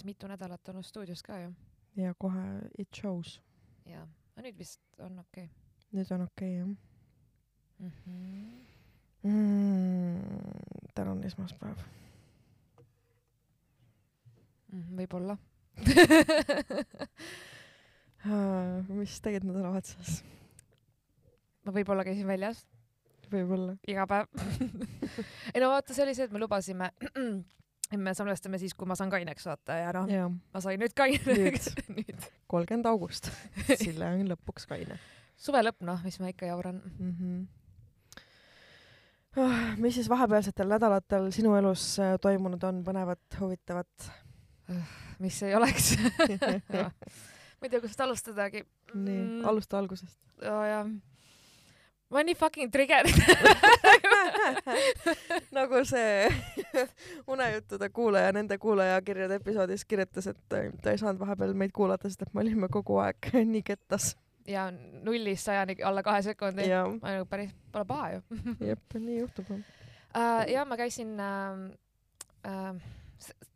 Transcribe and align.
päris 0.00 0.04
mitu 0.04 0.26
nädalat 0.26 0.68
olnud 0.68 0.84
stuudios 0.84 1.22
ka 1.22 1.38
ju. 1.38 1.52
ja 1.96 2.14
kohe 2.18 2.60
it 2.78 2.88
shows. 2.96 3.42
jaa, 3.84 4.08
aga 4.32 4.42
nüüd 4.46 4.58
vist 4.58 4.80
on 4.98 5.18
okei 5.18 5.50
nüüd 5.92 6.12
on 6.14 6.20
okei 6.24 6.56
jah 6.56 6.68
okay. 6.68 6.76
mm. 7.78 7.92
-hmm. 8.06 8.50
mm,. 9.28 10.20
täna 10.94 11.10
on 11.12 11.24
esmaspäev. 11.24 11.78
Mm, 14.72 14.96
võib-olla 14.96 15.38
mis 18.88 19.20
tegid 19.20 19.44
nädalavahetuses? 19.44 20.24
ma 21.64 21.72
võib-olla 21.72 22.04
käisin 22.04 22.26
väljas 22.26 22.66
võib-olla. 23.30 23.76
iga 23.86 24.06
päev 24.06 24.26
ei 25.54 25.60
no 25.60 25.68
vaata, 25.68 25.94
see 25.94 26.04
oli 26.04 26.14
see, 26.14 26.24
et 26.24 26.32
me 26.32 26.38
lubasime 26.40 26.90
me 27.98 28.14
salvestame 28.14 28.58
siis, 28.58 28.74
kui 28.78 28.86
ma 28.86 28.94
saan 28.94 29.10
kaineks 29.10 29.46
vaata 29.46 29.78
ja 29.80 29.94
noh, 29.96 30.10
ma 30.54 30.60
sain 30.62 30.78
nüüd 30.80 30.94
kaineks 30.94 31.72
nüüd. 31.88 32.28
kolmkümmend 32.52 32.86
august. 32.86 33.30
Sille 33.74 34.06
on 34.06 34.28
lõpuks 34.30 34.68
kaine 34.70 34.98
suve 35.40 35.62
lõpp 35.64 35.84
noh, 35.86 36.00
mis 36.04 36.20
ma 36.20 36.30
ikka 36.32 36.50
jauran. 36.50 36.82
mm. 36.98 37.16
-hmm. 37.16 37.48
Oh, 39.38 39.58
mis 39.78 39.94
siis 39.94 40.08
vahepealsetel 40.10 40.66
nädalatel 40.68 41.28
sinu 41.30 41.52
elus 41.54 41.98
äh, 42.02 42.16
toimunud 42.20 42.62
on 42.66 42.80
põnevat, 42.84 43.22
huvitavat? 43.40 44.10
mis 45.18 45.42
ei 45.42 45.54
oleks 45.54 45.92
ma 47.60 47.62
ei 47.62 47.70
tea, 47.70 47.80
kust 47.80 48.00
alustadagi. 48.00 48.64
nii, 48.94 49.42
alusta 49.44 49.78
algusest. 49.78 50.18
oo 50.42 50.64
jaa. 50.64 50.84
Ma 52.10 52.18
olen 52.18 52.26
nii 52.26 52.34
fucking 52.34 52.72
triggered. 52.72 53.10
nagu 55.56 55.84
see 55.84 56.28
unejuttude 57.32 57.88
kuulaja 57.94 58.32
nende 58.32 58.58
kuulajakirjade 58.58 59.38
episoodis 59.40 59.84
kirjutas, 59.84 60.26
et 60.26 60.40
ta, 60.48 60.62
ei 60.90 60.98
saanud 60.98 61.20
vahepeal 61.20 61.54
meid 61.54 61.74
kuulata, 61.76 62.10
sest 62.10 62.26
et 62.26 62.34
me 62.34 62.42
olime 62.44 62.68
kogu 62.72 62.98
aeg 63.02 63.30
nii 63.54 63.62
kettas. 63.66 64.16
ja 64.48 64.70
nullist 65.04 65.46
sajani 65.46 65.76
alla 65.84 66.02
kahe 66.02 66.22
sekundi. 66.26 66.66
nagu 66.70 67.26
päris, 67.30 67.52
pole 67.72 67.84
paha 67.84 68.10
ju 68.16 68.22
jep, 68.72 68.98
nii 68.98 69.20
juhtub. 69.20 69.50
uh,. 69.50 70.48
ja 70.50 70.64
ma 70.64 70.80
käisin 70.80 71.14
uh,. 71.20 71.70
Uh, 72.40 72.99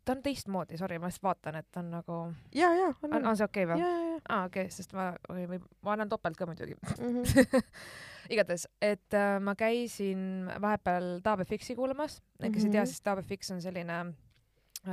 ta 0.05 0.11
on 0.15 0.21
teistmoodi, 0.23 0.77
sorry, 0.77 0.97
ma 0.99 1.09
lihtsalt 1.09 1.23
vaatan, 1.23 1.55
et 1.61 1.77
on 1.81 1.89
nagu, 1.91 2.17
ja, 2.55 2.69
ja, 2.75 2.87
on, 3.01 3.13
on, 3.13 3.25
on. 3.31 3.37
see 3.37 3.45
okei 3.47 3.63
ja, 3.63 3.69
või? 3.73 4.19
aa, 4.29 4.45
okei, 4.49 4.69
sest 4.69 4.93
ma, 4.93 5.11
või 5.29 5.59
ma 5.81 5.95
annan 5.95 6.09
topelt 6.09 6.37
ka 6.37 6.45
muidugi. 6.49 6.75
mm. 6.99 7.23
-hmm. 7.23 7.63
igatahes, 8.35 8.67
et 8.81 9.13
äh, 9.13 9.39
ma 9.41 9.55
käisin 9.55 10.49
vahepeal 10.61 11.19
Taabe 11.23 11.45
Fixi 11.45 11.75
kuulamas, 11.75 12.21
kes 12.41 12.63
ei 12.65 12.71
tea, 12.71 12.81
Mhm. 12.81 12.87
siis 12.93 13.01
Taabe 13.01 13.21
Fix 13.21 13.51
on 13.51 13.61
selline 13.61 13.99
äh, 13.99 14.13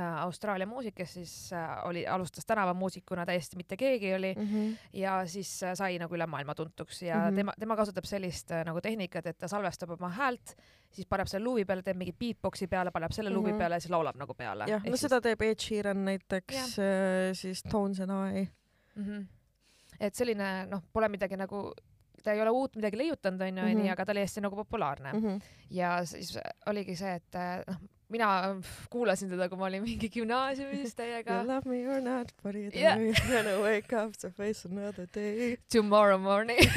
Austraalia 0.01 0.65
muusik, 0.67 0.95
kes 0.95 1.13
siis 1.13 1.53
äh, 1.53 1.69
oli, 1.85 2.07
alustas 2.07 2.45
tänavamuusikuna, 2.45 3.25
täiesti 3.25 3.57
mitte 3.57 3.77
keegi 3.77 4.13
oli 4.15 4.33
Mm 4.37 4.43
-hmm. 4.47 4.77
ja 4.93 5.25
siis 5.27 5.63
äh, 5.63 5.73
sai 5.75 5.99
nagu 5.99 6.15
üle 6.15 6.25
maailma 6.27 6.55
tuntuks 6.55 7.01
ja 7.01 7.15
mm 7.15 7.21
Mhm. 7.21 7.29
-hmm. 7.31 7.35
tema, 7.35 7.53
tema 7.59 7.75
kasutab 7.75 8.03
sellist 8.05 8.51
äh, 8.51 8.65
nagu 8.65 8.81
tehnikat, 8.81 9.25
et 9.25 9.37
ta 9.37 9.47
salvestab 9.47 9.89
oma 9.89 10.09
häält, 10.09 10.55
siis 10.91 11.07
paneb 11.07 11.27
selle 11.27 11.43
luubi 11.43 11.65
peale, 11.65 11.81
teeb 11.81 11.97
mingi 11.97 12.13
beatbox'i 12.19 12.67
peale, 12.67 12.91
paneb 12.91 13.11
selle 13.11 13.29
mm 13.29 13.33
-hmm. 13.33 13.37
luubi 13.37 13.49
Mhm. 13.51 13.57
peale 13.59 13.75
ja 13.75 13.79
siis 13.79 13.91
laulab 13.91 14.15
nagu 14.15 14.33
peale. 14.33 14.65
jah, 14.67 14.83
no 14.85 14.97
seda 14.97 15.21
teeb 15.21 15.41
Ed 15.41 15.59
Sheeran 15.59 16.05
näiteks, 16.05 16.75
siis 17.33 17.63
Tones 17.71 17.99
and 17.99 18.11
I. 18.37 18.47
mm. 18.95 19.03
-hmm. 19.05 19.25
et 19.99 20.15
selline 20.15 20.65
noh, 20.65 20.81
pole 20.93 21.07
midagi 21.09 21.35
nagu, 21.37 21.73
ta 22.23 22.31
ei 22.31 22.41
ole 22.41 22.49
uut 22.49 22.75
midagi 22.75 22.97
leiutanud, 22.97 23.41
onju, 23.41 23.61
Mhm. 23.63 23.79
onju, 23.79 23.91
aga 23.91 24.05
ta 24.05 24.11
oli 24.11 24.19
hästi 24.21 24.41
nagu 24.41 24.55
populaarne 24.55 25.13
mm. 25.13 25.19
-hmm. 25.19 25.41
ja 25.69 26.05
siis 26.05 26.39
oligi 26.65 26.95
see, 26.95 27.15
et 27.15 27.35
äh, 27.35 27.63
noh, 27.67 27.75
mina 28.13 28.29
pff, 28.59 28.87
kuulasin 28.93 29.31
teda, 29.33 29.49
kui 29.51 29.59
ma 29.59 29.67
olin 29.69 29.83
mingi 29.85 30.09
gümnaasiumis 30.13 30.93
täiega 30.97 31.39
You. 31.39 31.47
love 31.49 31.69
me 31.69 31.81
or 31.89 32.01
not, 32.01 32.31
but 32.43 32.55
either 32.55 32.77
Yeah. 32.79 32.97
way 32.97 33.11
you're 33.11 33.31
gonna 33.31 33.57
wake 33.63 33.93
up 33.97 34.17
to 34.21 34.29
face 34.29 34.65
another 34.69 35.07
day. 35.13 35.57
Tomorrow 35.73 36.19
morning 36.21 36.59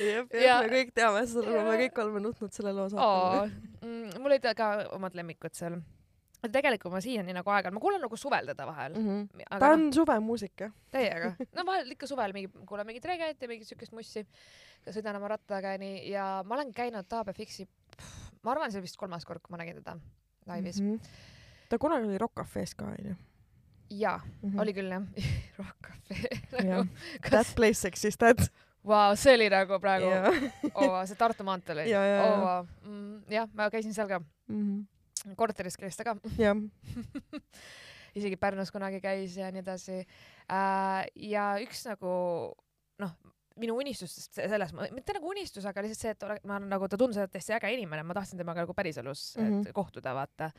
jep, 0.00 0.34
Ja- 0.34 0.40
jep, 0.42 0.66
me 0.66 0.74
kõik 0.74 0.92
teame 0.96 1.22
seda 1.28 1.46
lugu, 1.46 1.62
me 1.68 1.78
kõik 1.84 2.02
oleme 2.04 2.22
nutnud 2.26 2.52
selle 2.56 2.72
loo 2.76 2.86
oh, 2.88 2.92
saatel. 2.92 3.50
mm,. 3.84 4.20
mul 4.20 4.34
olid 4.34 4.46
ka 4.56 4.68
omad 4.96 5.16
lemmikud 5.18 5.56
seal. 5.56 5.80
tegelikult 6.40 6.94
ma 6.94 7.00
siiani 7.04 7.34
nagu 7.36 7.50
aeg-ajalt, 7.52 7.76
ma 7.76 7.82
kuulan 7.84 8.00
nagu 8.00 8.16
suvel 8.16 8.46
teda 8.52 8.64
vahel 8.68 8.94
mm. 8.96 9.08
-hmm. 9.08 9.44
ta 9.50 9.56
aga 9.58 9.72
on 9.76 9.82
noh, 9.86 9.92
suvemuusika. 9.98 10.70
täiega. 10.90 11.34
no 11.56 11.66
vahel 11.68 11.90
ikka 11.96 12.06
suvel 12.08 12.32
mingi, 12.36 12.48
kuulan 12.66 12.86
mingit 12.88 13.04
reget 13.04 13.42
ja 13.42 13.48
mingit 13.48 13.68
siukest 13.68 13.92
mussi. 13.92 14.24
sõidan 14.88 15.16
oma 15.16 15.28
rattaga 15.36 15.76
nii 15.78 16.10
ja 16.10 16.42
ma 16.46 16.54
olen 16.56 16.72
käinud 16.72 17.04
Taabe 17.08 17.32
Fixi, 17.36 17.68
ma 18.44 18.54
arvan, 18.54 18.70
see 18.72 18.80
oli 18.80 18.88
vist 18.88 18.98
kolmas 19.00 19.26
kord, 19.28 19.42
kui 19.44 19.52
ma 19.54 19.60
nägin 19.62 19.80
teda 19.80 19.96
laivis 20.48 20.80
mm. 20.80 20.94
Mhm. 20.96 21.66
ta 21.70 21.78
kunagi 21.78 22.08
oli 22.08 22.18
Rock 22.18 22.34
Cafe's 22.40 22.74
ka 22.74 22.88
onju. 22.92 23.14
ja 23.90 24.16
oli 24.58 24.74
küll 24.76 24.90
jah, 24.92 25.04
Rock 25.60 25.88
Cafe 25.88 26.20
jah 26.60 26.62
nagu,. 26.80 26.88
That 27.22 27.30
kas, 27.30 27.54
place 27.54 27.88
existed. 27.88 28.46
vau, 28.86 29.16
see 29.16 29.34
oli 29.36 29.50
nagu 29.52 29.78
praegu, 29.82 30.08
jah. 30.08 30.30
oo, 30.74 31.02
see 31.06 31.18
Tartu 31.20 31.44
maanteel 31.46 31.82
oli. 31.84 31.90
Ja, 31.92 32.04
ja, 32.06 32.16
ja. 32.16 32.30
oo, 32.36 32.94
jah, 33.30 33.50
ma 33.54 33.68
käisin 33.72 33.94
seal 33.96 34.08
ka, 34.10 34.22
korteris 35.36 35.76
käis 35.76 35.98
ta 35.98 36.06
ka, 36.08 36.16
jah, 36.40 36.56
isegi 38.18 38.38
Pärnus 38.40 38.72
kunagi 38.74 39.02
käis 39.04 39.36
ja 39.38 39.50
nii 39.52 39.62
edasi. 39.62 40.00
ja 41.30 41.44
üks 41.62 41.84
nagu 41.86 42.14
noh, 43.00 43.12
minu 43.60 43.76
unistustest 43.80 44.38
se- 44.38 44.48
selles, 44.50 44.72
mitte 44.94 45.14
nagu 45.16 45.30
unistus, 45.30 45.66
aga 45.68 45.84
lihtsalt 45.84 46.04
see, 46.04 46.14
et 46.16 46.24
ole, 46.26 46.38
ma 46.48 46.58
nagu, 46.62 46.88
ta 46.88 46.98
tundus 47.00 47.18
olevat 47.20 47.36
hästi 47.38 47.56
äge 47.58 47.72
inimene, 47.76 48.04
ma 48.06 48.16
tahtsin 48.16 48.40
temaga 48.40 48.64
nagu 48.64 48.74
päriselus 48.76 49.34
mm. 49.36 49.50
-hmm. 49.50 49.72
kohtuda, 49.76 50.14
vaata. 50.16 50.50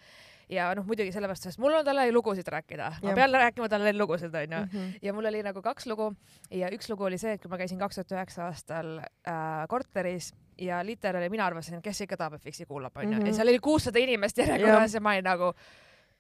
ja 0.51 0.69
noh, 0.75 0.85
muidugi 0.85 1.12
sellepärast, 1.16 1.47
sest 1.47 1.59
mul 1.63 1.73
on 1.79 1.85
talle 1.85 2.12
lugusid 2.12 2.47
rääkida, 2.47 2.89
ma 3.01 3.09
Jah. 3.09 3.16
pean 3.16 3.31
rääkima 3.31 3.69
talle 3.69 3.94
lugusid, 3.97 4.35
onju. 4.35 4.66
Mhm. 4.66 4.94
ja 5.01 5.13
mul 5.13 5.25
oli 5.25 5.44
nagu 5.44 5.62
kaks 5.62 5.88
lugu 5.88 6.13
ja 6.51 6.69
üks 6.69 6.89
lugu 6.89 7.03
oli 7.03 7.17
see, 7.17 7.34
et 7.34 7.41
kui 7.41 7.50
ma 7.50 7.57
käisin 7.57 7.79
kaks 7.79 7.95
tuhat 7.95 8.12
üheksa 8.12 8.45
aastal 8.50 8.97
äh, 9.00 9.68
korteris 9.68 10.33
ja 10.57 10.81
literaali 10.85 11.29
mina 11.29 11.45
arvasin, 11.45 11.81
kes 11.81 12.01
ikka 12.01 12.18
Taabe 12.18 12.38
Fixi 12.38 12.66
kuulab, 12.66 12.97
onju. 12.97 13.18
Mhm. 13.18 13.28
ja 13.28 13.33
seal 13.33 13.47
oli 13.47 13.59
kuussada 13.59 14.00
inimest 14.00 14.38
järjekorras 14.38 14.94
ja 14.94 15.01
ma 15.01 15.16
olin 15.16 15.23
nagu, 15.23 15.53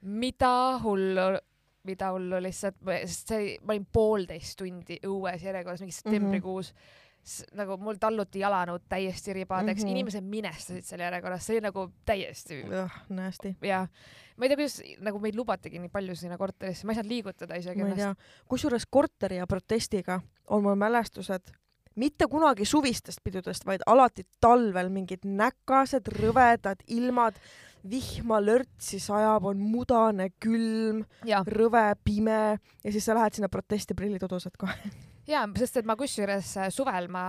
mida 0.01 0.79
hullu, 0.83 1.37
mida 1.87 2.11
hullu 2.13 2.41
lihtsalt, 2.43 2.81
sest 3.05 3.31
see, 3.33 3.53
ma 3.65 3.75
olin 3.75 3.85
poolteist 3.93 4.57
tundi 4.59 4.99
õues 5.07 5.45
järjekorras, 5.45 5.81
mingi 5.81 5.95
septembrikuus 5.95 6.73
mm. 6.73 6.81
-hmm. 6.81 7.55
nagu 7.57 7.77
mul 7.81 7.99
talluti 8.01 8.43
jalanõud 8.43 8.85
täiesti 8.89 9.33
ribadeks 9.33 9.81
mm. 9.81 9.87
-hmm. 9.87 9.91
inimesed 9.91 10.23
minestasid 10.23 10.85
seal 10.85 11.05
järjekorras, 11.07 11.45
see 11.45 11.57
oli 11.57 11.65
nagu 11.67 11.87
täiesti 12.05 12.59
jah, 12.69 12.99
nasty. 13.09 13.55
ja 13.61 13.87
ma 14.37 14.45
ei 14.45 14.49
tea, 14.49 14.57
kuidas 14.57 14.81
nagu 14.99 15.19
meid 15.19 15.35
lubatigi 15.35 15.79
nii 15.79 15.89
palju 15.89 16.15
sinna 16.15 16.37
korterisse, 16.37 16.85
ma 16.85 16.93
ei 16.93 17.01
saanud 17.01 17.11
liigutada 17.11 17.55
isegi 17.55 17.83
ma 17.83 17.89
ennast. 17.89 18.29
kusjuures 18.47 18.85
korteri 18.89 19.41
ja 19.41 19.47
protestiga 19.47 20.21
on 20.47 20.63
mul 20.63 20.75
mälestused 20.75 21.53
mitte 21.95 22.27
kunagi 22.27 22.65
suvistest 22.65 23.19
pidudest, 23.23 23.65
vaid 23.65 23.83
alati 23.85 24.25
talvel 24.41 24.89
mingid 24.93 25.25
näkased, 25.27 26.07
rõvedad 26.15 26.83
ilmad, 26.87 27.39
vihma 27.89 28.39
lörtsi 28.43 28.99
sajab, 29.01 29.45
on 29.49 29.61
mudane, 29.61 30.29
külm, 30.41 31.03
ja, 31.25 31.41
rõve, 31.47 31.83
pime 32.03 32.59
ja 32.83 32.91
siis 32.93 33.05
sa 33.05 33.15
lähed 33.17 33.37
sinna 33.37 33.49
protesti, 33.49 33.97
prillid 33.97 34.23
udused 34.27 34.57
kohe. 34.59 34.91
ja 35.27 35.45
sest 35.57 35.81
et 35.81 35.89
ma 35.89 35.95
kusjuures 35.99 36.55
äh, 36.57 36.69
suvel 36.73 37.09
ma 37.11 37.25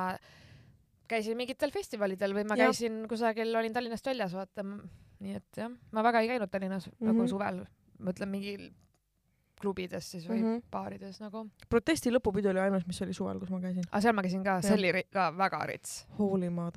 käisin 1.09 1.37
mingitel 1.37 1.73
festivalidel 1.75 2.35
või 2.37 2.47
ma 2.49 2.57
Jah. 2.57 2.71
käisin 2.71 3.03
kusagil, 3.09 3.53
olin 3.57 3.73
Tallinnast 3.73 4.07
väljas, 4.07 4.37
vaata. 4.37 4.65
nii 5.23 5.37
et 5.39 5.61
jah, 5.61 5.73
ma 5.93 6.05
väga 6.05 6.23
ei 6.23 6.33
käinud 6.35 6.51
Tallinnas 6.51 6.87
mm 6.87 6.93
-hmm. 6.93 7.05
Mhm. 7.07 7.17
nagu 7.17 7.29
suvel, 7.29 7.65
ma 7.99 8.11
ütlen 8.11 8.29
mingi 8.29 8.73
klubides 9.63 10.11
siis 10.15 10.27
või 10.29 10.41
mm. 10.41 10.49
-hmm. 10.49 10.65
baarides 10.73 11.21
nagu. 11.23 11.45
protesti 11.71 12.13
lõpupidu 12.13 12.51
oli 12.53 12.63
ainus, 12.65 12.87
mis 12.89 13.01
oli 13.05 13.15
suvel, 13.17 13.39
kus 13.41 13.53
ma 13.55 13.61
käisin. 13.63 13.87
aga 13.89 14.03
seal 14.05 14.17
ma 14.19 14.25
käisin 14.27 14.45
ka, 14.47 14.59
see 14.67 14.77
oli 14.77 15.05
ka 15.13 15.29
väga 15.39 15.63
rits. 15.71 15.95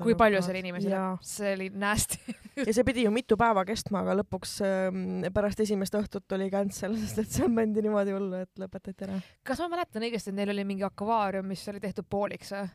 Kui 0.06 0.18
palju 0.20 0.42
seal 0.46 0.62
inimesi 0.62 0.92
oli, 0.92 1.02
see 1.36 1.54
oli 1.58 1.70
nasty. 1.74 2.38
ja 2.62 2.72
see 2.72 2.88
pidi 2.88 3.06
ju 3.06 3.12
mitu 3.16 3.38
päeva 3.40 3.66
kestma, 3.68 4.04
aga 4.06 4.18
lõpuks 4.22 4.56
ähm, 4.66 5.28
pärast 5.36 5.60
esimest 5.66 5.98
õhtut 5.98 6.38
oli 6.38 6.50
cancel, 6.54 6.98
sest 7.04 7.24
et 7.26 7.38
seal 7.40 7.52
mandi 7.52 7.84
niimoodi 7.86 8.16
hullu, 8.16 8.46
et 8.46 8.62
lõpetati 8.62 9.10
ära. 9.10 9.20
kas 9.44 9.64
ma 9.64 9.72
mäletan 9.76 10.08
õigesti, 10.08 10.32
et 10.34 10.40
neil 10.40 10.56
oli 10.56 10.68
mingi 10.68 10.88
akvaarium, 10.88 11.48
mis 11.50 11.66
oli 11.72 11.84
tehtud 11.84 12.08
pooliks 12.10 12.56
või? 12.56 12.68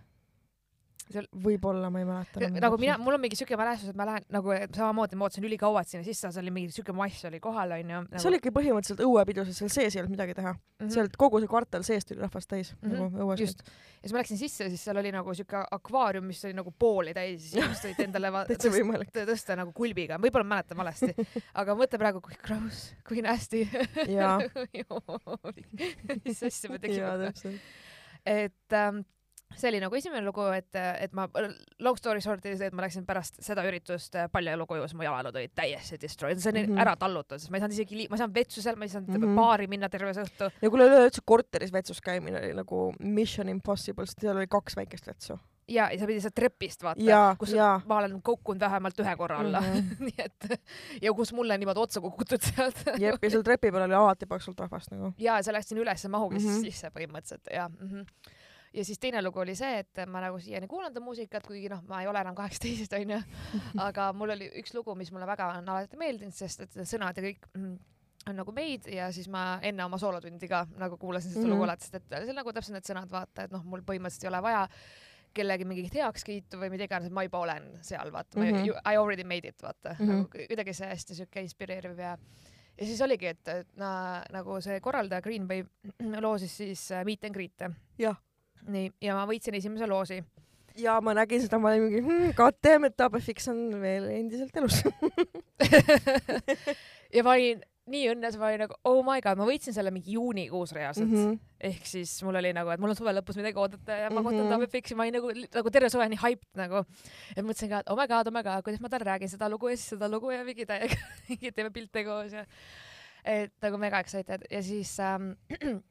Võib-olla 1.45 1.91
ma 1.93 2.01
ei 2.03 2.07
mäleta. 2.09 2.51
nagu 2.63 2.79
mina, 2.81 2.97
mul 3.01 3.17
on 3.17 3.23
mingi 3.23 3.39
siuke 3.39 3.57
mälestus, 3.59 3.91
et 3.93 3.99
ma 3.99 4.07
lähen 4.09 4.27
nagu 4.33 4.55
samamoodi, 4.77 5.19
ma 5.19 5.27
ootasin 5.27 5.47
ülikaua, 5.49 5.83
et 5.83 5.93
sinna 5.93 6.07
sisse, 6.07 6.31
seal 6.31 6.45
oli 6.45 6.55
mingi 6.55 6.75
siuke 6.75 6.95
mass 6.97 7.25
oli 7.29 7.41
kohal 7.43 7.75
onju 7.77 8.03
nagu,. 8.05 8.21
see 8.23 8.31
oligi 8.31 8.53
põhimõtteliselt 8.55 9.03
õuepidu, 9.07 9.45
sest 9.49 9.63
seal 9.63 9.73
sees 9.75 9.97
ei 9.97 10.03
olnud 10.03 10.15
midagi 10.15 10.37
teha 10.39 10.53
mm. 10.53 10.63
-hmm. 10.79 10.93
sealt 10.95 11.19
kogu 11.21 11.43
see 11.43 11.51
kvartal 11.51 11.87
seest 11.87 12.15
oli 12.15 12.25
rahvast 12.25 12.51
täis 12.51 12.73
mm 12.75 12.91
-hmm. 12.91 12.97
nagu 13.03 13.27
õues. 13.27 13.45
just. 13.45 13.63
ja 13.67 14.07
siis 14.07 14.15
ma 14.15 14.23
läksin 14.23 14.41
sisse 14.41 14.69
siis 14.69 14.85
seal 14.85 15.03
oli 15.03 15.13
nagu 15.15 15.35
siuke 15.35 15.65
akvaarium, 15.79 16.27
mis 16.31 16.45
oli 16.45 16.57
nagu 16.59 16.75
pooli 16.79 17.15
täis, 17.15 17.43
siis 17.43 17.59
inimesed 17.59 17.91
olid 17.91 18.03
endale 18.07 18.33
täitsa 18.53 18.75
võimalik. 18.75 19.15
tõsta 19.15 19.57
nagu 19.59 19.73
kulbiga, 19.73 20.19
võib-olla 20.19 20.47
ma 20.47 20.57
mäletan 20.57 20.79
valesti, 20.79 21.15
aga 21.61 21.75
mõtle 21.79 21.99
praegu, 21.99 22.21
kui 22.25 22.39
gross, 22.43 22.95
kui 23.09 23.23
nasty. 23.23 23.67
mis 26.25 26.43
asja 26.43 26.71
me 26.71 26.79
tegime. 26.79 27.33
et 28.27 28.77
ähm, 28.77 29.03
see 29.57 29.71
oli 29.71 29.81
nagu 29.83 29.97
esimene 29.99 30.23
lugu, 30.25 30.45
et, 30.55 30.71
et 30.77 31.13
ma, 31.17 31.27
long 31.83 31.99
story 31.99 32.23
short 32.23 32.47
oli 32.47 32.57
see, 32.59 32.71
et 32.71 32.77
ma 32.77 32.85
läksin 32.85 33.07
pärast 33.09 33.41
seda 33.45 33.65
üritust 33.67 34.17
Paljajalu 34.33 34.67
koju, 34.71 34.87
siis 34.89 34.99
mu 34.99 35.07
jalalud 35.07 35.37
olid 35.37 35.55
täiesti 35.57 35.99
destroyed, 36.01 36.41
see 36.41 36.53
oli 36.53 36.65
mm. 36.65 36.75
-hmm. 36.75 36.83
ära 36.85 36.97
tallatud, 37.01 37.39
sest 37.39 37.51
ma 37.53 37.59
ei 37.59 37.65
saanud 37.65 37.77
isegi, 37.77 38.09
ma 38.09 38.19
ei 38.19 38.23
saanud 38.23 38.41
vetsu 38.41 38.65
seal, 38.65 38.79
ma 38.81 38.87
ei 38.87 38.95
saanud 38.95 39.11
mm. 39.11 39.23
-hmm. 39.23 39.39
baari 39.43 39.71
minna 39.71 39.89
terve 39.93 40.15
see 40.15 40.27
õhtu. 40.27 40.51
ja 40.63 40.71
kuule 40.71 40.89
üleüldse 40.91 41.25
korteris 41.25 41.73
vetsus 41.73 42.01
käimine 42.01 42.43
oli 42.43 42.53
nagu 42.55 42.83
mission 43.01 43.49
impossible, 43.49 44.07
sest 44.07 44.27
seal 44.27 44.37
oli 44.37 44.51
kaks 44.51 44.77
väikest 44.77 45.07
vetsu. 45.07 45.39
ja, 45.69 45.91
ja 45.91 45.99
sa 45.99 46.07
pidid 46.07 46.23
sealt 46.23 46.35
trepist 46.35 46.83
vaata, 46.83 47.37
kus 47.39 47.55
jaa. 47.55 47.81
ma 47.87 47.99
olen 47.99 48.21
kukkunud 48.23 48.61
vähemalt 48.61 49.01
ühe 49.03 49.17
korra 49.17 49.39
alla 49.45 49.61
mm. 49.61 49.75
-hmm. 49.75 50.05
nii 50.07 50.25
et 50.25 50.61
ja 51.03 51.13
kus 51.13 51.33
mulle 51.33 51.59
niimoodi 51.59 51.81
otsa 51.81 52.01
kukutud 52.01 52.43
sealt. 52.55 52.85
jep, 52.99 53.19
ja 53.23 53.31
seal 53.31 53.43
trepi 53.43 53.73
peal 53.73 53.89
oli 53.89 53.95
alati 53.95 54.27
paksult 54.27 54.61
rahvast 54.61 54.95
nagu. 54.95 55.13
ja 55.19 55.43
sa 55.43 55.53
läksid 55.53 55.79
üles, 55.79 56.09
mahugi 56.09 56.39
mm. 56.39 56.47
-hmm. 56.47 56.61
sisse 56.71 56.91
põhimõtteliselt 56.95 57.51
ja 57.55 57.69
mm. 57.69 57.89
-hmm. 57.89 58.37
Ja 58.75 58.85
siis 58.85 58.99
teine 59.03 59.23
lugu 59.23 59.41
oli 59.43 59.55
see, 59.59 59.81
et 59.83 60.03
ma 60.07 60.23
nagu 60.25 60.39
siiani 60.39 60.69
kuulan 60.71 60.95
ta 60.95 61.03
muusikat, 61.03 61.47
kuigi 61.47 61.71
noh, 61.73 61.83
ma 61.89 62.03
ei 62.03 62.11
ole 62.11 62.23
enam 62.23 62.37
kaheksateist 62.39 62.95
onju, 62.99 63.21
aga 63.89 64.11
mul 64.17 64.35
oli 64.37 64.51
üks 64.63 64.75
lugu, 64.77 64.95
mis 64.99 65.13
mulle 65.15 65.29
väga 65.31 65.53
on 65.59 65.69
alati 65.75 66.01
meeldinud, 66.01 66.37
sest 66.37 66.67
et 66.67 66.81
sõnad 66.89 67.19
ja 67.19 67.25
kõik 67.25 67.49
mm, 67.55 67.77
on 68.31 68.41
nagu 68.43 68.55
meid 68.55 68.89
ja 68.93 69.11
siis 69.15 69.29
ma 69.33 69.45
enne 69.67 69.85
oma 69.85 69.99
soolotundi 69.99 70.49
ka 70.51 70.65
nagu 70.79 70.99
kuulasin 71.01 71.33
seda 71.33 71.45
mm. 71.45 71.47
-hmm. 71.47 71.55
lugu 71.57 71.69
alati, 71.69 71.89
sest 71.89 72.01
et 72.01 72.19
see 72.19 72.35
on 72.35 72.43
nagu 72.43 72.53
täpselt 72.53 72.79
need 72.79 72.91
sõnad, 72.91 73.11
vaata, 73.11 73.49
et 73.49 73.55
noh, 73.55 73.65
mul 73.65 73.83
põhimõtteliselt 73.87 74.29
ei 74.29 74.33
ole 74.33 74.43
vaja 74.45 74.67
kellegi 75.35 75.65
mingit 75.65 75.95
heakskiitu 75.95 76.59
või 76.59 76.73
mida 76.73 76.87
iganes, 76.89 77.07
et 77.07 77.15
ma 77.15 77.23
juba 77.23 77.39
olen 77.45 77.69
seal, 77.87 78.11
vaata 78.13 78.41
mm. 78.41 78.47
-hmm. 78.47 78.81
I 78.93 78.97
already 78.97 79.25
made 79.25 79.49
it, 79.49 79.63
vaata 79.63 79.95
mm. 79.99 80.07
-hmm. 80.07 80.17
nagu 80.17 80.47
kuidagi 80.47 80.75
see 80.75 80.89
hästi 80.89 81.15
siuke 81.23 81.43
inspireeriv 81.47 81.99
ja 81.99 82.17
ja 82.81 82.87
siis 82.87 83.01
oligi, 83.01 83.27
et, 83.27 83.49
et 83.49 83.77
na, 83.77 84.23
nagu 84.33 84.61
see 84.65 84.81
korraldaja 84.81 85.23
Green 85.23 85.49
Bay 85.49 85.65
loosis 86.25 86.57
siis 86.57 86.91
äh, 86.93 87.05
Meet 87.05 87.25
and 87.25 87.37
Greet'e. 87.37 87.71
Jah. 87.99 88.17
nii, 88.69 88.93
ja 89.01 89.15
ma 89.17 89.25
võitsin 89.31 89.55
esimese 89.55 89.87
loosi. 89.87 90.21
ja 90.81 91.01
ma 91.01 91.15
nägin 91.15 91.43
seda, 91.43 91.59
ma 91.59 91.73
olin 91.73 91.83
mingi 91.89 92.01
hmm,, 92.05 92.31
goddamn, 92.39 92.85
et 92.85 93.01
Abefix 93.01 93.49
on 93.49 93.81
veel 93.81 94.09
endiselt 94.15 94.57
elus. 94.57 94.83
ja 97.17 97.25
ma 97.27 97.35
olin 97.35 97.61
nii 97.91 98.11
õnnes, 98.13 98.37
ma 98.39 98.51
olin 98.51 98.63
nagu 98.65 98.77
oh 98.87 99.01
my 99.07 99.19
god, 99.25 99.39
ma 99.41 99.47
võitsin 99.49 99.75
selle 99.75 99.91
mingi 99.91 100.15
juunikuus 100.15 100.73
reaalselt 100.77 101.09
mm. 101.09 101.17
Mhm. 101.17 101.31
-hmm. 101.33 101.71
ehk 101.71 101.87
siis 101.91 102.13
mul 102.23 102.39
oli 102.39 102.53
nagu, 102.55 102.71
et 102.71 102.81
mul 102.81 102.93
on 102.93 102.99
suve 102.99 103.15
lõpus 103.17 103.39
midagi 103.41 103.59
oodata 103.59 103.97
ja 104.05 104.11
ma 104.11 104.23
kohtan 104.23 104.45
Mhm. 104.45 104.53
Taave 104.53 104.69
Fiksi, 104.71 104.95
ma 104.95 105.03
olin 105.07 105.17
nagu, 105.19 105.33
nagu 105.57 105.71
terve 105.75 105.91
suve 105.91 106.07
nii 106.09 106.21
hyped 106.23 106.61
nagu. 106.61 106.85
et 107.37 107.43
mõtlesin 107.45 107.69
ka, 107.73 107.81
et 107.81 107.91
oh 107.91 107.97
my 107.99 108.07
god, 108.07 108.29
oh 108.31 108.33
my 108.37 108.43
god, 108.47 108.63
kuidas 108.65 108.81
ma 108.81 108.89
talle 108.89 109.09
räägin 109.11 109.29
seda 109.29 109.49
lugu 109.51 109.69
ja 109.69 109.77
siis 109.77 109.89
seda 109.97 110.09
lugu 110.09 110.31
ja 110.31 110.45
mingi 110.45 110.67
täiega, 110.67 110.97
mingi 111.29 111.53
teeme 111.53 111.71
pilte 111.71 112.05
koos 112.05 112.33
ja 112.33 112.45
et 113.25 113.53
nagu 113.63 113.77
mega 113.79 113.99
excited 114.01 114.47
ja 114.51 114.63
siis 114.63 114.95
ähm, 115.01 115.33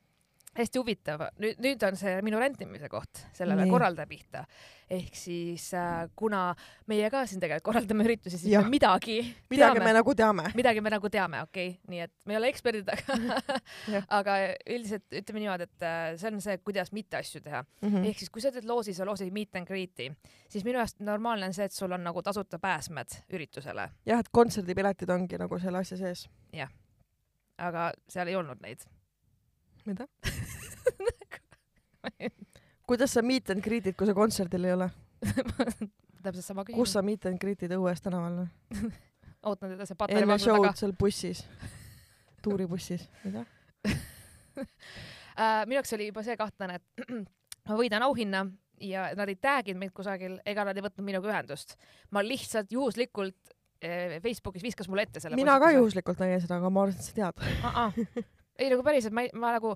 hästi 0.57 0.81
huvitav, 0.81 1.23
nüüd, 1.39 1.59
nüüd 1.61 1.83
on 1.85 1.97
see 1.99 2.15
minu 2.25 2.39
rentimise 2.41 2.89
koht 2.91 3.21
sellele 3.37 3.65
Nii. 3.65 3.71
korraldaja 3.71 4.09
pihta. 4.09 4.43
ehk 4.89 5.13
siis 5.13 5.67
äh, 5.77 6.07
kuna 6.17 6.55
meie 6.89 7.11
ka 7.13 7.21
siin 7.29 7.41
tegelikult 7.41 7.67
korraldame 7.67 8.07
üritusi, 8.07 8.39
siis 8.41 8.53
Jah. 8.55 8.65
me 8.65 8.73
midagi 8.73 9.19
midagi 9.51 9.77
teame 9.77 9.85
me 9.85 9.93
nagu 9.93 10.15
teame. 10.17 10.45
midagi 10.57 10.81
me 10.81 10.93
nagu 10.95 11.11
teame, 11.13 11.43
okei 11.45 11.69
okay?, 11.75 11.91
nii 11.93 12.01
et 12.07 12.13
me 12.25 12.33
ei 12.33 12.39
ole 12.41 12.49
eksperdid, 12.49 12.89
aga 12.89 13.39
Jah. 13.93 14.09
aga 14.19 14.39
üldiselt 14.65 15.05
ütleme 15.21 15.45
niimoodi, 15.45 15.69
et 15.69 15.85
äh, 15.85 16.09
see 16.17 16.33
on 16.33 16.41
see, 16.41 16.57
kuidas 16.65 16.93
mitte 16.97 17.21
asju 17.21 17.43
teha 17.45 17.61
mm. 17.61 17.87
-hmm. 17.87 18.09
ehk 18.09 18.25
siis, 18.25 18.33
kui 18.33 18.41
sa 18.41 18.51
teed 18.51 18.65
loosi, 18.65 18.97
sa 18.97 19.05
loosid 19.05 19.33
meet 19.33 19.55
and 19.55 19.69
greet'i, 19.69 20.09
siis 20.49 20.65
minu 20.65 20.81
arust 20.81 20.99
normaalne 20.99 21.45
on 21.45 21.53
see, 21.53 21.69
et 21.69 21.75
sul 21.75 21.91
on 21.91 22.03
nagu 22.03 22.25
tasuta 22.25 22.59
pääsmed 22.59 23.21
üritusele, 23.29 23.89
jah, 24.05 24.19
et 24.19 24.29
kontserdipiletid 24.31 25.09
ongi 25.09 25.37
nagu 25.37 25.59
selle 25.59 25.85
asja 25.85 25.97
sees. 25.97 26.29
aga 27.57 27.91
seal 28.09 28.27
ei 28.27 28.35
olnud 28.35 28.57
neid. 28.63 28.89
Mida? 29.87 30.07
kuidas 32.89 33.13
sa 33.13 33.21
meet 33.25 33.49
and 33.53 33.61
greet'id, 33.63 33.95
kui 33.97 34.07
sa 34.09 34.15
kontserdil 34.17 34.63
ei 34.69 34.75
ole? 34.77 34.87
täpselt 36.23 36.45
sama 36.45 36.65
kus 36.65 36.73
küsimus. 36.73 36.93
sa 36.95 37.01
meet 37.05 37.25
and 37.29 37.39
greet'id 37.41 37.71
õues 37.75 37.99
tänaval 38.03 38.33
või? 38.41 38.49
ootan 39.49 39.67
teda 39.75 39.83
seal 39.87 39.95
enne 39.95 40.01
Patarei 40.03 40.27
vangla 40.27 40.43
show'd 40.43 40.79
seal 40.79 40.93
bussis, 40.99 41.39
tuuribussis, 42.43 43.03
mida? 43.23 43.41
äh, 44.59 45.61
minu 45.65 45.75
jaoks 45.79 45.93
oli 45.95 46.05
juba 46.09 46.21
see 46.27 46.35
kahtlane, 46.39 46.73
et 46.79 46.85
ma 47.69 47.73
võidan 47.79 48.03
auhinna 48.07 48.39
ja 48.83 49.01
nad 49.19 49.27
ei 49.31 49.37
tag'inud 49.39 49.79
mind 49.79 49.93
kusagil 49.95 50.33
ega 50.47 50.61
nad 50.67 50.75
ei 50.77 50.83
võtnud 50.83 51.05
minuga 51.07 51.25
ühendust. 51.31 51.69
ma 52.15 52.19
lihtsalt 52.25 52.69
juhuslikult 52.71 53.39
eh, 53.81 54.19
Facebookis 54.23 54.63
viskas 54.63 54.87
mulle 54.91 55.03
ette 55.07 55.19
selle 55.23 55.35
mina 55.39 55.55
ka. 55.59 55.67
juhuslikult 55.75 56.19
nägin 56.23 56.41
seda, 56.43 56.55
aga 56.59 56.67
ma 56.73 56.79
arvasin, 56.87 56.99
et 56.99 57.05
sa 57.07 57.13
tead. 57.19 57.35
Ei 58.59 58.69
nagu 58.73 58.83
päriselt, 58.85 59.13
ma 59.15 59.25
ma 59.33 59.53
nagu, 59.57 59.75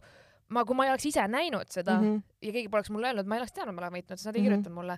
ma, 0.53 0.65
kui 0.65 0.75
ma 0.77 0.85
ei 0.87 0.93
oleks 0.93 1.05
ise 1.11 1.27
näinud 1.27 1.71
seda 1.71 1.99
mm. 1.99 2.09
-hmm. 2.09 2.23
ja 2.41 2.51
keegi 2.57 2.69
poleks 2.69 2.89
mulle 2.93 3.07
öelnud, 3.11 3.25
ma 3.29 3.35
ei 3.35 3.41
oleks 3.45 3.55
teadnud, 3.55 3.75
ma 3.75 3.81
olen 3.87 3.95
võitnud, 3.99 4.17
sest 4.17 4.25
nad 4.31 4.35
ei 4.35 4.41
Mhm. 4.41 4.49
kirjutanud 4.49 4.75
mulle. 4.81 4.97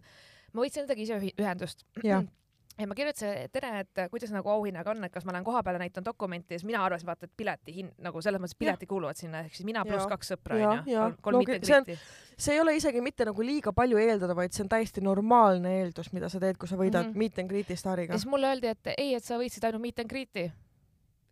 ma 0.53 0.61
võtsin 0.61 0.85
nendega 0.85 1.01
ise 1.01 1.21
ühendust. 1.37 1.85
Ja 2.77 2.87
ma 2.87 2.95
kirjutasin, 2.95 3.29
et 3.45 3.51
tere, 3.55 3.69
et 3.79 3.99
kuidas 4.11 4.31
nagu 4.35 4.49
auhinnaga 4.51 4.91
on, 4.91 5.03
et 5.05 5.11
kas 5.13 5.23
ma 5.23 5.31
lähen 5.31 5.45
koha 5.47 5.61
peale, 5.63 5.79
näitan 5.79 6.03
dokumenti 6.03 6.53
ja 6.53 6.59
siis 6.59 6.65
mina 6.67 6.81
arvasin, 6.83 7.07
vaata, 7.07 7.23
et 7.23 7.31
pileti 7.37 7.71
hind 7.71 7.93
nagu 8.03 8.19
selles 8.21 8.41
mõttes 8.43 8.57
piletid 8.59 8.89
kuuluvad 8.89 9.15
sinna, 9.15 9.45
ehk 9.45 9.55
siis 9.55 9.65
mina 9.65 9.85
pluss 9.87 10.09
kaks 10.11 10.31
sõpra 10.33 10.57
onju 10.59 11.05
kolm 11.21 11.37
Loogi- 11.37 11.53
mitte 11.55 11.97
see 12.37 12.53
ei 12.53 12.59
ole 12.59 12.75
isegi 12.75 12.99
mitte 13.01 13.23
nagu 13.25 13.41
liiga 13.41 13.71
palju 13.71 13.97
eeldada, 13.97 14.35
vaid 14.35 14.51
see 14.51 14.63
on 14.65 14.69
täiesti 14.69 15.01
normaalne 15.01 15.71
eeldus, 15.79 16.11
mida 16.11 16.27
sa 16.29 16.39
teed, 16.39 16.57
kui 16.57 16.67
sa 16.67 16.75
võidad 16.75 17.05
mm. 17.05 17.13
-hmm. 17.13 17.17
meet 17.17 17.39
and 17.39 17.49
greet'i 17.49 17.75
staariga 17.79 18.13
siis 18.13 18.27
mulle 18.27 18.47
öeldi, 18.51 18.67
et 18.67 18.87
ei, 18.97 19.15
et 19.15 19.23
sa 19.23 19.37
võitsid 19.39 19.63
ainult 19.63 19.81
meet 19.81 19.99
and 19.99 20.09
greet'i. 20.11 20.51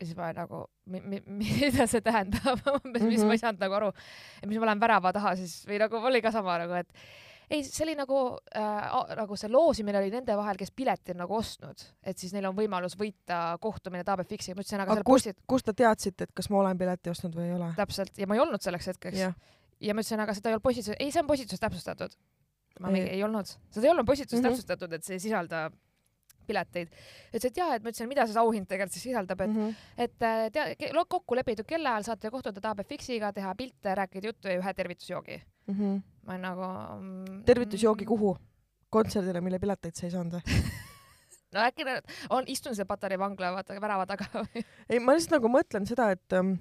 Ja 0.04 0.08
siis 0.10 0.18
ma 0.20 0.32
nagu, 0.36 0.66
mida 1.42 1.88
see 1.88 2.04
tähendab, 2.04 2.60
mis 2.84 3.02
mm, 3.02 3.08
-hmm. 3.08 3.12
Mhm. 3.18 3.28
ma 3.28 3.38
ei 3.38 3.42
saanud 3.42 3.62
nagu 3.64 3.78
aru. 3.80 3.92
ja 4.42 4.48
mis 4.52 4.60
ma 4.60 4.72
lähen 4.72 4.82
värava 4.84 5.14
taha 5.16 5.36
siis 5.40 5.62
või 5.70 5.80
nagu 5.80 6.02
oli 6.12 6.22
ka 6.22 6.32
sama 6.36 6.58
nagu, 6.64 6.76
et 6.84 6.92
ei, 7.54 7.64
see 7.64 7.84
oli 7.86 7.96
nagu 7.96 8.20
äh,, 8.58 9.16
nagu 9.20 9.36
see 9.40 9.50
loosimine 9.52 10.00
oli 10.00 10.12
nende 10.12 10.36
vahel, 10.38 10.58
kes 10.60 10.72
pileti 10.72 11.14
on 11.14 11.22
nagu 11.24 11.36
ostnud, 11.38 11.84
et 12.04 12.18
siis 12.18 12.34
neil 12.34 12.48
on 12.50 12.56
võimalus 12.58 12.96
võita 13.00 13.58
kohtumine 13.62 14.04
Taabe 14.04 14.24
Fixiga, 14.28 14.56
ma 14.56 14.64
ütlesin, 14.66 14.84
aga 14.84 14.96
aga 14.98 15.04
kust 15.04 15.28
postid, 15.30 15.44
kust 15.48 15.66
te 15.70 15.74
teadsite, 15.84 16.24
et 16.24 16.34
kas 16.34 16.50
ma 16.50 16.62
olen 16.64 16.78
pileti 16.80 17.12
ostnud 17.14 17.36
või 17.36 17.50
ei 17.52 17.58
ole? 17.58 17.74
täpselt 17.78 18.18
ja 18.18 18.28
ma 18.28 18.36
ei 18.36 18.44
olnud 18.44 18.64
selleks 18.64 18.88
hetkeks 18.94 19.20
jah, 19.20 19.36
ja 19.80 19.94
ma 19.94 20.02
ütlesin, 20.04 20.24
aga 20.24 20.34
seda 20.34 20.50
ei 20.50 20.56
olnud 20.58 20.64
postituses, 20.66 21.00
ei, 21.00 21.12
see 21.12 21.22
on 21.24 21.28
postituses 21.28 21.60
täpsustatud. 21.60 22.16
ma 22.80 22.90
Ei. 22.90 23.04
ei 23.20 23.24
olnud, 23.24 23.46
seda 23.70 23.86
ei 23.86 23.92
olnud 23.92 24.08
postituses 24.08 24.40
mm 24.40 24.44
Mhm. 24.44 24.48
-hmm. 24.48 24.64
täpsustatud, 24.64 24.94
et 24.94 25.04
see 25.04 25.20
ei 25.20 25.20
sisalda 25.20 25.70
pileteid. 26.48 26.92
ütles, 27.34 27.46
et 27.50 27.58
jaa, 27.58 27.76
et 27.76 27.84
ma 27.84 27.90
ütlesin, 27.92 28.10
mida 28.12 28.26
see 28.30 28.40
auhind 28.42 28.68
tegelikult 28.70 28.94
siis 28.96 29.04
sisaldab, 29.10 29.42
et 29.42 29.50
Mhm. 29.54 29.76
et 29.98 30.22
äh, 30.30 30.50
tea, 30.52 31.04
kokku 31.10 31.36
lepitud 31.36 31.66
kellaajal 31.70 32.04
saate 32.04 32.30
kohtuda 32.32 32.62
Taabe 32.62 32.84
Fixiga, 32.84 33.32
teha 33.34 33.56
pilte, 33.56 33.96
rääkida 33.96 34.28
juttu 34.32 34.48
ja 34.48 34.60
ühe 34.60 34.74
tervitusjoogi. 34.74 35.42
ma 36.24 36.34
olen 36.34 36.42
nagu 36.42 36.64
mm, 37.00 37.44
tervitusjoogi? 37.46 38.06
kuhu? 38.06 38.38
kontserdile, 38.94 39.42
mille 39.42 39.58
pileteid 39.60 39.96
sa 39.98 40.06
ei 40.06 40.12
saanud 40.14 40.34
või? 40.38 40.58
no 41.54 41.60
äkki 41.66 41.86
on, 42.30 42.44
istun 42.48 42.76
seal 42.76 42.86
Patarei 42.86 43.18
vangla 43.20 43.52
vaata 43.56 43.74
värava 43.82 44.06
taga 44.06 44.26
või? 44.44 44.64
ei, 44.90 45.00
ma 45.00 45.16
lihtsalt 45.16 45.38
nagu 45.40 45.50
mõtlen 45.50 45.88
seda, 45.90 46.12
et 46.14 46.34
um, 46.38 46.54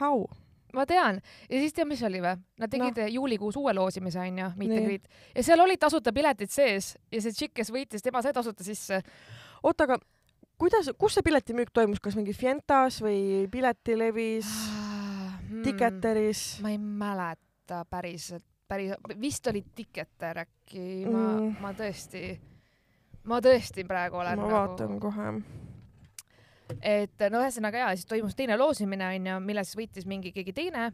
how? 0.00 0.24
Ma 0.76 0.84
tean 0.88 1.20
ja 1.48 1.60
siis 1.62 1.74
tead, 1.76 1.88
mis 1.88 2.02
oli 2.06 2.20
või? 2.24 2.34
Nad 2.60 2.72
tegid 2.72 3.00
no. 3.00 3.08
juulikuus 3.20 3.56
uue 3.60 3.72
loosimise 3.76 4.20
onju, 4.20 4.52
meet 4.60 4.76
and 4.76 4.88
greet 4.88 5.08
ja 5.34 5.44
seal 5.46 5.64
olid 5.64 5.80
tasuta 5.80 6.12
piletid 6.14 6.52
sees 6.52 6.94
ja 7.12 7.22
see 7.24 7.34
tšikk, 7.34 7.58
kes 7.60 7.72
võitis, 7.74 8.04
tema 8.04 8.22
sai 8.24 8.34
tasuta 8.36 8.66
sisse. 8.66 9.00
oota, 9.62 9.88
aga 9.88 9.98
kuidas, 10.58 10.90
kus 10.98 11.18
see 11.18 11.26
piletimüük 11.26 11.72
toimus, 11.74 12.02
kas 12.02 12.18
mingi 12.18 12.34
Fientas 12.36 13.00
või 13.04 13.46
Piletilevis, 13.50 14.50
Ticketeris? 15.64 16.58
Mm. 16.58 16.66
ma 16.66 16.74
ei 16.74 16.78
mäleta 16.78 17.82
päriselt, 17.90 18.44
päris, 18.68 18.92
vist 19.20 19.46
oli 19.50 19.64
Ticketer 19.74 20.44
äkki, 20.44 20.84
ma 21.08 21.24
mm. 21.38 21.56
Ma 21.62 21.72
tõesti, 21.78 22.24
ma 23.30 23.40
tõesti 23.44 23.86
praegu 23.88 24.20
olen 24.20 24.42
ma 24.42 24.52
vaatan 24.52 24.96
nagu, 24.96 25.08
kohe. 25.08 25.32
Et 26.82 27.26
no 27.32 27.42
ühesõnaga 27.42 27.84
jaa, 27.84 27.92
siis 27.96 28.08
toimus 28.08 28.36
teine 28.38 28.56
loosimine 28.60 29.06
onju, 29.16 29.38
mille 29.44 29.64
siis 29.64 29.78
võitis 29.78 30.08
mingi 30.08 30.32
keegi 30.32 30.54
teine. 30.56 30.92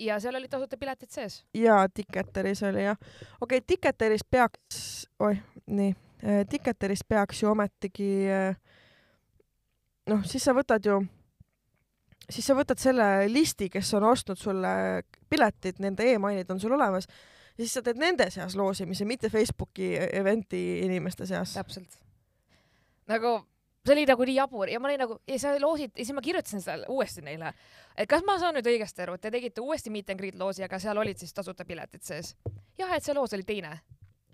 ja 0.00 0.16
seal 0.20 0.34
olid 0.34 0.50
tasuta 0.50 0.76
piletid 0.80 1.10
sees. 1.12 1.44
jaa, 1.54 1.88
Ticketeris 1.88 2.62
oli 2.62 2.84
jah. 2.84 2.98
okei 3.40 3.58
okay,, 3.58 3.66
Ticketeris 3.66 4.24
peaks, 4.24 5.08
oih, 5.18 5.40
nii, 5.66 5.94
Ticketeris 6.50 7.04
peaks 7.08 7.42
ju 7.42 7.50
ometigi 7.50 8.10
eh, 8.28 8.56
noh, 10.10 10.24
siis 10.24 10.44
sa 10.44 10.54
võtad 10.56 10.86
ju, 10.86 11.00
siis 12.30 12.46
sa 12.46 12.56
võtad 12.58 12.80
selle 12.80 13.10
listi, 13.28 13.70
kes 13.72 13.94
on 13.98 14.08
ostnud 14.10 14.38
sulle 14.38 14.72
piletid, 15.30 15.80
nende 15.82 16.08
emailid 16.14 16.50
on 16.50 16.60
sul 16.60 16.74
olemas 16.78 17.08
ja 17.60 17.64
siis 17.64 17.76
sa 17.76 17.84
teed 17.84 18.00
nende 18.00 18.30
seas 18.32 18.56
loosimise, 18.56 19.04
mitte 19.04 19.30
Facebooki 19.30 19.92
event'i 19.98 20.80
inimeste 20.86 21.26
seas. 21.28 21.54
täpselt. 21.54 21.98
nagu 23.10 23.40
see 23.86 23.94
oli 23.94 24.04
nagu 24.08 24.26
nii 24.28 24.36
jabur 24.36 24.68
ja 24.68 24.80
ma 24.80 24.90
olin 24.90 25.00
nagu 25.04 25.16
ja 25.28 25.38
sa 25.40 25.54
loosid 25.60 25.94
ja 25.94 26.04
siis 26.04 26.14
ma 26.16 26.24
kirjutasin 26.24 26.62
seal 26.64 26.84
uuesti 26.88 27.24
neile, 27.24 27.54
et 27.96 28.08
kas 28.10 28.24
ma 28.26 28.36
saan 28.38 28.58
nüüd 28.58 28.68
õigesti 28.68 29.06
aru, 29.06 29.16
et 29.16 29.24
te 29.24 29.32
tegite 29.32 29.64
uuesti 29.64 29.92
meet 29.92 30.12
and 30.12 30.20
greet 30.20 30.36
loosi, 30.38 30.64
aga 30.66 30.78
seal 30.82 31.00
olid 31.00 31.18
siis 31.20 31.32
tasuta 31.36 31.64
piletid 31.64 32.04
sees. 32.04 32.34
jah, 32.78 32.92
et 32.96 33.04
see 33.04 33.16
loos 33.16 33.34
oli 33.36 33.46
teine. 33.48 33.78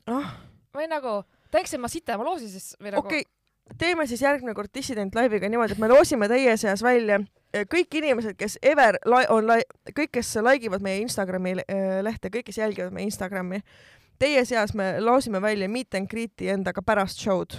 ah, 0.07 0.37
ma 0.75 0.83
olin 0.83 0.95
nagu, 0.97 1.17
teeksin 1.55 1.81
ma 1.81 1.89
sitema 1.93 2.27
loosi 2.27 2.51
siis 2.51 2.75
või 2.81 2.95
nagu 2.95 3.07
okei 3.07 3.23
okay., 3.23 3.33
teeme 3.79 4.07
siis 4.07 4.23
järgmine 4.23 4.55
kord 4.55 4.71
Dissident 4.75 5.15
Live'iga 5.15 5.49
niimoodi, 5.51 5.75
et 5.75 5.83
me 5.83 5.91
loosime 5.91 6.29
teie 6.31 6.57
seas 6.61 6.83
välja 6.87 7.21
kõik 7.65 7.95
inimesed, 7.99 8.37
kes 8.37 8.59
ever 8.63 8.99
lai- 9.07 9.27
on 9.33 9.47
lai-, 9.47 9.65
kõik, 9.95 10.13
kes 10.19 10.37
like 10.45 10.67
ivad 10.67 10.83
meie 10.85 11.01
Instagrami 11.05 11.57
eh, 11.63 12.03
lehte, 12.05 12.31
kõik, 12.33 12.49
kes 12.51 12.59
jälgivad 12.59 12.93
meie 12.93 13.09
Instagrami, 13.09 13.63
teie 14.19 14.45
seas 14.45 14.75
me 14.75 14.97
laosime 15.01 15.41
välja 15.43 15.69
meet 15.69 15.95
and 15.95 16.11
greet'i 16.11 16.51
endaga 16.53 16.83
pärast 16.83 17.23
show'd, 17.23 17.57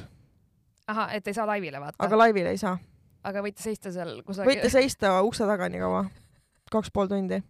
ahah, 0.88 1.16
et 1.16 1.28
ei 1.28 1.34
saa 1.34 1.48
laivile 1.48 1.82
vaata. 1.82 2.06
aga 2.06 2.18
laivile 2.18 2.54
ei 2.56 2.62
saa. 2.62 2.78
aga 3.24 3.44
võite 3.46 3.64
seista 3.64 3.92
seal 3.92 4.22
kusagil. 4.24 4.52
võite 4.52 4.72
seista 4.74 5.18
ukse 5.28 5.48
taga 5.50 5.70
nii 5.70 5.84
kaua, 5.84 6.06
kaks 6.72 6.92
pool 6.94 7.08
tundi. 7.12 7.42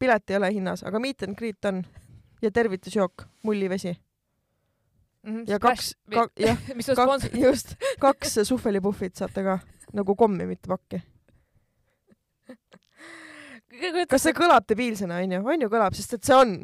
pilet 0.00 0.30
ei 0.30 0.36
ole 0.36 0.52
hinnas, 0.54 0.84
aga 0.86 1.00
meet 1.02 1.22
and 1.26 1.36
greet 1.38 1.64
on 1.70 1.82
ja 2.42 2.50
tervitusjook, 2.54 3.26
mullivesi 3.42 3.96
ja 5.46 5.58
kaks, 5.58 5.94
jah, 6.10 6.58
Mhm, 6.68 6.76
mis 6.76 6.88
on 6.88 6.96
kaks, 6.96 7.28
just, 7.34 7.74
kaks 8.00 8.38
suhvelipuhvit 8.48 9.16
saate 9.16 9.44
ka 9.44 9.58
nagu 9.96 10.16
kommi, 10.16 10.46
mitte 10.46 10.70
pakki. 10.70 11.00
kas 14.08 14.24
see 14.24 14.34
kõlab 14.36 14.66
debiilsena, 14.68 15.20
onju? 15.24 15.42
on 15.44 15.66
ju 15.66 15.70
kõlab, 15.72 15.96
sest 15.96 16.18
et 16.18 16.28
see 16.28 16.36
on. 16.36 16.54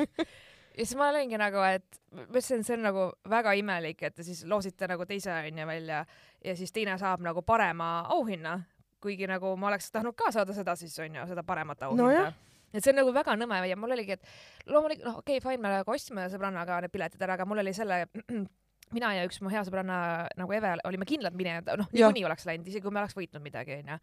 ja 0.76 0.82
siis 0.82 0.96
ma 0.98 1.10
olingi 1.12 1.38
nagu, 1.40 1.62
et 1.68 2.00
ma 2.14 2.24
ütlesin, 2.28 2.64
see 2.66 2.76
on 2.78 2.86
nagu 2.86 3.04
väga 3.30 3.54
imelik, 3.58 4.02
et 4.06 4.16
te 4.16 4.26
siis 4.26 4.44
loosite 4.48 4.88
nagu 4.90 5.06
teise 5.08 5.32
onju 5.34 5.66
välja 5.68 6.04
ja 6.44 6.56
siis 6.56 6.72
teine 6.72 6.96
saab 7.00 7.24
nagu 7.24 7.42
parema 7.42 7.90
auhinna, 8.14 8.58
kuigi 9.02 9.28
nagu 9.30 9.54
ma 9.60 9.70
oleks 9.72 9.90
tahtnud 9.92 10.16
ka 10.18 10.32
saada 10.34 10.56
seda 10.56 10.76
siis 10.80 10.96
onju, 10.98 11.26
seda 11.30 11.44
paremat 11.46 11.86
auhinda 11.86 12.04
Nojah. 12.04 12.34
et 12.72 12.84
see 12.84 12.92
on 12.94 13.00
nagu 13.02 13.14
väga 13.14 13.36
nõme 13.40 13.62
ja 13.68 13.76
mul 13.76 13.96
oligi, 13.96 14.18
et 14.18 14.70
loomulikult 14.70 15.08
noh, 15.08 15.18
okei 15.22 15.38
okay,, 15.38 15.46
fine, 15.48 15.62
me 15.62 15.72
nagu 15.78 15.96
ostsime 15.96 16.28
sõbrannaga 16.32 16.82
need 16.84 16.94
piletid 16.94 17.22
ära, 17.22 17.38
aga 17.38 17.48
mul 17.48 17.62
oli 17.64 17.74
selle 17.76 18.04
mina 18.96 19.14
ja 19.16 19.26
üks 19.26 19.40
mu 19.42 19.50
hea 19.50 19.64
sõbranna 19.66 19.98
nagu 20.38 20.54
Eve 20.54 20.76
olime 20.84 21.08
kindlad 21.08 21.36
minejad, 21.36 21.74
noh 21.80 21.92
niikuinii 21.92 22.26
oleks 22.30 22.46
läinud, 22.48 22.68
isegi 22.70 22.84
kui 22.84 22.94
me 22.94 23.02
oleks 23.02 23.18
võitnud 23.18 23.44
midagi 23.44 23.80
onju 23.82 24.00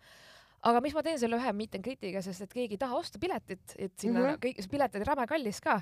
aga 0.70 0.82
mis 0.84 0.94
ma 0.96 1.04
teen 1.06 1.20
selle 1.22 1.40
ühe 1.40 1.54
meet 1.58 1.78
and 1.78 1.86
greet'iga, 1.86 2.22
sest 2.26 2.46
et 2.46 2.54
keegi 2.54 2.78
ei 2.78 2.82
taha 2.82 3.00
osta 3.00 3.22
piletit, 3.22 3.64
et 3.78 3.94
sinna 3.98 4.20
mm. 4.20 4.28
-hmm. 4.28 4.42
kõik, 4.46 4.62
see 4.62 4.74
pilet 4.74 4.98
oli 5.00 5.08
räme 5.08 5.26
kallis 5.30 5.62
ka. 5.62 5.82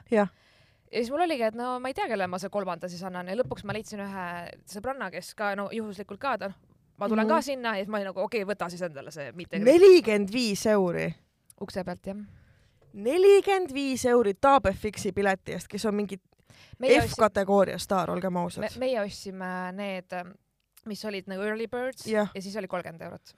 Ja 0.92 0.98
siis 0.98 1.12
mul 1.14 1.22
oligi, 1.22 1.44
et 1.46 1.56
no 1.56 1.76
ma 1.80 1.92
ei 1.92 1.94
tea, 1.94 2.08
kellele 2.10 2.28
ma 2.28 2.40
see 2.42 2.50
kolmanda 2.50 2.90
siis 2.90 3.04
annan 3.06 3.28
ja 3.30 3.36
lõpuks 3.38 3.66
ma 3.66 3.76
leidsin 3.78 4.02
ühe 4.02 4.26
sõbranna, 4.72 5.12
kes 5.14 5.36
ka 5.38 5.52
no 5.56 5.68
juhuslikult 5.74 6.20
ka 6.20 6.38
ta 6.42 6.50
noh, 6.50 6.56
ma 6.98 7.08
tulen 7.08 7.26
mm 7.26 7.30
Mhm. 7.30 7.34
-hmm. 7.34 7.36
ka 7.36 7.42
sinna 7.42 7.76
ja 7.78 7.84
siis 7.84 7.88
ma 7.90 7.98
olin 7.98 8.08
nagu 8.08 8.20
okei 8.20 8.44
okay,, 8.44 8.56
võta 8.56 8.70
siis 8.70 8.82
endale 8.82 9.12
see 9.12 9.32
greet 9.32 9.64
nelikümmend 9.64 10.34
viis 10.34 10.66
euri, 10.66 11.16
ukse 11.62 11.84
pealt 11.84 12.06
jah. 12.06 12.18
nelikümmend 12.94 13.74
viis 13.74 14.06
euri 14.06 14.34
Taabefixi 14.34 15.12
pileti 15.12 15.52
eest, 15.54 15.68
kes 15.68 15.86
on 15.86 15.96
mingi 15.96 16.18
F-kategooria 17.06 17.78
staar, 17.78 18.12
olgem 18.12 18.34
me, 18.34 18.40
ausad. 18.40 18.78
meie 18.80 19.02
ostsime 19.02 19.72
need, 19.76 20.16
mis 20.86 21.06
olid 21.06 21.28
nagu 21.28 21.42
early 21.44 21.68
birds 21.68 22.08
ja, 22.08 22.28
ja 22.34 22.42
siis 22.42 22.56
oli 22.56 22.68
kolmkümmend 22.68 23.02
eurot. 23.02 23.36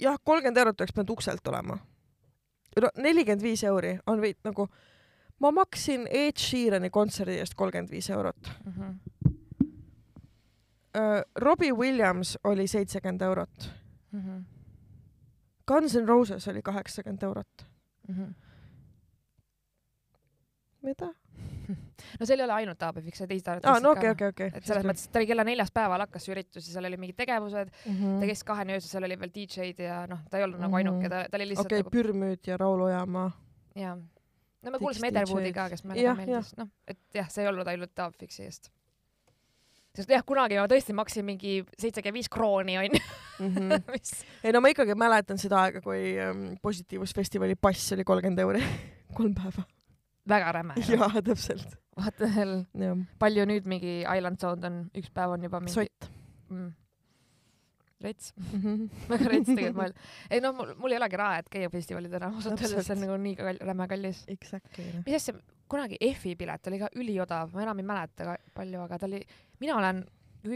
jah, 0.00 0.18
kolmkümmend 0.24 0.56
eurot 0.56 0.80
oleks 0.80 0.92
pidanud 0.92 1.10
ukselt 1.10 1.46
olema. 1.48 1.78
nelikümmend 2.96 3.42
viis 3.42 3.64
euri 3.64 3.98
on 4.06 4.20
veidi 4.20 4.38
nagu, 4.44 4.68
ma 5.40 5.50
maksin 5.50 6.06
Ed 6.10 6.36
Sheerani 6.38 6.90
kontserdi 6.90 7.38
eest 7.38 7.54
kolmkümmend 7.54 7.90
viis 7.90 8.10
eurot. 8.10 8.50
Mm 8.64 8.72
-hmm. 8.72 8.94
Robbie 11.36 11.72
Williams 11.72 12.38
oli 12.44 12.66
seitsekümmend 12.66 13.20
eurot. 13.20 13.70
Mm 14.12 14.20
-hmm. 14.20 14.42
Guns 15.66 15.94
N 15.96 16.08
Roses 16.08 16.48
oli 16.48 16.62
kaheksakümmend 16.62 17.22
eurot. 17.22 17.66
Mm 18.08 18.14
-hmm. 18.14 18.34
mida? 20.82 21.06
no 22.20 22.26
seal 22.26 22.40
ei 22.40 22.44
ole 22.44 22.52
ainult 22.52 22.78
Taabefix, 22.78 23.18
teised 23.28 23.48
arvad 23.48 23.64
aa, 23.64 23.80
no 23.80 23.90
okei, 23.90 24.10
okei, 24.10 24.28
okei. 24.28 24.50
et 24.54 24.64
selles 24.66 24.84
mõttes, 24.86 25.04
et 25.06 25.12
ta 25.12 25.18
oli 25.18 25.26
kella 25.26 25.44
neljast 25.44 25.74
päeval 25.74 26.00
hakkas 26.00 26.24
see 26.24 26.32
üritus 26.34 26.66
ja 26.68 26.72
seal 26.72 26.84
oli 26.88 26.96
mingid 26.96 27.16
tegevused, 27.18 27.70
ta 27.70 27.90
mõttes. 27.90 28.20
käis 28.30 28.44
kaheni 28.44 28.72
öösel, 28.72 28.88
seal 28.88 29.04
oli 29.04 29.18
veel 29.20 29.30
DJ-d 29.34 29.82
ja 29.84 30.06
noh, 30.06 30.18
ta 30.30 30.38
ei 30.38 30.44
olnud 30.44 30.60
nagu 30.60 30.70
Mhm. 30.72 30.76
ainuke, 30.80 31.08
ta, 31.08 31.24
ta 31.30 31.36
oli 31.36 31.48
lihtsalt 31.48 31.66
okei, 31.66 31.78
nagu 31.82 31.90
Pürmüüd 31.90 32.46
ja 32.46 32.56
Raul 32.56 32.80
Ojamaa. 32.80 33.30
jaa. 33.74 33.96
No 34.64 34.70
me 34.74 34.78
kuulsime 34.82 35.08
Ederwoodi 35.12 35.52
ka, 35.54 35.68
kes 35.72 35.84
meile 35.86 36.08
ka 36.08 36.14
meeldis, 36.18 36.54
noh, 36.58 36.68
et 36.88 36.98
jah, 37.14 37.28
see 37.30 37.44
ei 37.44 37.48
olnud 37.52 37.68
ainult 37.70 37.92
Taabfixi 37.94 38.42
eest. 38.48 38.70
sest 39.98 40.10
jah, 40.12 40.22
kunagi 40.26 40.58
ma 40.60 40.66
tõesti 40.70 40.94
maksin 40.94 41.24
mingi 41.26 41.56
seitsekümmend 41.78 42.18
viis 42.20 42.28
krooni 42.30 42.76
onju, 42.82 43.00
mis 43.00 43.08
Mhm. 43.38 43.72
ei 44.42 44.52
no 44.54 44.60
ma 44.60 44.70
ikkagi 44.72 44.94
mäletan 44.98 45.38
seda 45.38 45.60
aega, 45.68 45.80
kui 45.84 46.16
ähm, 46.18 46.56
Positiivsusfestivali 46.62 47.54
pass 47.60 47.92
oli 47.94 48.04
kolmkümmend 48.04 48.42
euri, 48.42 48.62
kolm 49.18 49.34
päeva. 49.34 49.62
väga 50.28 50.52
räme. 50.58 50.74
jaa, 50.88 51.22
täpselt. 51.22 51.76
vaata 51.98 52.26
veel, 52.34 52.56
palju 53.18 53.46
nüüd 53.46 53.66
mingi 53.70 54.00
Island 54.02 54.38
Sound 54.42 54.64
on, 54.66 54.80
üks 54.98 55.10
päev 55.14 55.36
on 55.36 55.42
juba 55.46 55.60
mingi 55.62 55.74
sott. 55.78 56.10
mm,. 56.50 56.72
rets, 58.00 58.32
Mhm. 58.52 58.88
väga 59.08 59.28
rets 59.32 59.46
tegelikult 59.48 59.78
mõelda. 59.82 59.94
ei 60.30 60.40
noh, 60.40 60.52
mul, 60.54 60.74
mul 60.78 60.92
ei 60.92 60.98
olegi 61.00 61.16
raha, 61.16 61.38
et 61.38 61.48
käia 61.50 61.70
festivalidel, 61.70 62.22
ausalt 62.28 62.60
öeldes 62.60 62.86
see 62.86 62.94
on 62.96 63.00
nagu 63.06 63.16
nii 63.22 63.36
kall- 63.36 63.62
räme 63.70 63.88
kallis. 63.88 64.24
Exactly. 64.28 64.84
mis 65.06 65.14
asja, 65.18 65.34
kunagi 65.68 65.98
EF-i 66.00 66.36
pilet 66.36 66.66
oli 66.70 66.78
ka 66.78 66.88
üliodav, 66.96 67.52
ma 67.52 67.62
enam 67.62 67.78
ei 67.78 67.84
mäleta 67.84 68.24
ka 68.24 68.36
palju, 68.54 68.80
aga 68.84 68.98
ta 68.98 69.06
oli, 69.06 69.20
mina 69.60 69.76
olen, 69.76 70.04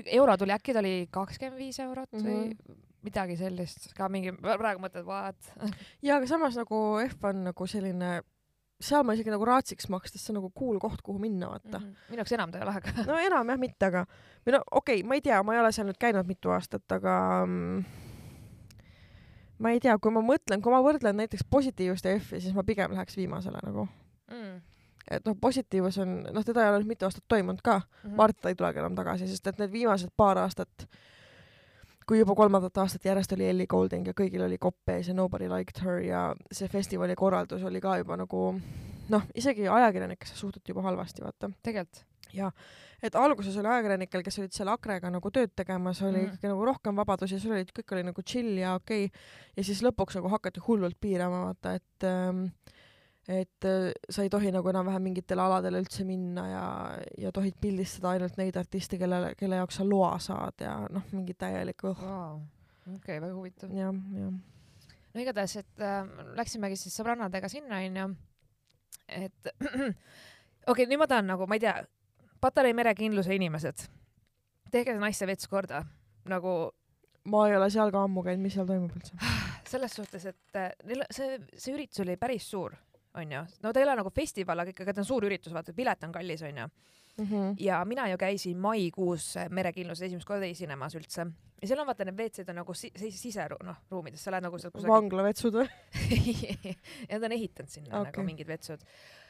euro 0.07 0.37
tuli 0.37 0.53
äkki 0.55 0.73
ta 0.73 0.79
oli 0.81 1.09
kakskümmend 1.11 1.59
viis 1.59 1.79
eurot 1.81 2.13
mm 2.13 2.19
-hmm. 2.21 2.27
või 2.27 2.49
Mhm. 2.49 2.79
midagi 3.03 3.37
sellist, 3.37 3.93
ka 3.99 4.09
mingi, 4.09 4.31
praegu 4.33 4.81
mõtled, 4.81 5.05
what? 5.05 5.37
ja 6.03 6.17
aga 6.17 6.27
samas 6.27 6.55
nagu 6.57 6.99
F 7.09 7.25
on 7.25 7.45
nagu 7.45 7.67
selline, 7.67 8.23
seal 8.83 9.05
ma 9.07 9.15
isegi 9.17 9.33
nagu 9.33 9.47
raatsiks 9.49 9.89
maksta, 9.93 10.19
sest 10.19 10.29
see 10.29 10.35
on 10.35 10.41
nagu 10.41 10.51
cool 10.59 10.79
koht, 10.83 11.03
kuhu 11.07 11.21
minna, 11.23 11.53
vaata. 11.55 11.81
minu 12.11 12.23
jaoks 12.23 12.35
enam 12.37 12.53
ta 12.53 12.61
ei 12.61 12.67
ole, 12.67 12.77
aga 12.81 13.05
no 13.09 13.19
enam 13.23 13.53
jah, 13.55 13.61
mitte, 13.61 13.91
aga 13.91 14.07
või 14.47 14.57
no 14.57 14.63
okei 14.71 15.01
okay,, 15.01 15.09
ma 15.09 15.19
ei 15.19 15.25
tea, 15.25 15.43
ma 15.47 15.55
ei 15.57 15.63
ole 15.63 15.73
seal 15.75 15.89
nüüd 15.89 16.01
käinud 16.03 16.29
mitu 16.29 16.53
aastat, 16.55 16.85
aga 16.97 17.15
mm, 17.47 17.85
ma 19.63 19.73
ei 19.75 19.81
tea, 19.83 19.95
kui 20.03 20.13
ma 20.15 20.23
mõtlen, 20.27 20.63
kui 20.65 20.75
ma 20.75 20.83
võrdlen 20.85 21.19
näiteks 21.23 21.47
positiivsust 21.51 22.09
ja 22.09 22.19
F-i, 22.19 22.43
siis 22.43 22.55
ma 22.57 22.65
pigem 22.67 22.95
läheks 22.97 23.17
viimasele 23.19 23.63
nagu. 23.63 23.87
mm.. 24.33 24.61
et 25.11 25.27
noh, 25.29 25.37
positiivus 25.41 25.99
on, 26.03 26.19
noh, 26.35 26.47
teda 26.47 26.65
ei 26.65 26.73
ole 26.73 26.83
nüüd 26.83 26.95
mitu 26.95 27.09
aastat 27.09 27.25
toimunud 27.29 27.63
ka, 27.63 27.83
Mhm. 28.03 28.17
Marta 28.19 28.51
ei 28.51 28.59
tulegi 28.59 28.83
enam 28.83 28.97
tagasi, 28.99 29.29
sest 29.31 29.47
et 29.47 29.59
need 29.63 29.71
viimased 29.73 30.11
paar 30.17 30.41
aastat, 30.43 30.89
kui 32.09 32.19
juba 32.19 32.35
kolmandat 32.39 32.79
aastat 32.83 33.05
järjest 33.05 33.35
oli 33.37 33.49
Ellie 33.49 33.67
Goulding 33.71 34.07
ja 34.11 34.15
kõigil 34.17 34.45
oli 34.47 34.59
kopp 34.59 34.91
ees 34.95 35.11
ja 35.11 35.15
nobody 35.15 35.49
liked 35.51 35.83
her 35.85 36.01
ja 36.05 36.23
see 36.53 36.71
festivali 36.73 37.17
korraldus 37.19 37.63
oli 37.69 37.81
ka 37.81 37.99
juba 38.03 38.17
nagu 38.21 38.47
noh, 39.13 39.29
isegi 39.35 39.69
ajakirjanikesse 39.69 40.37
suhtuti 40.37 40.73
juba 40.73 40.87
halvasti, 40.89 41.23
vaata. 41.25 41.51
tegelikult. 41.63 42.05
et 43.03 43.17
alguses 43.19 43.57
oli 43.61 43.69
ajakirjanikel, 43.69 44.23
kes 44.23 44.39
olid 44.39 44.55
seal 44.57 44.71
Akrega 44.73 45.11
nagu 45.11 45.31
tööd 45.35 45.53
tegemas, 45.57 46.03
oli 46.03 46.21
mm. 46.21 46.29
ikkagi 46.31 46.53
nagu 46.53 46.65
rohkem 46.65 46.97
vabadusi, 46.97 47.41
sul 47.43 47.57
olid, 47.57 47.73
kõik 47.77 47.97
oli 47.97 48.05
nagu 48.09 48.23
chill 48.23 48.61
ja 48.61 48.77
okei 48.79 49.09
okay.. 49.09 49.25
ja 49.57 49.65
siis 49.67 49.83
lõpuks 49.85 50.17
nagu 50.19 50.31
hakati 50.33 50.63
hullult 50.69 51.01
piirama, 51.01 51.43
vaata, 51.51 51.75
et 51.81 52.07
ähm, 52.09 52.47
et 53.29 53.67
äh, 53.69 53.93
sa 54.11 54.25
ei 54.25 54.31
tohi 54.33 54.51
nagu 54.55 54.69
enam-vähem 54.73 55.05
mingitele 55.07 55.45
aladele 55.45 55.83
üldse 55.83 56.07
minna 56.07 56.47
ja, 56.49 56.65
ja 57.19 57.31
tohid 57.35 57.55
pildistada 57.63 58.17
ainult 58.17 58.39
neid 58.41 58.59
artiste, 58.59 58.99
kelle, 58.99 59.35
kelle 59.39 59.61
jaoks 59.61 59.79
sa 59.79 59.87
loa 59.87 60.17
saad 60.23 60.65
ja 60.65 60.75
noh, 60.91 61.07
mingi 61.15 61.37
täielik 61.39 61.87
õh. 61.93 62.03
Vau, 62.03 62.41
okei, 62.97 63.21
väga 63.23 63.33
huvitav. 63.37 63.73
jah, 63.77 63.95
jah. 64.19 64.35
no 65.15 65.25
igatahes, 65.25 65.57
et 65.63 65.87
äh, 65.87 66.03
läksimegi 66.39 66.81
siis 66.81 66.99
sõbrannadega 66.99 67.51
sinna 67.53 67.81
onju, 67.87 68.11
et 69.23 69.51
okei 69.63 69.95
okay,, 70.67 70.87
nüüd 70.87 71.03
ma 71.03 71.11
tahan 71.11 71.31
nagu, 71.35 71.49
ma 71.49 71.59
ei 71.61 71.67
tea, 71.67 71.81
Patarei 72.43 72.73
merekindluse 72.75 73.37
inimesed, 73.37 73.85
tehke 74.75 74.91
see 74.91 74.99
naiste 74.99 75.29
vets 75.31 75.47
korda 75.47 75.85
nagu 76.27 76.73
ma 77.31 77.47
ei 77.49 77.57
ole 77.57 77.69
seal 77.71 77.93
ka 77.95 78.03
ammu 78.07 78.25
käinud, 78.27 78.43
mis 78.43 78.57
seal 78.57 78.69
toimub 78.69 78.95
üldse? 78.99 79.17
selles 79.73 79.95
suhtes, 79.99 80.27
et 80.33 80.59
äh, 80.59 80.73
neil 80.89 81.05
see, 81.15 81.39
see 81.55 81.75
üritus 81.75 82.03
oli 82.05 82.17
päris 82.21 82.49
suur, 82.51 82.75
onju. 83.15 83.45
no 83.63 83.73
ta 83.73 83.81
ei 83.81 83.87
ole 83.87 83.97
nagu 84.01 84.11
festival, 84.15 84.65
aga 84.65 84.75
ikkagi 84.75 84.95
ta 84.95 85.03
on 85.05 85.09
suur 85.09 85.29
üritus, 85.29 85.55
vaata 85.55 85.75
pilet 85.77 86.05
on 86.05 86.13
kallis, 86.13 86.43
onju. 86.49 86.69
Mhm. 87.21 87.55
ja 87.61 87.85
mina 87.85 88.09
ju 88.09 88.17
käisin 88.17 88.59
maikuus 88.59 89.35
merekindluses 89.51 90.07
esimest 90.07 90.27
korda 90.27 90.47
esinemas 90.49 90.95
üldse 90.97 91.27
ja 91.63 91.69
seal 91.69 91.83
on 91.83 91.87
vaata 91.87 92.07
need 92.09 92.19
WC-d 92.19 92.49
on 92.51 92.59
nagu 92.63 92.75
si 92.75 92.91
si 92.97 93.11
siseru-, 93.15 93.61
noh 93.67 93.83
ruumides, 93.91 94.23
sa 94.25 94.33
lähed 94.35 94.47
nagu 94.47 94.59
sealt 94.59 94.75
kusagil 94.75 94.95
vanglavetsud 94.95 95.59
või? 95.61 95.69
nad 97.13 97.27
on 97.29 97.37
ehitanud 97.37 97.71
sinna 97.71 98.01
okay. 98.01 98.11
Nagu 98.11 98.25
mingid 98.27 98.49
vetsud. 98.49 98.83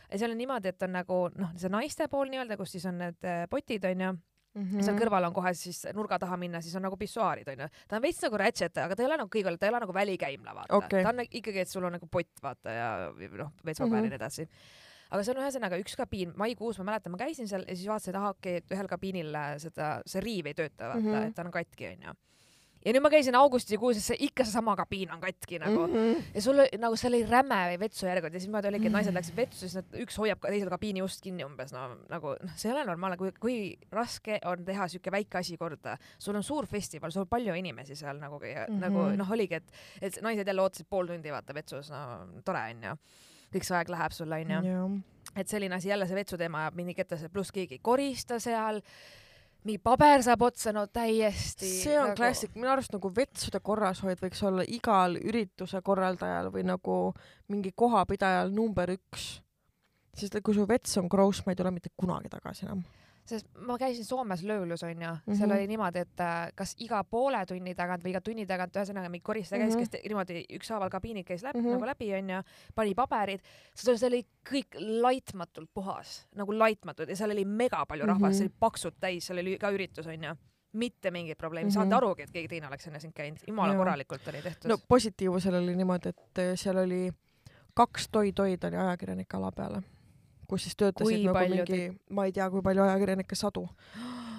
ja 0.09 0.21
seal 0.21 0.33
on 0.33 0.41
niimoodi, 0.41 0.73
et 0.73 0.87
on 0.87 0.95
nagu 0.97 1.19
noh, 1.37 1.57
see 1.61 1.73
naiste 1.73 2.09
pool 2.13 2.31
nii-öelda, 2.33 2.57
kus 2.61 2.77
siis 2.77 2.87
on 2.89 3.03
need 3.03 3.29
äh, 3.29 3.45
potid 3.51 3.85
onju 3.91 4.15
mm., 4.55 4.83
seal 4.83 4.99
kõrval 4.99 5.25
on 5.29 5.33
kohe 5.35 5.55
siis 5.55 5.85
nurga 5.95 6.19
taha 6.19 6.37
minna, 6.37 6.61
siis 6.61 6.75
on 6.77 6.83
nagu 6.83 6.97
pissuaarid 6.97 7.49
onju. 7.49 7.69
ta 7.89 7.97
on 7.97 8.03
veits 8.03 8.23
nagu 8.23 8.37
ratchet, 8.37 8.77
aga 8.79 8.95
ta 8.97 9.03
ei 9.03 9.07
ole 9.11 9.17
nagu 9.17 9.31
kõigil, 9.33 9.59
ta 9.59 9.67
ei 9.67 9.73
ole 9.73 9.81
nagu 9.81 9.93
välikäimla 9.95 10.55
vaata 10.55 10.77
Okei. 10.77 11.03
ta 11.03 11.09
on 11.09 11.21
ikkagi, 11.29 11.59
et 11.61 11.69
sul 11.69 11.85
on 11.85 11.93
nagu 11.93 12.07
pott 12.07 12.31
vaata 12.43 12.71
ja 12.71 12.89
noh, 13.17 13.53
vetspaber 13.65 13.97
Mhm. 13.97 14.05
ja 14.05 14.11
nii 14.11 14.21
edasi 14.21 14.49
aga 15.13 15.23
see 15.25 15.35
on 15.35 15.43
ühesõnaga 15.45 15.77
üks 15.83 15.95
kabiin, 15.97 16.33
maikuus 16.41 16.79
ma 16.79 16.85
mäletan, 16.89 17.13
ma 17.13 17.19
käisin 17.21 17.49
seal 17.49 17.65
ja 17.69 17.75
siis 17.77 17.87
vaatasin, 17.89 18.11
et 18.15 18.17
ahah, 18.17 18.31
okei, 18.33 18.57
et 18.57 18.71
ühel 18.73 18.87
kabiinil 18.89 19.35
äh, 19.37 19.59
seda, 19.59 20.01
see 20.07 20.21
riiv 20.25 20.47
ei 20.47 20.55
tööta, 20.55 20.89
vaata 20.89 21.01
mm, 21.01 21.07
Mhm. 21.07 21.15
-hmm. 21.19 21.29
et 21.29 21.35
ta 21.35 21.43
on 21.45 21.51
katki, 21.53 21.87
onju. 21.97 22.15
Ja 22.85 22.95
nüüd 22.95 23.05
ma 23.05 23.11
käisin 23.13 23.37
augustikuus 23.39 23.99
ja 23.99 24.03
see 24.05 24.19
ikka 24.27 24.45
seesama 24.47 24.75
kabiin 24.79 25.13
on 25.15 25.21
katki 25.23 25.59
nagu 25.63 25.87
mm. 25.87 25.95
-hmm. 25.95 26.23
ja 26.35 26.43
sul 26.43 26.63
nagu 26.79 26.97
seal 26.97 27.15
oli 27.15 27.27
räme 27.31 27.79
vetsujärjekord 27.81 28.35
ja 28.35 28.41
siis 28.41 28.49
niimoodi 28.49 28.69
oligi, 28.69 28.87
et 28.91 28.97
naised 28.97 29.15
läksid 29.15 29.37
vetsu, 29.37 29.59
siis 29.61 29.77
nad, 29.79 29.95
üks 30.05 30.19
hoiab 30.19 30.41
ka 30.43 30.51
teisel 30.53 30.71
kabiini 30.73 31.03
ust 31.03 31.23
kinni 31.23 31.45
umbes 31.47 31.73
no 31.73 31.87
nagu 32.11 32.35
noh, 32.35 32.57
see 32.57 32.71
ei 32.71 32.77
ole 32.77 32.85
normaalne, 32.89 33.19
kui, 33.21 33.33
kui 33.41 33.59
raske 33.93 34.41
on 34.51 34.65
teha 34.65 34.89
siuke 34.89 35.13
väike 35.15 35.39
asi 35.39 35.57
korda. 35.57 35.97
sul 36.19 36.37
on 36.37 36.43
suur 36.43 36.67
festival, 36.67 37.11
sul 37.11 37.27
on 37.27 37.31
palju 37.31 37.55
inimesi 37.55 37.97
seal 37.97 38.19
nagu 38.19 38.43
ja 38.45 38.67
mm. 38.69 38.75
-hmm. 38.75 38.81
nagu 38.81 39.09
noh, 39.17 39.31
oligi, 39.31 39.55
et, 39.55 39.73
et 40.03 40.23
naised 40.23 40.47
jälle 40.47 40.63
ootasid 40.63 40.87
pool 40.91 41.07
tundi 41.07 41.33
vaata 41.33 41.55
vetsus, 41.55 41.91
no 41.91 42.43
tore 42.45 42.67
onju. 42.71 42.97
kõik 43.53 43.65
see 43.69 43.77
aeg 43.77 43.89
läheb 43.89 44.13
sulle 44.13 44.35
onju. 44.35 44.61
jah, 44.67 45.01
et 45.37 45.49
selline 45.49 45.75
asi 45.75 45.89
jälle 45.89 46.07
see 46.07 46.17
vetsuteema 46.17 46.67
ajab 46.67 46.79
mind 46.79 46.93
nii 46.93 46.95
kettasse, 46.95 47.29
pluss 47.29 47.53
keegi 47.53 47.79
ei 47.79 47.83
korista 47.83 48.39
seal, 48.41 48.81
mingi 49.67 49.79
paber 49.83 50.23
saab 50.25 50.43
otsa, 50.49 50.73
no 50.75 50.87
täiesti. 50.91 51.69
see 51.83 51.99
on 52.01 52.15
klassik, 52.19 52.55
minu 52.57 52.73
arust 52.73 52.95
nagu 52.95 53.11
vetsude 53.15 53.61
korrashoid 53.63 54.21
võiks 54.23 54.43
olla 54.47 54.65
igal 54.67 55.17
ürituse 55.21 55.83
korraldajal 55.85 56.51
või 56.55 56.67
nagu 56.67 56.99
mingi 57.53 57.73
kohapidajal 57.77 58.51
number 58.55 58.95
üks. 58.97 59.29
sest 60.17 60.41
kui 60.43 60.55
su 60.55 60.67
vets 60.69 60.99
on 61.01 61.09
kross, 61.09 61.47
ma 61.47 61.55
ei 61.55 61.61
tule 61.61 61.71
mitte 61.75 61.95
kunagi 61.97 62.33
tagasi 62.33 62.67
enam. 62.67 62.83
Sest 63.25 63.47
ma 63.59 63.79
käisin 63.79 64.05
Soomes 64.05 64.43
Löölus 64.43 64.83
onju 64.83 64.95
mm, 64.97 65.05
-hmm. 65.15 65.21
Mhm. 65.27 65.37
seal 65.39 65.51
oli 65.51 65.67
niimoodi, 65.67 65.99
et 65.99 66.21
äh, 66.21 66.53
kas 66.55 66.75
iga 66.79 67.05
poole 67.05 67.47
tunni 67.47 67.75
tagant 67.75 68.05
või 68.05 68.09
iga 68.11 68.21
tunni 68.21 68.47
tagant, 68.47 68.75
ühesõnaga 68.77 69.09
mingi 69.09 69.23
koristaja 69.23 69.63
käis 69.63 69.75
mm, 69.75 69.81
Mhm. 69.81 69.85
-hmm. 69.87 69.91
kes 69.91 70.09
niimoodi 70.09 70.45
ükshaaval 70.59 70.91
kabiinid 70.91 71.25
käis 71.27 71.43
läbi 71.43 71.59
mm, 71.59 71.65
Mhm. 71.65 71.69
-hmm. 71.69 71.81
nagu 71.81 71.87
läbi 71.87 72.15
onju, 72.15 72.43
pani 72.75 72.95
paberid, 72.95 73.41
see 73.75 74.07
oli 74.07 74.27
kõik 74.51 74.75
laitmatult 75.03 75.71
puhas, 75.75 76.27
nagu 76.35 76.59
laitmatud 76.59 77.09
ja 77.09 77.17
seal 77.17 77.31
oli 77.31 77.45
mega 77.45 77.87
palju 77.87 78.07
rahvast 78.07 78.21
mm, 78.21 78.27
Mhm. 78.27 78.33
-hmm. 78.33 78.37
see 78.39 78.45
oli 78.47 78.55
paksult 78.61 78.95
täis, 79.01 79.27
seal 79.27 79.39
oli 79.39 79.59
ka 79.59 79.71
üritus 79.71 80.07
onju 80.07 80.35
mitte 80.73 81.11
mingit 81.11 81.39
probleemi 81.39 81.71
mm, 81.71 81.75
Mhm. 81.75 81.79
-hmm. 81.83 81.91
saate 81.91 81.95
arugi, 81.95 82.23
et 82.23 82.31
keegi 82.31 82.49
teine 82.49 82.67
oleks 82.67 82.87
enne 82.87 83.01
sind 83.01 83.13
käinud, 83.15 83.39
jumala 83.47 83.75
korralikult 83.77 84.29
oli 84.29 84.43
tehtud 84.43 84.69
no 84.71 84.79
positiivsel 84.89 85.55
oli 85.55 85.77
niimoodi, 85.77 86.09
et 86.09 86.39
äh, 86.39 86.45
seal 86.55 86.77
oli 86.77 87.11
kaks 87.75 88.09
toi-toid 88.13 88.65
oli 88.69 88.77
ajakirjanike 88.77 89.37
ala 89.37 89.53
peale, 89.53 89.83
kus 90.53 90.69
siis 90.69 90.77
töötasid 90.79 91.09
Kui 91.09 91.23
nagu 91.25 91.39
palju 91.39 91.65
mingi, 91.65 91.87
ma 92.13 92.27
ei 92.29 92.35
tea, 92.37 92.49
kui 92.53 92.63
palju 92.65 92.85
ajakirjanikke, 92.85 93.39
sadu, 93.39 93.65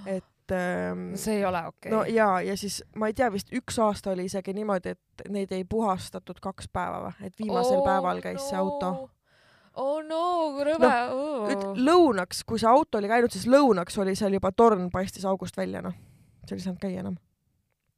et 0.05 0.53
ähm, 0.53 1.07
see 1.19 1.39
ei 1.39 1.47
ole 1.47 1.63
okei 1.71 1.91
no 1.93 2.03
okay.. 2.03 2.13
ja, 2.13 2.27
ja 2.45 2.57
siis 2.59 2.81
ma 2.99 3.09
ei 3.09 3.17
tea, 3.17 3.31
vist 3.33 3.51
üks 3.55 3.79
aasta 3.81 4.13
oli 4.13 4.27
isegi 4.29 4.53
niimoodi, 4.53 4.93
et 4.93 5.25
neid 5.33 5.51
ei 5.55 5.65
puhastatud 5.69 6.39
kaks 6.43 6.69
päeva 6.73 7.01
või, 7.07 7.27
et 7.27 7.35
viimasel 7.39 7.79
oh, 7.79 7.85
päeval 7.87 8.21
käis 8.23 8.41
no. 8.41 8.47
see 8.49 8.61
auto. 8.61 8.93
oh 9.81 9.99
no, 10.05 10.23
kui 10.55 10.69
rõve 10.69 10.93
No, 10.93 11.19
oh.. 11.49 11.75
lõunaks, 11.79 12.43
kui 12.47 12.61
see 12.61 12.69
auto 12.69 13.01
oli 13.01 13.11
käinud, 13.11 13.33
siis 13.33 13.49
lõunaks 13.49 13.99
oli 14.03 14.15
seal 14.19 14.37
juba 14.37 14.53
torn 14.55 14.89
paistis 14.93 15.25
august 15.29 15.57
välja, 15.57 15.83
noh. 15.85 15.97
seal 16.45 16.59
ei 16.59 16.65
saanud 16.67 16.81
käia 16.83 17.05
enam. 17.05 17.19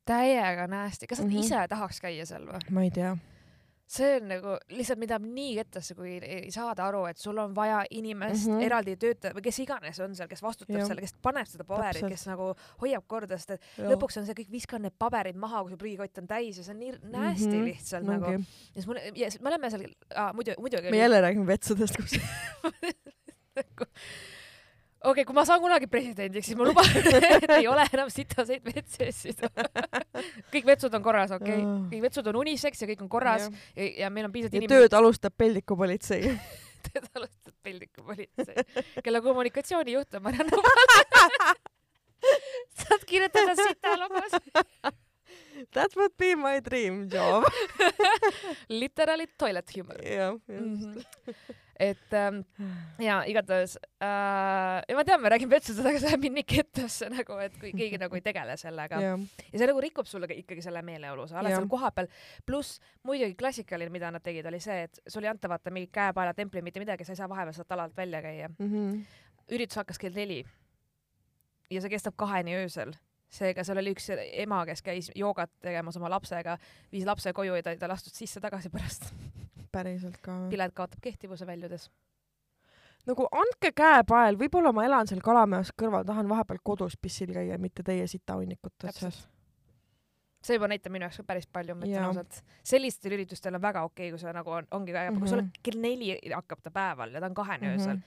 täiega 0.07 0.69
nasty, 0.71 1.09
kas 1.09 1.23
sa 1.23 1.27
mm. 1.27 1.31
-hmm. 1.31 1.47
ise 1.47 1.67
tahaks 1.75 2.03
käia 2.03 2.27
seal 2.29 2.47
või? 2.47 2.61
ma 2.69 2.87
ei 2.87 2.93
tea. 2.95 3.15
See 3.87 4.15
on 4.17 4.27
nagu 4.29 4.55
lihtsalt, 4.73 4.99
mida 4.99 5.17
nii 5.21 5.55
kettasse, 5.59 5.95
kui 5.97 6.15
ei 6.17 6.51
saada 6.53 6.87
aru, 6.87 7.03
et 7.09 7.19
sul 7.21 7.37
on 7.41 7.53
vaja 7.55 7.83
inimest 7.93 8.47
mm. 8.47 8.55
-hmm. 8.55 8.65
eraldi 8.65 8.95
töötaja 9.01 9.33
või 9.37 9.43
kes 9.45 9.59
iganes 9.61 9.99
on 10.01 10.15
seal, 10.17 10.29
kes 10.31 10.41
vastutab 10.43 10.79
Jah. 10.79 10.87
selle, 10.89 11.01
kes 11.05 11.13
paneb 11.21 11.47
seda 11.49 11.63
paberit, 11.69 12.07
kes 12.09 12.25
nagu 12.31 12.45
hoiab 12.81 13.05
korda, 13.07 13.37
sest 13.37 13.51
et 13.57 13.61
lõpuks 13.93 14.15
on 14.19 14.25
see 14.25 14.37
kõik, 14.41 14.51
viskan 14.51 14.81
need 14.81 14.95
paberid 14.97 15.37
maha, 15.37 15.61
kui 15.63 15.71
su 15.75 15.81
prügikott 15.81 16.17
on 16.23 16.27
täis 16.27 16.57
ja 16.57 16.63
see 16.65 16.73
on 16.73 16.79
nii 16.81 16.93
nasty 17.03 17.47
mm. 17.47 17.53
-hmm. 17.53 17.65
lihtsalt 17.69 18.07
no, 18.07 18.11
nagu. 18.17 18.31
ja 18.31 18.39
siis 18.73 18.87
mul, 18.87 18.97
ja 19.13 19.31
siis 19.31 19.41
me 19.41 19.47
oleme 19.53 19.69
seal 19.69 19.85
ah,, 20.15 20.33
muidu, 20.33 20.51
muidugi 20.57 20.89
me 20.89 20.97
jälle 20.97 21.21
räägime 21.21 21.47
vetsudest, 21.47 21.95
kus 22.01 22.13
okei 25.05 25.21
okay,, 25.21 25.25
kui 25.27 25.37
ma 25.37 25.45
saan 25.47 25.61
kunagi 25.63 25.87
presidendiks, 25.91 26.49
siis 26.49 26.57
ma 26.57 26.67
luban, 26.67 26.89
et 26.99 27.45
ei 27.59 27.67
ole 27.69 27.85
enam 27.93 28.09
sitaseid 28.13 28.65
WC-sid. 28.65 29.43
kõik 30.53 30.69
vetsud 30.71 30.97
on 30.97 31.05
korras, 31.05 31.33
okei 31.35 31.59
okay?, 31.59 31.77
kõik 31.93 32.05
vetsud 32.07 32.31
on 32.31 32.41
uniseks 32.41 32.83
ja 32.83 32.89
kõik 32.89 33.05
on 33.05 33.11
korras 33.11 33.47
ja, 33.47 33.53
ja, 33.77 33.89
ja 34.05 34.11
meil 34.13 34.29
on 34.29 34.33
piisavalt 34.35 34.57
inimesi, 34.59 34.73
tööd 34.73 34.97
alustab 34.99 35.37
peldikupolitsei. 35.37 36.33
tööd 36.89 37.09
alustab 37.13 37.55
peldikupolitsei, 37.65 38.67
kelle 39.05 39.23
kommunikatsioonijuht 39.25 40.19
on 40.19 40.25
Marianne 40.25 40.61
Pall. 41.13 41.55
saad 42.81 43.03
kirjutada 43.05 43.57
sita 43.59 43.97
logos, 44.01 44.39
That 45.73 45.95
would 45.95 46.13
be 46.17 46.35
my 46.35 46.59
dream 46.61 47.07
job. 47.09 47.45
literally 48.69 49.27
toilet 49.37 49.69
humor. 49.75 49.97
jah, 50.03 50.33
Mhm. 50.47 50.93
just. 50.95 51.15
et 51.79 52.13
ähm, 52.13 52.37
ja 53.03 53.17
igatahes 53.27 53.73
äh, 53.99 54.79
ja 54.87 54.95
ma 54.95 55.03
tean, 55.03 55.19
me 55.21 55.29
räägime 55.29 55.51
vetsudest, 55.57 55.83
aga 55.85 55.99
see 55.99 56.07
läheb 56.07 56.27
nii 56.37 56.43
kettasse 56.47 57.09
nagu, 57.11 57.35
et 57.43 57.57
kui 57.59 57.73
keegi 57.75 57.97
nagu 57.99 58.15
ei 58.15 58.23
tegele 58.23 58.55
sellega 58.57 58.99
ja, 59.03 59.09
jah, 59.09 59.25
ja 59.51 59.59
see 59.59 59.67
nagu 59.67 59.81
rikub 59.83 60.07
sulle 60.07 60.29
ka 60.31 60.37
ikkagi 60.39 60.63
selle 60.63 60.79
meeleolu, 60.87 61.25
sa 61.27 61.41
oled 61.41 61.51
Jah. 61.51 61.59
seal 61.59 61.67
kohapeal, 61.71 62.07
pluss 62.47 62.77
muidugi 63.03 63.35
klassikaline, 63.35 63.91
mida 63.91 64.07
nad 64.15 64.23
tegid, 64.23 64.47
oli 64.47 64.61
see, 64.63 64.85
et 64.87 65.01
sul 65.07 65.27
ei 65.27 65.33
anta 65.33 65.51
vaata 65.51 65.73
mingit 65.75 65.91
käepaela 65.97 66.31
templi, 66.37 66.63
mitte 66.63 66.79
midagi, 66.79 67.03
sa 67.03 67.11
ei 67.11 67.19
saa 67.19 67.27
vahepeal 67.31 67.57
sealt 67.59 67.75
alalt 67.75 67.97
välja 67.99 68.21
käia. 68.23 68.49
Mhm. 68.55 69.01
üritus 69.51 69.77
hakkas 69.77 69.99
kell 70.01 70.15
neli 70.15 70.39
ja 71.69 71.81
see 71.83 71.91
kestab 71.91 72.15
kaheni 72.17 72.55
öösel 72.63 72.95
seega 73.35 73.65
seal 73.67 73.81
oli 73.81 73.93
üks 73.95 74.09
ema, 74.15 74.63
kes 74.69 74.81
käis 74.85 75.11
joogat 75.15 75.51
tegemas 75.63 75.99
oma 75.99 76.09
lapsega, 76.13 76.57
viis 76.93 77.05
lapse 77.07 77.33
koju 77.35 77.57
ja 77.57 77.65
ta 77.65 77.75
ei 77.75 77.81
ta 77.81 77.89
lastud 77.91 78.15
sisse 78.15 78.41
tagasi 78.43 78.71
pärast. 78.73 79.11
päriselt 79.75 80.17
ka. 80.23 80.39
pilet 80.49 80.73
kaotab 80.73 81.03
kehtivuse 81.03 81.47
väljudes. 81.47 81.89
nagu 83.05 83.27
andke 83.31 83.71
käepael, 83.75 84.39
võib-olla 84.39 84.73
ma 84.73 84.85
elan 84.85 85.07
seal 85.07 85.21
Kalamäes 85.21 85.71
kõrval, 85.77 86.05
tahan 86.05 86.29
vahepeal 86.29 86.59
kodus 86.63 86.97
pissil 86.97 87.33
käia, 87.33 87.57
mitte 87.57 87.83
teie 87.83 88.07
sitahunnikute 88.07 88.89
otsas 88.89 89.25
see 90.45 90.59
juba 90.59 90.69
näitab 90.69 90.93
minu 90.93 91.07
jaoks 91.07 91.17
ka 91.21 91.27
päris 91.31 91.47
palju, 91.49 91.75
ma 91.77 91.87
ütlen 91.87 92.07
ausalt. 92.09 92.41
sellistel 92.63 93.15
üritustel 93.17 93.57
on 93.57 93.63
väga 93.63 93.83
okei 93.87 94.09
okay,, 94.09 94.13
kui 94.13 94.21
sa 94.21 94.33
nagu 94.35 94.53
on, 94.53 94.67
ongi 94.77 94.93
väga 94.93 95.07
hea 95.07 95.11
mm, 95.11 95.17
-hmm. 95.17 95.19
kui 95.19 95.29
sul 95.29 95.41
Mhm. 95.41 95.63
kell 95.63 95.81
neli 95.81 96.33
hakkab 96.33 96.61
ta 96.61 96.71
päeval 96.71 97.13
ja 97.13 97.19
ta 97.19 97.31
on 97.31 97.33
kahene 97.33 97.67
mm. 97.67 97.73
-hmm. 97.73 97.79
öösel. 97.79 97.97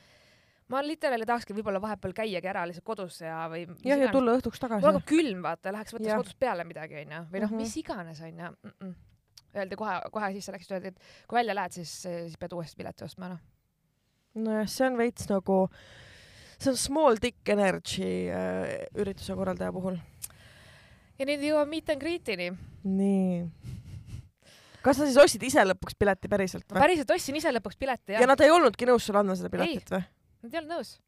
Ma 0.68 0.80
literaali 0.84 1.24
tahakski 1.28 1.54
võib-olla 1.56 1.80
vahepeal 1.80 2.12
käiagi 2.16 2.48
ära 2.50 2.64
lihtsalt 2.68 2.84
kodus 2.84 3.20
ja 3.24 3.46
või 3.48 3.62
jah, 3.86 3.98
ja 4.02 4.10
tulla 4.12 4.34
õhtuks 4.36 4.58
mul 4.60 4.64
tagasi 4.66 4.86
hakkab. 4.86 5.06
külm, 5.08 5.42
vaata, 5.46 5.72
läheks 5.72 5.94
võtaks 5.96 6.10
Jah. 6.10 6.18
kodus 6.20 6.34
peale 6.36 6.64
midagi, 6.68 6.98
onju. 7.04 7.22
või 7.32 7.40
noh, 7.44 7.50
Mhm. 7.52 7.56
mis 7.62 7.76
iganes, 7.80 8.20
onju. 8.20 8.50
Öeldi 9.56 9.76
kohe, 9.80 9.94
kohe 10.12 10.32
sisse 10.34 10.52
läks, 10.52 10.68
öeldi, 10.70 10.88
et 10.92 10.98
kui 11.26 11.38
välja 11.38 11.54
lähed, 11.56 11.72
siis, 11.72 11.88
siis 12.04 12.36
pead 12.36 12.52
uuesti 12.52 12.76
pileti 12.76 13.04
ostma, 13.04 13.28
noh. 13.32 13.38
nojah, 14.34 14.68
see 14.68 14.86
on 14.86 14.96
veits 15.00 15.28
nagu, 15.30 15.70
see 16.58 16.70
on 16.70 16.76
small 16.76 17.16
dick 17.16 17.48
energy 17.48 18.28
äh, 18.28 18.86
ürituse 18.94 19.34
korraldaja 19.34 19.72
puhul. 19.72 19.96
ja 21.18 21.24
nüüd 21.26 21.40
jõuame 21.48 21.70
meet 21.70 21.88
and 21.90 22.02
greet'ini. 22.02 22.50
nii. 22.84 23.48
kas 24.84 24.96
sa 25.00 25.06
siis 25.08 25.16
ostsid 25.16 25.42
ise 25.48 25.64
lõpuks 25.64 25.96
pileti 25.98 26.28
päriselt 26.28 26.68
või? 26.68 26.78
päriselt 26.84 27.10
ostsin 27.10 27.36
ise 27.40 27.50
lõpuks 27.56 27.76
pileti 27.80 28.12
ja 28.12 28.20
ja 28.20 28.26
nad 28.30 28.40
ei 28.44 28.50
olnudki 28.52 28.86
nõus 28.86 29.08
sulle 29.08 29.18
andma 29.24 29.34
seda 29.34 29.48
piletit 29.50 29.90
või? 29.90 30.04
Nad 30.42 30.54
ei 30.54 30.58
olnud 30.60 30.72
nõus. 30.76 30.98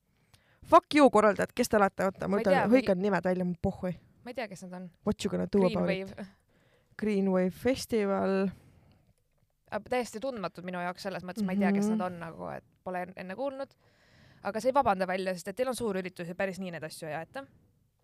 Fuck 0.71 0.95
you 0.95 1.11
korraldajad, 1.11 1.53
kes 1.57 1.69
te 1.69 1.77
olete, 1.77 2.05
oota, 2.05 2.29
Ma 2.29 2.41
ütlen, 2.41 2.71
hõikan 2.71 2.99
nimed 3.01 3.25
välja, 3.25 3.45
ma 3.45 3.55
pohhui. 3.63 3.95
ma 4.25 4.31
ei 4.31 4.35
tea, 4.35 4.49
kes 4.49 4.63
nad 4.67 4.73
on. 4.81 4.91
What 5.07 5.25
you 5.25 5.31
gonna 5.31 5.47
do 5.47 5.59
Green 5.59 5.79
about 5.79 5.91
it? 5.91 6.17
Wave. 6.19 6.27
Green 6.99 7.31
Wave 7.33 7.51
Festival. 7.51 8.49
täiesti 9.89 10.21
tundmatud 10.21 10.65
minu 10.67 10.79
jaoks 10.83 11.03
selles 11.03 11.23
mõttes, 11.25 11.45
ma 11.47 11.53
ei 11.53 11.59
tea, 11.59 11.73
kes 11.73 11.87
Mhm. 11.89 11.97
nad 11.99 12.07
on 12.07 12.19
nagu, 12.21 12.49
et 12.57 12.65
pole 12.85 13.03
en- 13.03 13.13
enne 13.17 13.35
kuulnud. 13.37 13.71
aga 14.43 14.61
see 14.61 14.69
ei 14.71 14.75
vabanda 14.75 15.07
välja, 15.07 15.35
sest 15.35 15.49
et 15.49 15.57
teil 15.57 15.69
on 15.69 15.75
suur 15.77 15.95
üritus 15.97 16.27
ja 16.29 16.35
päris 16.35 16.59
nii 16.59 16.71
neid 16.71 16.83
asju 16.85 17.07
ei 17.09 17.15
aeta. 17.15 17.47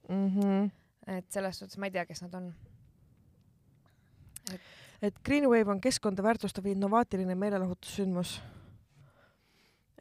Mm 0.08 0.70
et 1.06 1.24
selles 1.30 1.58
suhtes 1.58 1.78
ma 1.78 1.86
ei 1.86 1.90
tea, 1.90 2.04
kes 2.06 2.22
nad 2.22 2.34
on. 2.34 2.54
et 5.02 5.14
Green 5.24 5.44
Wave 5.48 5.70
on 5.70 5.80
keskkonda 5.80 6.22
väärtustav 6.22 6.66
innovaatiline 6.66 7.34
meelelahutussündmus. 7.34 8.40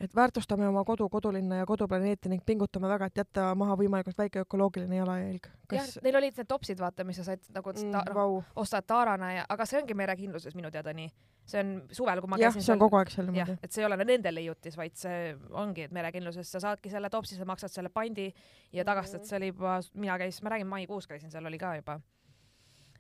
Et 0.02 0.16
väärtustame 0.16 0.68
oma 0.68 0.84
kodu, 0.84 1.06
kodulinna 1.10 1.62
ja 1.62 1.66
koduplaneeti 1.66 2.30
ning 2.30 2.42
pingutame 2.46 2.88
väga, 2.92 3.06
et 3.08 3.18
jätta 3.22 3.46
maha 3.56 3.78
võimalikult 3.80 4.18
väike 4.18 4.42
ökoloogiline 4.44 4.98
jalajälg. 4.98 5.46
jah 5.72 5.86
kas,, 5.86 6.00
neil 6.04 6.18
olid 6.20 6.36
need 6.36 6.48
topsid, 6.50 6.80
vaata, 6.80 7.06
mis 7.08 7.16
sa 7.22 7.24
said 7.24 7.46
nagu 7.56 7.72
mm, 7.72 7.92
ta, 7.94 8.02
noh, 8.14 8.44
ostad 8.60 8.84
taarana 8.88 9.30
ja, 9.34 9.46
aga 9.50 9.66
see 9.66 9.80
ongi 9.80 9.96
merekindluses 9.96 10.56
minu 10.56 10.72
teada 10.72 10.92
nii. 10.94 11.08
see 11.46 11.62
on 11.62 11.72
suvel, 11.94 12.20
kui 12.22 12.30
ma 12.34 12.40
jah, 12.42 12.58
see 12.58 12.74
on 12.74 12.82
kogu 12.82 12.98
aeg 13.00 13.14
seal 13.14 13.30
jah 13.30 13.48
niimoodi., 13.48 13.58
et 13.64 13.72
see 13.72 13.84
ei 13.84 13.88
ole 13.88 13.98
nende 14.04 14.32
leiutis, 14.34 14.76
vaid 14.78 14.96
see 15.00 15.36
ongi, 15.54 15.86
et 15.88 15.92
merekindluses 15.96 16.52
sa 16.52 16.60
saadki 16.60 16.90
selle 16.90 17.10
topsi, 17.14 17.38
sa 17.40 17.46
maksad 17.46 17.72
selle 17.72 17.90
pandi 17.94 18.28
ja 18.74 18.84
tagastad, 18.84 19.22
Mhm. 19.22 19.30
see 19.30 19.38
oli 19.38 19.52
juba, 19.54 19.80
mina 19.94 20.18
käisin, 20.20 20.44
ma 20.44 20.50
räägin, 20.56 20.68
maikuus 20.68 21.08
käisin 21.08 21.32
seal, 21.32 21.46
oli 21.46 21.58
ka 21.62 21.76
juba. 21.80 22.00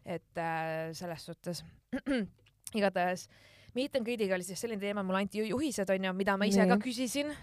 et 0.05 0.37
äh, 0.37 0.93
selles 0.93 1.25
suhtes 1.25 1.63
igatahes 2.77 3.27
Meet 3.75 3.97
and 3.99 4.07
Greet'iga 4.07 4.37
oli 4.37 4.45
siis 4.47 4.61
selline 4.61 4.81
teema, 4.81 5.03
mulle 5.03 5.23
anti 5.25 5.41
ju 5.41 5.49
juhised 5.49 5.89
onju, 5.91 6.13
mida 6.15 6.37
ma 6.39 6.47
ise 6.47 6.63
Nii. 6.63 6.71
ka 6.71 6.77
küsisin 6.83 7.33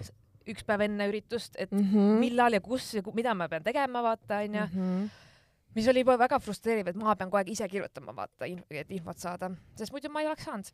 üks 0.49 0.65
päev 0.67 0.87
enne 0.87 1.07
üritust, 1.11 1.57
et 1.61 1.71
mm 1.73 1.83
-hmm. 1.91 2.21
millal 2.23 2.57
ja 2.57 2.61
kus 2.61 2.95
ja 2.95 3.03
mida 3.15 3.35
ma 3.35 3.49
pean 3.49 3.63
tegema, 3.63 4.03
vaata 4.03 4.43
onju 4.43 4.61
mm. 4.61 4.79
-hmm. 4.79 5.09
mis 5.75 5.89
oli 5.89 6.01
juba 6.01 6.19
väga 6.19 6.39
frustreeriv, 6.39 6.89
et 6.89 6.97
ma 6.97 7.17
pean 7.17 7.31
kogu 7.31 7.37
aeg 7.37 7.49
ise 7.49 7.69
kirjutama, 7.69 8.17
vaata, 8.17 8.47
et 8.71 8.91
infot 8.91 9.19
saada, 9.19 9.51
sest 9.77 9.93
muidu 9.93 10.09
ma 10.09 10.21
ei 10.21 10.27
oleks 10.27 10.45
saanud. 10.45 10.73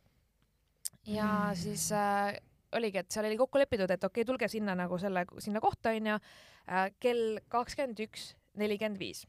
ja 1.05 1.49
Mm. 1.49 1.55
siis 1.55 1.91
äh, 1.91 2.35
oligi, 2.73 2.97
et 2.97 3.11
seal 3.11 3.25
oli 3.25 3.37
kokku 3.37 3.59
lepitud, 3.59 3.89
et 3.91 4.03
okei 4.03 4.21
okay,, 4.21 4.25
tulge 4.25 4.47
sinna 4.47 4.75
nagu 4.75 4.97
selle, 4.97 5.25
sinna 5.39 5.59
kohta 5.59 5.89
onju 5.89 6.13
äh,, 6.13 6.91
kell 6.99 7.39
kakskümmend 7.47 7.99
üks 7.99 8.35
nelikümmend 8.53 8.99
viis, 8.99 9.27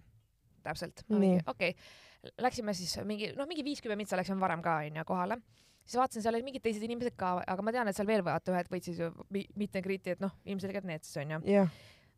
täpselt. 0.62 1.04
Okei, 1.46 1.74
läksime 2.38 2.74
siis 2.74 2.98
mingi 3.04 3.32
noh, 3.36 3.46
mingi 3.46 3.64
viiskümmend 3.64 3.98
mintsa 3.98 4.16
läksime 4.16 4.40
varem 4.40 4.62
ka 4.62 4.80
onju 4.84 5.04
kohale, 5.04 5.40
siis 5.90 5.98
vaatasin, 5.98 6.22
seal 6.22 6.36
olid 6.38 6.46
mingid 6.46 6.62
teised 6.62 6.84
inimesed 6.86 7.16
ka, 7.18 7.32
aga 7.50 7.64
ma 7.66 7.72
tean, 7.74 7.88
et 7.90 7.98
seal 7.98 8.06
veel 8.08 8.22
vaata 8.26 8.54
ühed 8.54 8.70
võtsid 8.70 9.00
ju 9.02 9.08
mi- 9.34 9.48
meet 9.58 9.74
and 9.80 9.86
greet'i, 9.88 10.14
et 10.14 10.22
noh, 10.22 10.30
ilmselgelt 10.46 10.86
need 10.86 11.02
siis 11.06 11.18
onju. 11.24 11.40
jah, 11.50 11.72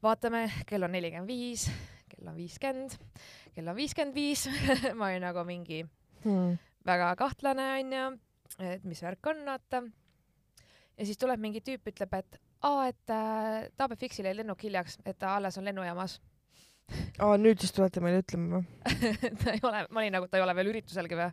vaatame, 0.05 0.45
kell 0.69 0.85
on 0.85 0.93
nelikümmend 0.93 1.31
viis, 1.33 1.65
kell 2.13 2.29
on 2.29 2.37
viiskümmend, 2.37 2.99
kell 3.57 3.73
on 3.73 3.79
viiskümmend 3.79 4.15
viis, 4.19 4.45
ma 4.99 5.09
olin 5.11 5.25
nagu 5.29 5.45
mingi 5.49 5.83
Hmm. 6.23 6.53
väga 6.87 7.09
kahtlane 7.19 7.65
onju, 7.81 8.03
et 8.63 8.85
mis 8.87 9.01
värk 9.03 9.27
on, 9.33 9.41
vaata. 9.49 9.81
ja 10.99 11.07
siis 11.09 11.19
tuleb 11.19 11.41
mingi 11.43 11.59
tüüp, 11.67 11.89
ütleb, 11.91 12.13
et 12.21 12.37
aa, 12.63 12.85
et 12.93 13.11
äh, 13.11 13.65
Taabe 13.77 13.97
Fixil 13.99 14.29
jäi 14.29 14.37
lennuk 14.39 14.61
hiljaks, 14.63 15.01
et 15.05 15.19
ta 15.19 15.33
alles 15.41 15.59
on 15.59 15.65
lennujaamas. 15.67 16.21
aa 17.19 17.35
nüüd 17.41 17.59
siis 17.59 17.73
tulete 17.75 17.99
meile 18.05 18.21
ütlema 18.23 18.61
või? 18.61 19.01
ta 19.43 19.57
ei 19.57 19.65
ole, 19.67 19.81
ma 19.91 20.05
olin 20.05 20.15
nagu, 20.15 20.29
ta 20.31 20.39
ei 20.39 20.45
ole 20.45 20.55
veel 20.61 20.71
ürituselgi 20.77 21.19
või? 21.19 21.31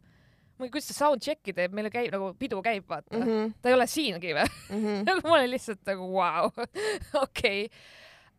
ei, 0.65 0.71
kuidas 0.73 0.89
ta 0.89 0.95
sound 0.97 1.23
check'i 1.23 1.53
teeb, 1.55 1.75
meil 1.75 1.89
käib 1.93 2.11
nagu 2.13 2.31
pidu 2.39 2.61
käib, 2.65 2.87
vaata 2.89 3.15
mm. 3.17 3.27
-hmm. 3.27 3.53
ta 3.61 3.69
ei 3.69 3.75
ole 3.77 3.87
siingi 3.87 4.33
või? 4.37 4.47
Mhm. 4.69 5.05
nagu 5.07 5.21
ma 5.29 5.37
olin 5.37 5.53
lihtsalt 5.53 5.85
nagu 5.85 6.09
vau, 6.13 6.51
okei. 7.25 7.69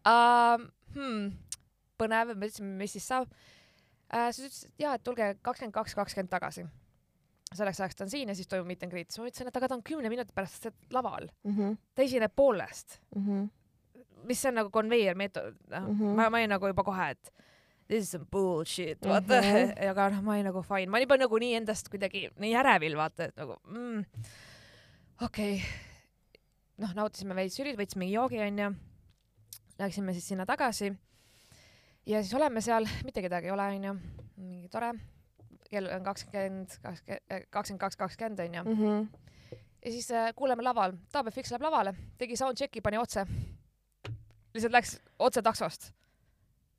Hmm, 0.04 1.33
põnev, 2.00 2.35
me 2.35 2.48
ütlesime, 2.48 2.76
mis 2.80 2.92
siis 2.96 3.06
saab 3.09 3.28
uh,. 3.28 4.28
siis 4.33 4.46
ütles, 4.48 4.64
et 4.66 4.85
jaa, 4.85 4.94
et 4.96 5.04
tulge 5.04 5.35
kakskümmend 5.42 5.74
kaks, 5.74 5.94
kakskümmend 5.94 6.30
tagasi. 6.33 6.66
selleks 7.54 7.80
ajaks 7.80 7.96
ta 7.98 8.04
on 8.04 8.11
siin 8.11 8.28
ja 8.28 8.35
siis 8.35 8.46
toimub 8.48 8.66
meet 8.66 8.83
and 8.83 8.92
greet. 8.92 9.11
siis 9.11 9.18
ma 9.18 9.28
ütlesin, 9.28 9.48
et 9.48 9.56
aga 9.56 9.68
ta 9.68 9.74
on 9.74 9.83
kümne 9.83 10.09
minuti 10.09 10.33
pärast 10.35 10.70
laval, 10.90 11.28
Mhm. 11.44 11.72
ta 11.94 12.02
esineb 12.02 12.33
poolest, 12.37 13.00
mis 14.24 14.40
see 14.42 14.48
on 14.48 14.54
nagu 14.54 14.70
konveier 14.70 15.16
meetod, 15.16 15.56
noh 15.70 15.80
mm. 15.80 15.98
-hmm. 15.98 16.16
ma, 16.16 16.30
ma 16.30 16.38
olin 16.38 16.50
nagu 16.50 16.66
juba 16.66 16.85
kohe, 16.85 17.11
et 17.11 17.33
this 17.90 18.05
is 18.05 18.11
some 18.14 18.26
bullshit, 18.31 19.03
vaata 19.03 19.40
mm. 19.40 19.48
-hmm. 19.50 19.88
aga 19.90 20.09
noh, 20.14 20.22
ma 20.22 20.37
olin 20.37 20.46
nagu 20.46 20.62
fine, 20.62 20.87
ma 20.87 20.98
olin 20.98 21.09
juba 21.09 21.16
nagu 21.18 21.38
nii 21.42 21.55
endast 21.59 21.90
kuidagi 21.90 22.29
nii 22.44 22.53
ärevil, 22.62 22.94
vaata, 23.00 23.26
et 23.31 23.40
nagu 23.42 23.57
mm, 23.66 24.05
okei 25.26 25.55
okay.. 25.57 26.37
noh, 26.85 26.94
nautisime 27.00 27.35
veits 27.35 27.59
ürit-, 27.59 27.79
võtsime 27.81 28.07
joogi 28.12 28.38
onju. 28.46 28.70
Läksime 29.81 30.12
siis 30.12 30.29
sinna 30.29 30.46
tagasi. 30.46 30.92
ja 32.07 32.22
siis 32.22 32.35
oleme 32.35 32.61
seal, 32.61 32.87
mitte 33.05 33.22
kedagi 33.26 33.50
ei 33.50 33.57
ole 33.57 33.66
onju, 33.74 33.94
mingi 34.37 34.68
tore. 34.68 34.92
kell 35.70 35.87
on 35.87 36.03
kakskümmend, 36.07 36.79
kakskümmend, 36.83 37.46
kakskümmend 37.50 37.81
kaks, 37.81 37.96
kakskümmend 37.96 38.40
onju. 38.46 38.64
Mhm. 38.64 39.09
ja 39.85 39.90
siis 39.90 40.11
äh, 40.11 40.35
kuuleme 40.37 40.62
laval, 40.62 40.94
Taabe 41.12 41.31
Fix 41.31 41.50
läheb 41.50 41.66
lavale, 41.66 41.94
tegi 42.18 42.37
soundcheck'i, 42.37 42.81
pani 42.81 42.98
otse. 42.98 43.26
lihtsalt 44.55 44.72
läks 44.79 45.00
otse 45.18 45.42
taksost. 45.42 45.92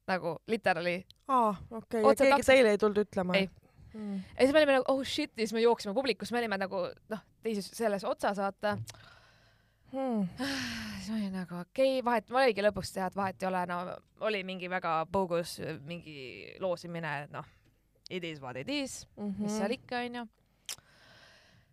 Nagu 0.08 0.38
literally. 0.48 1.04
aa, 1.28 1.56
okei, 1.72 2.02
ja 2.02 2.16
keegi 2.16 2.32
taks- 2.34 2.46
teile 2.46 2.72
ei 2.76 2.78
tulnud 2.78 2.98
ütlema? 3.06 3.36
Ei. 3.38 3.50
ja 3.94 4.40
siis 4.46 4.54
me 4.54 4.60
olime 4.60 4.78
nagu 4.80 4.86
oh 4.88 5.04
shit 5.04 5.32
ja 5.38 5.44
siis 5.46 5.54
me 5.54 5.62
jooksime 5.62 5.94
publikus, 5.94 6.32
me 6.32 6.40
olime 6.40 6.58
nagu 6.58 6.86
noh, 7.10 7.20
teises 7.44 7.72
selles 7.76 8.04
otsas 8.08 8.38
vaata. 8.38 8.78
Hmm. 9.92 10.28
siis 10.38 11.10
ma 11.12 11.16
olin 11.18 11.34
nagu 11.36 11.56
okei 11.60 11.98
okay,, 12.00 12.06
vahet, 12.06 12.30
ma 12.32 12.40
oligi 12.46 12.64
lõpuks 12.64 12.94
teha, 12.96 13.08
et 13.12 13.16
vahet 13.20 13.44
ei 13.44 13.48
ole, 13.50 13.66
no 13.68 13.80
oli 14.28 14.44
mingi 14.48 14.70
väga 14.72 15.02
bogus 15.12 15.58
mingi 15.84 16.54
loosimine, 16.64 17.12
et 17.26 17.32
noh, 17.36 17.46
it 18.10 18.24
is 18.24 18.40
what 18.42 18.56
it 18.58 18.70
is, 18.70 19.02
Mhm. 19.18 19.44
mis 19.44 19.58
seal 19.58 19.72
ikka 19.76 20.00
onju. 20.06 20.28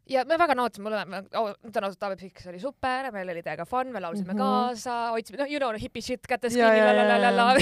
Ja 0.09 0.25
me 0.29 0.39
väga 0.41 0.55
nautisime, 0.57 0.91
on, 1.37 1.53
ütlen 1.69 1.85
ausalt, 1.87 1.99
Taavi 2.01 2.17
Pikk 2.21 2.47
oli 2.49 2.61
super, 2.63 3.11
meil 3.13 3.29
oli 3.33 3.43
täiega 3.45 3.67
fun, 3.69 3.93
me 3.93 4.01
laulsime 4.01 4.33
mm. 4.33 4.39
-hmm. 4.39 4.69
kaasa, 4.73 4.97
hoidsime, 5.15 5.39
noh, 5.43 5.51
you 5.51 5.61
know, 5.61 5.75
hipi 5.81 6.03
shit 6.03 6.27
kätes 6.29 6.55
kinni, 6.57 6.81
lalalala. 6.81 7.55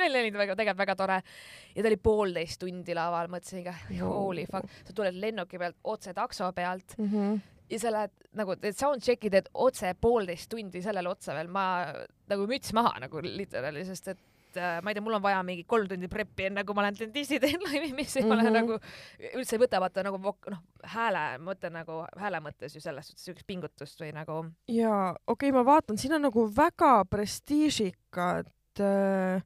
Neil 0.00 0.20
oli 0.22 0.32
väga, 0.32 0.56
tegelikult 0.56 0.78
väga 0.78 0.96
tore. 0.96 1.22
ja 1.74 1.82
ta 1.82 1.88
oli 1.88 1.96
poolteist 1.96 2.60
tundi 2.60 2.94
laval, 2.94 3.28
mõtlesin 3.28 3.64
ka, 3.64 3.74
holy 4.00 4.46
fuck, 4.50 4.68
sa 4.84 4.92
tuled 4.96 5.14
lennuki 5.20 5.58
pealt 5.58 5.76
otse 5.84 6.14
takso 6.14 6.52
pealt 6.52 6.96
Mhm. 6.98 7.40
ja 7.70 7.78
sa 7.78 7.90
lähed 7.92 8.10
nagu 8.34 8.56
teed 8.56 8.74
soundcheck'i 8.78 9.30
teed 9.30 9.48
otse 9.54 9.94
poolteist 10.00 10.50
tundi 10.50 10.82
sellele 10.82 11.08
otsa 11.08 11.34
veel, 11.34 11.48
ma 11.48 11.92
nagu 12.30 12.46
müts 12.46 12.72
maha 12.72 12.98
nagu 13.00 13.20
literaali, 13.22 13.84
sest 13.84 14.08
et 14.08 14.18
äh, 14.58 14.78
ma 14.82 14.90
ei 14.90 14.96
tea, 14.96 15.04
mul 15.04 15.18
on 15.18 15.24
vaja 15.24 15.42
mingi 15.46 15.64
kolm 15.68 15.88
tundi 15.90 16.08
prep'i 16.10 16.48
enne 16.48 16.64
kui 16.66 16.76
ma 16.76 16.84
lähen 16.86 16.98
dentisti 16.98 17.40
teen 17.42 17.62
laivi, 17.66 17.92
mis 18.00 18.16
ei 18.16 18.22
mm 18.24 18.30
-hmm. 18.30 18.32
ole 18.32 18.42
Mhm. 18.42 18.54
nagu 18.58 18.78
üldse 19.38 19.56
ei 19.56 19.62
võta 19.62 19.80
vaata 19.80 20.02
nagu 20.02 20.18
noh 20.50 20.62
hääle 20.94 21.24
mõte 21.38 21.70
nagu 21.70 22.04
hääle 22.16 22.40
mõttes 22.40 22.74
ju 22.74 22.80
selles 22.80 23.06
suhtes 23.06 23.24
siukest 23.24 23.46
pingutust 23.46 24.00
või 24.00 24.12
nagu 24.14 24.46
jaa, 24.68 25.10
okei 25.26 25.50
okay,, 25.50 25.52
ma 25.52 25.64
vaatan, 25.64 25.98
siin 25.98 26.14
on 26.14 26.22
nagu 26.22 26.46
väga 26.56 27.04
prestiižikad 27.04 28.50
äh, 28.80 29.42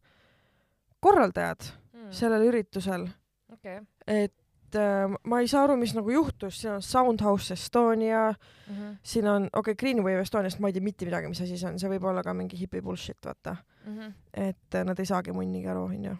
korraldajad 1.01 1.69
mm. 1.93 2.11
sellel 2.11 2.49
üritusel, 2.49 3.09
okei 3.53 3.81
et 4.07 4.35
äh, 4.79 5.09
ma 5.31 5.41
ei 5.41 5.49
saa 5.51 5.65
aru, 5.67 5.77
mis 5.81 5.95
nagu 5.97 6.11
juhtus, 6.11 6.61
siin 6.61 6.75
on 6.77 6.83
Soundhouse 6.83 7.55
Estonia, 7.55 8.27
okay. 8.31 8.93
siin 9.03 9.29
on, 9.29 9.49
okei 9.53 9.73
okay,, 9.73 9.81
Greenwave 9.81 10.23
Estoniast 10.25 10.61
ma 10.63 10.71
ei 10.71 10.77
tea 10.77 10.85
mitte 10.85 11.09
midagi, 11.09 11.31
mis 11.31 11.43
asi 11.45 11.59
see 11.61 11.71
on, 11.71 11.81
see 11.81 11.91
võib 11.95 12.07
olla 12.11 12.23
ka 12.27 12.35
mingi 12.37 12.59
hipi 12.61 12.83
bullshit, 12.85 13.21
vaata. 13.25 13.57
mm. 13.87 13.99
-hmm. 13.99 14.13
et 14.33 14.75
äh, 14.75 14.85
nad 14.85 14.99
ei 14.99 15.07
saagi 15.07 15.33
munnigi 15.33 15.69
aru, 15.69 15.85
onju. 15.85 16.17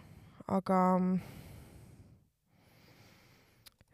aga 0.47 0.81
mm, 0.99 1.19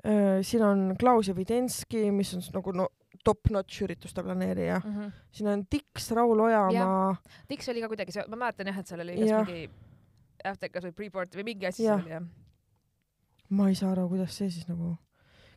äh, 0.06 0.42
siin 0.42 0.64
on 0.64 0.96
Klaus 1.00 1.30
Evidenski, 1.30 2.12
mis 2.12 2.34
on 2.34 2.44
nagu 2.54 2.72
no 2.72 2.90
top-notch 3.24 3.84
ürituste 3.84 4.24
planeerija. 4.24 4.82
mm 4.86 4.98
-hmm. 4.98 5.12
siin 5.32 5.50
on 5.50 5.66
Dix, 5.72 6.12
Raul 6.12 6.40
Ojamaa, 6.40 7.16
Dix 7.50 7.70
oli 7.70 7.82
ka 7.82 7.88
kuidagi 7.88 8.12
ma 8.28 8.36
mäletan 8.36 8.68
jah, 8.68 8.80
et 8.80 8.88
seal 8.88 9.02
oli 9.02 9.18
kas 9.18 9.30
Jah. 9.30 9.46
mingi 9.48 9.70
FTK-s 10.54 10.86
või 10.86 10.92
Preport 10.92 11.36
või 11.36 11.44
mingi 11.44 11.66
asi 11.66 11.84
seal 11.84 12.00
oli 12.00 12.10
jah 12.10 12.24
ma 13.52 13.70
ei 13.70 13.78
saa 13.78 13.94
aru, 13.96 14.08
kuidas 14.12 14.36
see 14.38 14.52
siis 14.54 14.68
nagu, 14.70 14.94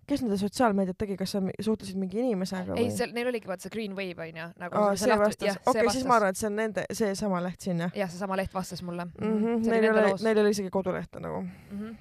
kes 0.08 0.22
nende 0.24 0.38
sotsiaalmeediat 0.40 0.98
tegi, 1.00 1.16
kas 1.20 1.34
sa 1.36 1.42
suhtlesid 1.42 1.98
mingi 2.00 2.20
inimesega 2.22 2.74
ei, 2.76 2.88
või? 2.88 2.96
seal 2.96 3.12
neil 3.16 3.30
oligi 3.30 3.50
vaata 3.50 3.66
see 3.66 3.74
Green 3.74 3.94
Wave 3.98 4.26
onju 4.28 4.48
nagu 4.60 4.80
aa, 4.80 4.96
see 5.00 5.18
vastas 5.20 5.60
okei 5.70 5.92
siis 5.94 6.08
ma 6.08 6.18
arvan, 6.18 6.34
et 6.34 6.40
see 6.40 6.50
on 6.50 6.58
nende, 6.60 6.86
seesama 7.00 7.42
leht 7.44 7.68
siin 7.68 7.84
jah 7.86 8.00
jah, 8.02 8.10
seesama 8.10 8.38
leht 8.40 8.54
vastas 8.54 8.82
mulle 8.86 9.06
mm. 9.06 9.30
-hmm. 9.30 9.70
Neil 9.70 9.86
ei 9.86 9.92
ole, 9.92 10.08
neil 10.26 10.42
ei 10.42 10.44
ole 10.46 10.56
isegi 10.56 10.74
kodulehte 10.74 11.22
nagu 11.22 11.40
mm. 11.44 11.78
-hmm. 11.78 11.94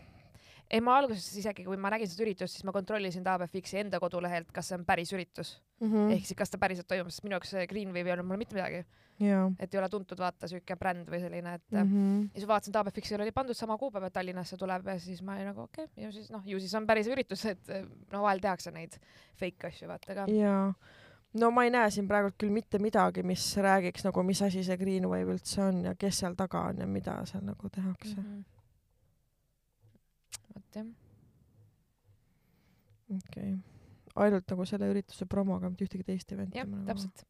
ei, 0.70 0.82
ma 0.82 0.98
alguses 0.98 1.30
isegi, 1.38 1.68
kui 1.70 1.78
ma 1.78 1.94
nägin 1.94 2.10
seda 2.10 2.26
üritust, 2.26 2.58
siis 2.58 2.66
ma 2.68 2.76
kontrollisin 2.76 3.24
Taabe 3.24 3.48
Fixi 3.48 3.80
enda 3.86 4.02
kodulehelt, 4.04 4.52
kas 4.52 4.72
see 4.72 4.80
on 4.80 4.86
päris 4.86 5.14
üritus 5.14 5.62
mm. 5.80 5.88
mm., 5.88 5.94
-hmm. 5.94 6.18
ehk 6.18 6.26
siis 6.26 6.38
kas 6.38 6.50
ta 6.50 6.58
päriselt 6.58 6.88
toimub, 6.88 7.14
sest 7.14 7.24
minu 7.24 7.38
jaoks 7.38 7.56
see 7.56 7.68
Green 7.68 7.94
Wave 7.94 8.10
ei 8.10 8.18
olnud 8.18 8.28
mulle 8.28 8.42
mitte 8.42 8.56
midagi, 8.56 8.84
jaa 8.84 9.13
et 9.60 9.74
ei 9.74 9.80
ole 9.80 9.90
tuntud 9.90 10.20
vaata 10.20 10.48
siuke 10.50 10.76
bränd 10.80 11.10
või 11.10 11.20
selline, 11.22 11.54
et 11.60 11.72
mm. 11.72 11.80
mm. 11.80 11.92
-hmm. 11.94 12.24
ja 12.34 12.42
siis 12.42 12.48
vaatasin 12.48 12.74
Taabe 12.74 12.92
Fixil 12.92 13.22
oli 13.22 13.32
pandud 13.32 13.58
sama 13.58 13.78
kuupäev, 13.78 14.04
et 14.08 14.14
Tallinnasse 14.14 14.58
tuleb 14.58 14.88
ja 14.88 15.00
siis 15.00 15.22
ma 15.22 15.36
olin 15.36 15.46
nagu 15.52 15.62
okei 15.62 15.86
okay., 15.86 16.04
ju 16.04 16.12
siis 16.12 16.32
noh, 16.32 16.42
ju 16.46 16.60
siis 16.60 16.74
on 16.76 16.88
päris 16.88 17.08
üritus, 17.08 17.46
et 17.46 17.72
no 18.12 18.22
vahel 18.22 18.40
tehakse 18.40 18.72
neid 18.72 18.98
fake 19.40 19.68
asju 19.68 19.88
vaata 19.88 20.16
ka. 20.16 20.26
jaa. 20.32 20.74
no 21.34 21.52
ma 21.52 21.64
ei 21.64 21.72
näe 21.74 21.92
siin 21.92 22.08
praegult 22.08 22.38
küll 22.38 22.54
mitte 22.54 22.80
midagi, 22.80 23.24
mis 23.24 23.58
räägiks 23.58 24.04
nagu, 24.08 24.24
mis 24.24 24.42
asi 24.42 24.64
see 24.64 24.78
Greenwave 24.78 25.36
üldse 25.36 25.62
on 25.62 25.84
ja 25.86 25.96
kes 25.96 26.24
seal 26.24 26.36
taga 26.40 26.68
on 26.72 26.84
ja 26.84 26.88
mida 26.88 27.26
seal 27.30 27.46
nagu 27.46 27.70
tehakse 27.70 28.16
mm. 28.16 28.24
-hmm. 28.24 28.44
vot 30.56 30.76
jah, 30.76 30.86
okei 33.18 33.54
okay.. 33.54 33.58
ainult 34.16 34.50
nagu 34.50 34.66
selle 34.66 34.90
ürituse 34.90 35.26
promoga, 35.26 35.70
mitte 35.70 35.86
ühtegi 35.86 36.04
teist 36.04 36.32
event'i 36.32 36.58
jah, 36.58 36.68
täpselt. 36.86 37.26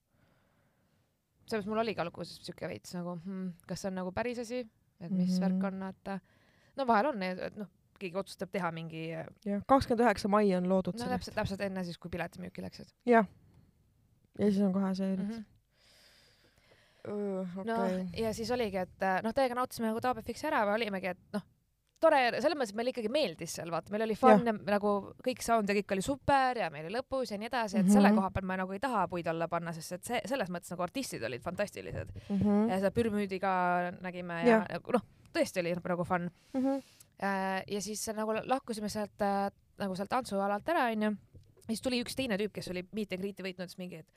Sellepärast 1.44 1.70
mul 1.70 1.84
oligi 1.84 2.02
alguses 2.04 2.40
siuke 2.46 2.68
veits 2.72 2.96
nagu 2.98 3.18
hmm,, 3.18 3.54
kas 3.68 3.84
see 3.84 3.92
on 3.92 3.98
nagu 4.02 4.12
päris 4.16 4.42
asi, 4.44 4.64
et 5.00 5.12
mis 5.12 5.28
mm. 5.28 5.36
-hmm. 5.36 5.42
värk 5.46 5.70
on, 5.70 5.80
vaata. 5.88 6.20
no 6.78 6.88
vahel 6.88 7.12
on, 7.12 7.24
et 7.24 7.58
noh, 7.60 7.72
keegi 8.00 8.20
otsustab 8.20 8.52
teha 8.54 8.72
mingi, 8.76 9.08
jah, 9.12 9.64
kakskümmend 9.68 10.06
üheksa 10.06 10.32
mai 10.32 10.54
on 10.58 10.70
loodud 10.70 11.00
no 11.00 11.10
täpselt, 11.14 11.36
täpselt 11.36 11.62
enne 11.62 11.84
siis, 11.88 11.98
kui 12.02 12.12
piletimüüki 12.14 12.64
läksid 12.66 12.94
jah. 13.10 13.28
ja 14.40 14.52
siis 14.52 14.62
on 14.66 14.74
kohe 14.74 14.94
see 14.96 15.16
mm. 15.16 15.30
-hmm. 15.30 15.44
mm. 17.08 17.66
no 17.70 17.80
okei. 17.86 18.24
ja 18.26 18.34
siis 18.34 18.52
oligi, 18.52 18.78
et 18.78 19.04
äh, 19.04 19.22
noh, 19.24 19.34
täiega 19.34 19.56
nautisime 19.56 19.92
nagu 19.92 20.02
Taabe 20.02 20.22
Fix 20.22 20.44
ära 20.44 20.66
või 20.68 20.80
olimegi, 20.82 21.14
et 21.16 21.24
noh, 21.34 21.46
tore, 22.04 22.20
selles 22.36 22.58
mõttes, 22.60 22.74
et 22.74 22.80
meile 22.80 22.92
ikkagi 22.94 23.10
meeldis 23.14 23.56
seal, 23.58 23.72
vaata, 23.74 23.92
meil 23.94 24.06
oli 24.06 24.16
fun 24.20 24.46
ja. 24.50 24.54
nagu 24.70 24.94
kõik 25.26 25.42
sound 25.46 25.70
ja 25.72 25.76
kõik 25.80 25.96
oli 25.96 26.04
super 26.06 26.60
ja 26.60 26.70
meil 26.74 26.88
oli 26.90 26.98
lõbus 26.98 27.32
ja 27.34 27.40
nii 27.42 27.50
edasi, 27.50 27.78
et 27.78 27.84
mm 27.84 27.90
-hmm. 27.90 27.94
selle 27.98 28.12
Mhm. 28.12 28.20
koha 28.20 28.32
peal 28.36 28.46
ma 28.52 28.58
nagu 28.64 28.74
ei 28.76 28.80
taha 28.84 29.08
puid 29.08 29.28
alla 29.32 29.48
panna, 29.48 29.74
sest 29.74 29.92
et 29.98 30.04
see 30.12 30.22
selles 30.30 30.50
mõttes 30.54 30.72
nagu 30.76 30.84
artistid 30.84 31.24
olid 31.24 31.42
fantastilised 31.42 32.12
Mhm. 32.30 32.70
ja 32.70 32.78
seda 32.80 32.92
pürmüüdi 32.92 33.40
ka 33.40 33.54
nägime 34.02 34.44
ja, 34.48 34.66
ja 34.70 34.80
noh, 34.94 35.06
tõesti 35.34 35.60
oli 35.60 35.74
nagu 35.76 36.04
fun. 36.06 36.30
Mhm. 36.54 36.80
ja 37.68 37.82
siis 37.82 38.08
nagu 38.16 38.34
lahkusime 38.44 38.90
sealt 38.90 39.22
äh, 39.22 39.50
nagu 39.80 39.96
sealt 39.96 40.10
tantsualalt 40.10 40.70
ära 40.70 40.86
onju, 40.92 41.16
siis 41.68 41.82
tuli 41.82 42.02
üks 42.04 42.16
teine 42.16 42.38
tüüp, 42.38 42.52
kes 42.54 42.68
oli 42.74 42.84
meet 42.92 43.14
and 43.14 43.24
greet'i 43.24 43.44
võitnud, 43.46 43.72
siis 43.72 43.78
mingi, 43.82 43.96
et 44.04 44.08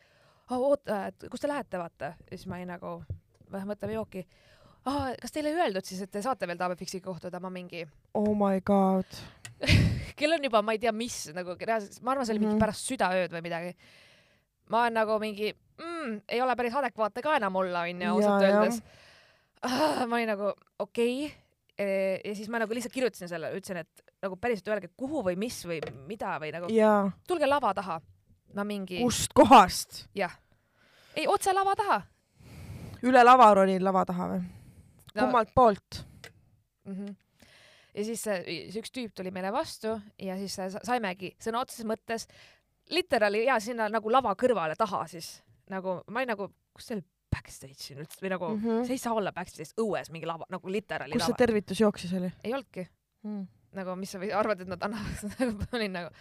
oh, 0.50 0.70
oota, 0.72 1.06
et 1.06 1.26
kus 1.30 1.40
te 1.40 1.48
lähete, 1.48 1.78
vaata. 1.78 2.14
ja 2.30 2.36
siis 2.36 2.46
ma 2.46 2.58
olin 2.58 2.68
nagu, 2.74 2.98
võtame 3.50 3.92
jooki. 3.96 4.26
aa, 4.86 5.12
kas 5.20 5.34
teile 5.34 5.50
ei 5.52 5.60
öeldud 5.64 5.86
siis, 5.86 6.02
et 6.04 6.12
te 6.12 6.22
saate 6.24 6.46
veel 6.48 6.58
Taabe 6.60 6.76
Fixiga 6.78 7.08
kohtuda, 7.10 7.40
ma 7.42 7.50
mingi, 7.52 7.84
oh 8.14 8.32
my 8.38 8.60
god. 8.66 9.18
kell 10.18 10.36
on 10.36 10.44
juba, 10.44 10.62
ma 10.62 10.74
ei 10.76 10.80
tea, 10.82 10.92
mis 10.94 11.16
nagu 11.36 11.56
reaalselt, 11.58 12.02
ma 12.04 12.14
arvan, 12.14 12.26
see 12.28 12.36
oli 12.36 12.42
mingi 12.44 12.54
Mhm. 12.56 12.62
pärast 12.62 12.90
südaööd 12.90 13.32
või 13.34 13.42
midagi. 13.48 13.74
ma 14.68 14.82
olen 14.82 14.96
nagu 14.98 15.18
mingi 15.22 15.52
mm,, 15.78 16.20
ei 16.28 16.40
ole 16.42 16.56
päris 16.58 16.74
adekvaatne 16.74 17.22
ka 17.22 17.36
enam 17.38 17.56
olla, 17.56 17.84
onju, 17.86 18.08
ausalt 18.10 18.42
jah. 18.42 18.60
öeldes. 18.60 18.82
ma 20.08 20.16
olin 20.16 20.28
nagu 20.34 20.50
okei 20.78 21.26
okay.. 21.26 22.20
ja 22.24 22.34
siis 22.34 22.48
ma 22.48 22.58
nagu 22.58 22.74
lihtsalt 22.74 22.92
kirjutasin 22.94 23.28
selle, 23.30 23.52
ütlesin, 23.54 23.82
et 23.84 24.02
nagu 24.22 24.36
päriselt 24.40 24.68
öelge, 24.68 24.90
kuhu 24.96 25.22
või 25.22 25.36
mis 25.38 25.60
või 25.68 25.78
mida 26.08 26.36
või 26.42 26.50
nagu 26.54 26.70
jaa, 26.72 27.10
tulge 27.28 27.46
lava 27.46 27.72
taha. 27.74 28.00
ma 28.54 28.64
mingi, 28.64 29.00
kust 29.02 29.32
kohast? 29.36 30.06
ei 31.16 31.26
otse 31.26 31.52
lava 31.54 31.74
taha 31.76 32.02
üle 33.06 33.22
lava 33.24 33.54
ronin 33.54 33.84
lava 33.84 34.04
taha 34.08 34.28
või? 34.34 34.44
no,. 35.16 35.26
kummalt 35.26 35.54
poolt? 35.54 36.02
mm. 36.86 36.92
-hmm. 36.92 37.16
ja 37.94 38.04
siis 38.04 38.22
see, 38.22 38.38
see 38.70 38.82
üks 38.82 38.94
tüüp 38.94 39.16
tuli 39.16 39.32
meile 39.34 39.52
vastu 39.54 39.96
ja 40.22 40.38
siis 40.40 40.54
sa- 40.54 40.84
saimegi 40.84 41.34
sõna 41.42 41.64
otseses 41.64 41.88
mõttes 41.88 42.28
literaali 42.90 43.44
ja 43.46 43.58
sinna 43.60 43.88
nagu 43.90 44.12
lava 44.12 44.34
kõrvale 44.38 44.76
taha 44.78 45.06
siis 45.10 45.40
nagu 45.70 46.00
ma 46.06 46.22
olin 46.22 46.34
nagu, 46.34 46.50
kus 46.74 46.92
seal 46.92 47.02
backstage 47.32 47.78
siin 47.82 48.00
üldse 48.00 48.22
või 48.22 48.32
nagu 48.32 48.48
mm. 48.54 48.62
-hmm. 48.62 48.86
see 48.86 48.98
ei 48.98 49.02
saa 49.02 49.14
olla 49.14 49.32
backstage 49.32 49.74
õues 49.82 50.10
mingi 50.14 50.26
lava 50.26 50.46
nagu 50.50 50.70
literaali 50.70 51.12
kus 51.12 51.26
see 51.26 51.34
lava. 51.34 51.44
tervitus 51.44 51.80
jooksis 51.80 52.12
oli 52.18 52.30
ei 52.44 52.54
olnudki 52.54 52.86
mm.? 53.22 53.46
nagu, 53.76 53.96
mis 53.96 54.14
sa 54.14 54.20
arvad, 54.38 54.60
et 54.60 54.70
nad 54.70 54.82
annavad, 54.82 55.24
nagu 55.40 55.66
olin 55.76 55.92
nagu 55.92 56.12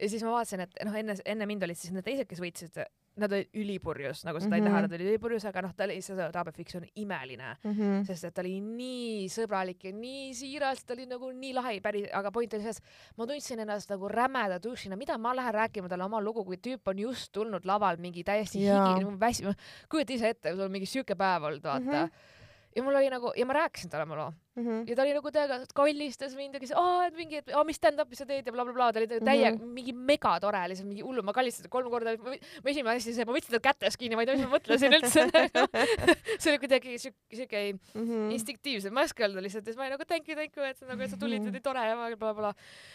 ja 0.00 0.08
siis 0.08 0.24
ma 0.24 0.32
vaatasin, 0.32 0.64
et 0.64 0.80
noh, 0.84 0.96
enne, 0.96 1.16
enne 1.24 1.46
mind 1.46 1.62
olid 1.66 1.78
siis 1.78 1.92
need 1.94 2.04
teised, 2.06 2.28
kes 2.28 2.40
võitsid, 2.42 2.80
nad 3.20 3.32
olid 3.34 3.50
ülipurjus, 3.60 4.22
nagu 4.24 4.40
seda 4.40 4.48
mm 4.48 4.52
-hmm. 4.52 4.54
ei 4.54 4.60
Mhm. 4.60 4.68
näha, 4.70 4.80
nad 4.86 4.92
olid 4.92 5.08
ülipurjus, 5.10 5.44
aga 5.48 5.62
noh, 5.62 5.72
ta 5.76 5.84
oli, 5.84 6.00
see 6.02 6.28
Taabefix 6.32 6.74
on 6.74 6.86
imeline 6.94 7.56
Mm 7.64 7.72
-hmm. 7.72 8.04
sest 8.06 8.24
et 8.24 8.34
ta 8.34 8.40
oli 8.40 8.60
nii 8.60 9.28
sõbralik 9.28 9.84
ja 9.84 9.92
nii 9.92 10.34
siiras, 10.34 10.84
ta 10.84 10.94
oli 10.94 11.06
nagu 11.06 11.30
nii 11.32 11.52
lahe, 11.54 11.80
päris, 11.80 12.08
aga 12.12 12.30
point 12.30 12.54
oli 12.54 12.62
selles, 12.62 12.80
ma 13.16 13.26
tundsin 13.26 13.60
ennast 13.60 13.90
nagu 13.90 14.08
rämeda 14.08 14.58
dušina, 14.62 14.96
mida 14.96 15.18
ma 15.18 15.34
lähen 15.36 15.54
rääkima 15.54 15.88
talle 15.88 16.04
oma 16.04 16.20
lugu, 16.20 16.44
kui 16.44 16.56
tüüp 16.56 16.80
on 16.86 16.98
just 16.98 17.32
tulnud 17.32 17.64
lavalt 17.64 18.00
mingi 18.00 18.24
täiesti 18.24 18.64
Jaa. 18.64 18.94
higi, 18.94 19.20
väsinud, 19.20 19.54
kujuta 19.88 20.12
ise 20.12 20.28
ette, 20.28 20.52
sul 20.52 20.60
on 20.60 20.70
mingi 20.70 20.86
siuke 20.86 21.14
päev 21.14 21.42
olnud, 21.42 21.62
vaata 21.62 21.80
mm. 21.80 21.86
Mhm. 21.86 22.04
-hmm. 22.04 22.76
ja 22.76 22.82
mul 22.82 22.94
oli 22.94 23.10
nagu 23.10 23.32
ja 23.36 23.46
ma 23.46 23.52
rääkisin 23.52 23.90
talle 23.90 24.02
oma 24.02 24.16
loo 24.16 24.32
Mm 24.56 24.64
-hmm. 24.66 24.88
ja 24.90 24.96
ta 24.96 25.02
oli 25.02 25.12
nagu 25.14 25.30
täiega, 25.30 25.56
kallistas 25.74 26.32
mind 26.34 26.56
ja 26.58 26.76
aa, 26.76 27.06
et 27.06 27.14
mingi, 27.14 27.36
et 27.38 27.50
mis 27.66 27.76
stand-up'i 27.78 28.16
sa 28.18 28.26
teed 28.26 28.46
ja 28.46 28.52
blablabla, 28.52 28.92
ta 28.92 28.98
oli 28.98 29.06
täiega 29.06 29.52
mm. 29.56 29.60
-hmm. 29.62 29.74
mingi 29.76 29.92
megatore, 29.92 30.62
lihtsalt 30.68 30.88
mingi 30.88 31.04
hullu, 31.06 31.22
ma 31.22 31.32
kallistasin 31.32 31.70
kolm 31.70 31.90
korda, 31.90 32.16
ma 32.18 32.34
esimene 32.70 32.96
asi, 32.96 33.14
see, 33.14 33.24
ma 33.24 33.32
võtsin 33.36 33.54
ta 33.54 33.60
kätes 33.60 33.96
kinni, 33.96 34.16
ma 34.18 34.22
ei 34.22 34.26
tea, 34.26 34.36
mis 34.36 34.48
ma 34.48 34.56
mõtlesin 34.58 34.96
üldse 34.98 35.26
see 36.42 36.50
oli 36.50 36.58
kuidagi 36.58 36.98
siuke, 36.98 37.36
siuke 37.36 37.60
Mm 37.94 38.02
-hmm. 38.08 38.32
instinktiivselt, 38.34 38.92
ma 38.92 39.00
ei 39.00 39.04
oska 39.04 39.22
öelda 39.24 39.42
lihtsalt 39.42 39.66
ja 39.66 39.72
siis 39.72 39.76
ma 39.76 39.82
olin 39.86 39.94
nagu 39.94 40.04
thank 40.04 40.28
you, 40.28 40.34
thank 40.36 40.56
you, 40.56 40.66
et 40.66 40.78
sa 40.78 40.86
nagu, 40.86 41.02
et 41.02 41.10
sa 41.10 41.16
tulid, 41.16 41.42
Mhm. 41.42 41.52
nii 41.52 41.60
tore 41.60 41.86
ja 41.86 41.94
blablabla. 41.96 42.54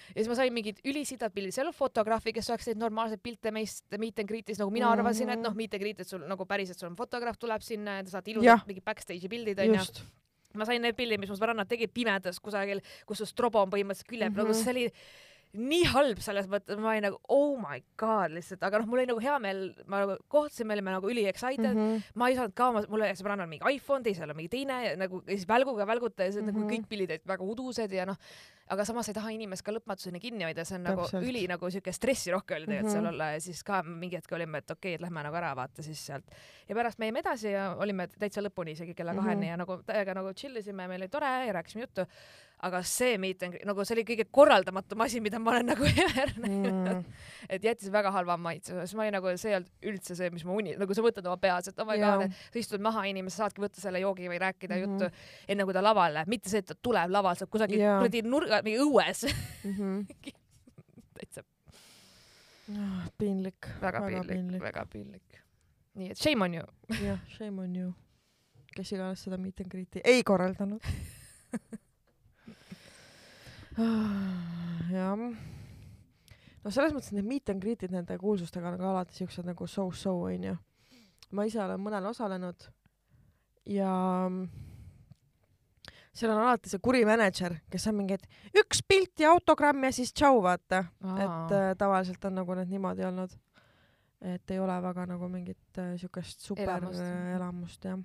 ja 0.10 0.14
siis 0.16 0.28
ma 0.28 0.36
sain 0.36 0.54
mingid 0.54 0.80
ülisidad 0.84 1.32
pildid, 1.32 1.52
seal 1.56 1.68
oli 1.68 1.74
fotograafi, 1.76 2.34
kes 2.34 2.50
oleks 2.50 2.66
teinud 2.66 2.82
normaalseid 2.84 3.22
pilte 3.24 3.52
meist 3.52 3.86
meet 3.98 4.20
and 4.20 4.30
greet'is, 4.32 4.60
nagu 4.60 4.72
mina 4.72 4.92
arvasin, 4.92 5.30
et 5.30 5.40
noh, 5.40 5.54
meet 5.56 5.74
and 5.74 5.82
greet, 5.82 6.00
et 6.00 6.08
sul 6.08 6.20
nagu 6.28 6.46
päriselt 6.46 6.80
sul 6.80 6.90
on 6.90 6.96
fotograaf 6.96 7.38
tuleb 7.40 7.62
sinna 7.62 7.98
ja 7.98 8.04
te 8.04 8.10
saate 8.10 8.32
ilusad 8.32 8.68
mingid 8.68 8.84
backstage'i 8.84 9.30
pildid 9.30 9.60
onju. 9.60 9.80
Ma 10.60 10.68
sain 10.68 10.82
need 10.82 10.98
pildid, 10.98 11.22
mis 11.22 11.32
mu 11.32 11.38
sõbrannad 11.38 11.70
tegid 11.70 11.94
pimedas 11.94 12.40
kusagil, 12.44 12.82
kus 13.06 13.24
su 13.24 13.30
strobo 13.30 13.64
on 13.64 13.72
põhimõtteliselt 13.74 14.10
külje 14.10 14.30
peal 14.32 14.46
mm, 14.46 14.52
-hmm. 14.52 14.64
see 14.64 14.76
oli 14.76 14.86
nii 15.58 15.84
halb 15.92 16.20
selles 16.20 16.48
mõttes, 16.52 16.78
ma 16.80 16.90
olin 16.92 17.04
nagu 17.10 17.20
oh 17.30 17.56
my 17.62 17.80
god 17.98 18.32
lihtsalt, 18.36 18.64
aga 18.64 18.80
noh, 18.80 18.88
mul 18.88 19.00
oli 19.00 19.08
nagu 19.08 19.20
hea 19.24 19.38
meel, 19.40 19.62
ma 19.88 20.00
nagu 20.06 20.18
kohtusime, 20.28 20.74
olime 20.74 20.92
nagu 20.92 21.10
üli 21.10 21.28
excited 21.28 21.66
mm, 21.66 21.76
Mhm. 21.76 21.96
-hmm. 21.96 22.02
ma 22.16 22.28
ei 22.30 22.36
saanud 22.36 22.54
ka 22.56 22.72
mul 22.72 23.02
oli 23.02 23.14
sõbrannal 23.16 23.48
mingi 23.48 23.76
iPhone, 23.76 24.04
teisel 24.04 24.30
on 24.30 24.36
mingi 24.36 24.50
teine 24.50 24.84
ja 24.86 24.96
nagu 24.98 25.22
ja 25.28 25.36
siis 25.38 25.48
välguga 25.48 25.86
välguta 25.88 26.24
ja 26.24 26.32
see 26.32 26.42
mm 26.42 26.48
-hmm. 26.50 26.54
nagu 26.54 26.60
Mhm. 26.66 26.70
kõik 26.74 26.88
pildid 26.90 27.10
olid 27.12 27.26
väga 27.28 27.44
udused 27.44 27.92
ja 27.92 28.06
noh, 28.06 28.18
aga 28.68 28.86
samas 28.86 29.08
ei 29.10 29.14
taha 29.14 29.30
inimest 29.30 29.62
ka 29.64 29.72
lõpmatuseni 29.72 30.20
kinni 30.20 30.44
hoida, 30.44 30.66
see 30.66 30.76
on 30.76 30.84
nagu 30.84 31.02
Täpselt. 31.02 31.24
üli 31.24 31.48
nagu 31.48 31.70
siuke 31.72 31.92
stressirohke 31.94 32.56
oli 32.56 32.66
tegelikult 32.66 32.84
mm 32.84 32.98
-hmm. 32.98 33.02
Mhm. 33.02 33.04
seal 33.04 33.14
olla 33.14 33.32
ja 33.32 33.40
siis 33.40 33.64
ka 33.64 33.84
mingi 33.84 34.16
hetk 34.16 34.32
olime, 34.32 34.58
et 34.58 34.72
okei 34.72 34.96
okay,, 34.96 34.96
et 34.96 35.02
lähme 35.02 35.24
nagu 35.24 35.36
ära 35.36 35.56
vaata 35.56 35.84
siis 35.84 36.06
sealt 36.06 36.24
ja 36.70 36.76
pärast 36.76 37.00
me 37.00 37.06
jäime 37.06 37.20
edasi 37.20 37.52
ja 37.52 37.76
olime 37.80 38.08
täitsa 38.08 38.42
lõpuni 38.42 38.70
isegi 38.72 38.94
kella 38.96 39.14
Mhm. 39.14 39.22
kaheni 39.24 39.48
ja 39.48 39.58
nagu 39.58 39.78
täiega 39.86 40.14
nagu 40.16 40.34
chill 40.34 40.56
isime, 40.58 40.88
meil 40.88 41.02
oli 41.02 41.08
tore 41.10 41.46
ja 41.48 41.54
rääkisime 41.54 41.82
juttu. 41.82 42.02
Aga 42.64 42.80
see 42.88 43.18
meet 43.22 43.44
and 43.44 43.54
greet, 43.54 43.66
nagu 43.68 43.84
see 43.86 43.94
oli 43.98 44.04
kõige 44.08 44.26
korraldamatum 44.32 45.02
asi, 45.06 45.20
mida 45.22 45.40
ma 45.40 45.52
olen 45.52 45.66
nagu 45.74 45.86
ever 46.06 46.32
näinud 46.40 46.74
Mm. 46.96 47.04
et 47.50 47.64
jättis 47.64 47.92
väga 47.92 48.12
halva 48.12 48.38
maitse, 48.38 48.72
siis 48.86 48.94
ma 48.96 49.04
olin 49.04 49.14
nagu, 49.18 49.32
see 49.38 49.50
ei 49.52 49.56
olnud 49.58 49.72
üldse 49.92 50.16
see, 50.16 50.30
mis 50.34 50.46
ma 50.48 50.54
uni-, 50.56 50.76
nagu 50.80 50.94
sa 50.96 51.04
mõtled 51.06 51.28
oma 51.28 51.38
peas, 51.38 51.68
et 51.68 51.80
oh 51.84 51.86
my 51.86 51.98
Jaa. 52.00 52.16
god, 52.22 52.38
sa 52.54 52.60
istud 52.62 52.82
maha 52.82 53.04
inimese, 53.10 53.38
saadki 53.42 53.62
võtta 53.62 53.82
selle 53.84 54.00
joogi 54.00 54.30
või 54.32 54.40
rääkida 54.42 54.78
mm. 54.78 54.82
-hmm. 54.82 55.02
juttu 55.10 55.52
enne 55.52 55.66
kui 55.68 55.74
ta 55.76 55.84
lavale 55.84 56.24
mitte 56.32 56.50
see, 56.50 56.64
et 56.64 56.70
ta 56.72 56.76
tuleb 56.82 57.12
lavalt, 57.12 57.38
sa 57.38 57.46
oled 57.46 57.52
kusagil 57.58 57.80
Jaa. 57.84 58.00
kuradi 58.00 58.22
nurga, 58.26 58.62
mingi 58.64 58.80
õues. 58.86 59.26
Mhm. 59.64 60.00
täitsa 61.20 61.44
Ah, 62.66 63.06
piinlik. 63.18 63.68
väga 63.82 64.00
piinlik, 64.10 64.62
väga 64.62 64.86
piinlik. 64.90 65.42
nii 65.96 66.10
et 66.12 66.18
shame 66.18 66.42
on 66.48 66.54
you. 66.58 66.66
jah, 67.04 67.20
shame 67.30 67.62
on 67.62 67.76
you. 67.76 67.92
kes 68.76 68.92
iganes 68.92 69.22
seda 69.24 69.38
meet 69.38 69.60
and 69.62 69.70
greet'i 69.70 70.02
ei 70.04 70.24
korraldanud. 70.24 70.82
jah. 73.76 75.18
no 76.64 76.72
selles 76.72 76.94
mõttes 76.96 77.12
need 77.16 77.28
meet 77.28 77.52
and 77.52 77.64
greet'id 77.64 77.92
nende 77.94 78.18
kuulsustega 78.22 78.72
on 78.72 78.80
ka 78.80 78.92
alati 78.92 79.20
siuksed 79.20 79.48
nagu 79.48 79.68
so-so 79.68 80.16
onju. 80.30 80.56
ma 81.32 81.48
ise 81.50 81.62
olen 81.64 81.82
mõnel 81.84 82.08
osalenud 82.12 82.70
ja 83.66 83.92
seal 86.16 86.32
on 86.32 86.42
alati 86.46 86.72
see 86.72 86.82
kuri 86.84 87.04
mänedžer, 87.08 87.58
kes 87.72 87.88
on 87.92 87.98
mingi, 88.00 88.18
et 88.20 88.62
üks 88.62 88.82
pilt 88.88 89.20
ja 89.20 89.34
autogramm 89.36 89.84
ja 89.88 89.92
siis 89.96 90.14
tšau, 90.16 90.40
vaata. 90.46 90.86
et 91.16 91.56
äh, 91.56 91.72
tavaliselt 91.78 92.24
on 92.30 92.40
nagu 92.40 92.56
need 92.56 92.72
niimoodi 92.72 93.06
olnud. 93.08 93.36
et 94.26 94.52
ei 94.52 94.60
ole 94.60 94.76
väga 94.82 95.06
nagu 95.06 95.28
mingit 95.30 95.78
äh, 95.78 95.96
siukest 96.00 96.40
super 96.40 96.64
Elamust. 96.64 97.02
elamust, 97.02 97.36
elamust 97.36 97.86
jah. 97.86 98.00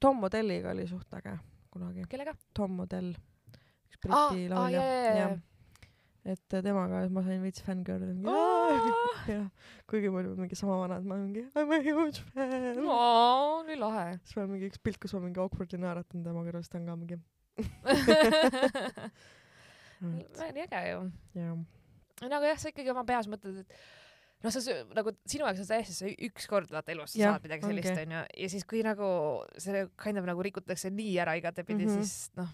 Tom 0.00 0.20
Modelliga 0.20 0.70
oli 0.70 0.86
suht 0.88 1.14
äge 1.14 1.38
kunagi, 1.70 2.04
kellega? 2.08 2.34
Tom 2.54 2.76
Modell, 2.76 3.14
üks 3.90 4.02
Briti 4.06 4.48
laulja 4.52 4.80
jaa, 4.80 4.90
jaa, 4.90 5.04
jah 5.04 5.20
jaa., 5.20 5.38
et 6.30 6.52
äh, 6.52 6.60
temaga 6.64 7.00
ma 7.08 7.22
sain 7.24 7.40
veits 7.40 7.62
fängirl 7.64 8.02
jah, 9.32 9.46
kuigi 9.88 10.10
me 10.12 10.20
olime 10.20 10.36
mingi 10.44 10.58
sama 10.58 10.76
vanad, 10.82 11.06
ma 11.08 11.16
mingi 11.16 11.46
I 11.48 11.64
m 11.64 11.72
a 11.72 11.80
huge 11.84 12.20
fan. 12.34 12.82
aa, 12.84 13.62
nii 13.68 13.78
lahe. 13.80 14.18
siis 14.24 14.36
meil 14.36 14.46
on 14.46 14.52
mingi 14.54 14.68
üks 14.68 14.82
pilt, 14.84 15.00
kus 15.00 15.16
ma 15.16 15.22
mingi 15.24 15.40
awkwardly 15.40 15.80
naeratan 15.80 16.26
tema 16.26 16.44
kõrval, 16.44 16.62
siis 16.66 16.72
ta 16.74 16.80
on 16.80 16.90
ka 16.90 16.98
mingi 17.00 17.16
nii 20.04 20.66
äge 20.66 20.84
ju. 20.90 21.00
jah, 21.40 21.56
nagu 22.28 22.44
jah, 22.52 22.60
sa 22.60 22.72
ikkagi 22.72 22.92
oma 22.92 23.04
peas 23.08 23.28
mõtled, 23.32 23.64
et 23.64 23.68
noh, 24.44 24.52
sü- 24.52 24.80
nagu 24.96 25.16
sinu 25.24 25.44
jaoks 25.48 25.60
on 25.60 25.66
see 25.66 25.74
täiesti 25.74 25.96
see 25.96 26.16
üks 26.28 26.48
kord 26.52 26.68
vaata 26.72 26.92
elus 26.94 27.16
sa 27.16 27.20
Jah, 27.20 27.36
saad 27.36 27.48
midagi 27.48 27.68
sellist 27.68 28.04
onju 28.04 28.22
ja 28.44 28.48
siis 28.52 28.64
kui 28.68 28.84
nagu 28.84 29.08
see 29.60 29.86
kind 30.00 30.20
of 30.20 30.28
nagu 30.28 30.44
rikutakse 30.44 30.92
nii 30.92 31.16
ära 31.24 31.36
igatepidi 31.40 31.84
mm. 31.84 31.96
-hmm. 31.96 32.04
siis 32.04 32.32
noh 32.40 32.50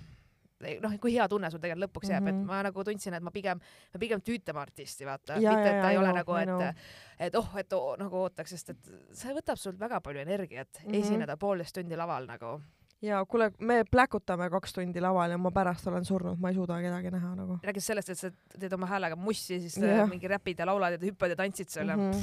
noh, 0.80 0.94
kui 1.00 1.12
hea 1.14 1.28
tunne 1.28 1.50
sul 1.50 1.60
tegelikult 1.60 1.90
lõpuks 1.90 2.10
jääb 2.10 2.22
mm, 2.22 2.28
-hmm. 2.28 2.34
Mhm. 2.34 2.42
et 2.42 2.46
ma 2.46 2.62
nagu 2.62 2.84
tundsin, 2.84 3.14
et 3.14 3.22
ma 3.22 3.30
pigem, 3.30 3.60
ma 3.94 3.98
pigem 4.00 4.20
tüütame 4.20 4.58
artisti, 4.60 5.04
vaata, 5.04 5.36
mitte 5.36 5.68
et 5.68 5.82
ta 5.82 5.90
ei 5.90 5.94
jaa, 5.94 6.00
ole 6.00 6.08
know, 6.12 6.16
nagu, 6.16 6.36
I 6.40 6.44
know. 6.46 6.60
et 6.62 6.76
et 7.18 7.34
oh, 7.34 7.50
et 7.56 7.72
oh, 7.72 7.96
nagu 7.98 8.16
ootaks, 8.16 8.50
sest 8.50 8.70
et 8.70 8.90
see 9.12 9.34
võtab 9.34 9.56
sult 9.60 9.78
väga 9.78 10.00
palju 10.00 10.20
energiat 10.20 10.68
mm 10.80 10.86
Mhm. 10.88 10.94
-hmm. 10.94 11.04
esineda 11.04 11.36
poolteist 11.36 11.74
tundi 11.74 11.96
laval 11.96 12.26
nagu. 12.26 12.60
ja 13.02 13.24
kuule, 13.26 13.50
me 13.58 13.84
pläkutame 13.90 14.50
kaks 14.50 14.72
tundi 14.72 15.00
laval 15.00 15.30
ja 15.30 15.38
ma 15.38 15.50
pärast 15.50 15.86
olen 15.86 16.04
surnud, 16.04 16.38
ma 16.40 16.48
ei 16.48 16.54
suuda 16.54 16.80
kedagi 16.80 17.10
näha 17.10 17.34
nagu. 17.36 17.58
rääkides 17.62 17.86
sellest, 17.86 18.08
et 18.10 18.18
sa 18.18 18.30
teed 18.58 18.72
oma 18.72 18.86
häälega 18.86 19.16
mussi, 19.16 19.60
siis 19.60 19.76
yeah. 19.78 20.08
mingi 20.08 20.28
räpid 20.28 20.58
ja 20.58 20.66
laulad 20.66 20.92
ja 20.92 20.98
hüppad 20.98 21.28
ja 21.28 21.36
tantsid 21.36 21.68
seal 21.68 21.88
ja 21.88 21.96
Mhm. 21.96 22.16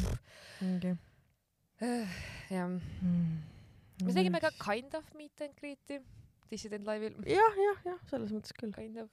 mingi 0.62 0.98
jah. 2.50 2.68
mm.. 3.02 3.38
me 4.06 4.14
tegime 4.14 4.40
ka 4.40 4.50
kind 4.66 4.94
of 4.94 5.06
meet 5.16 5.42
and 5.42 5.54
greet'i 5.60 6.02
Dissident 6.52 6.86
Live'il. 6.88 7.16
jah, 7.30 7.56
jah, 7.68 7.80
jah, 7.86 8.00
selles 8.10 8.32
mõttes 8.36 8.54
küll, 8.58 8.74
Kind 8.76 8.98
of. 9.02 9.10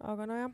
aga 0.00 0.26
nojah. 0.26 0.50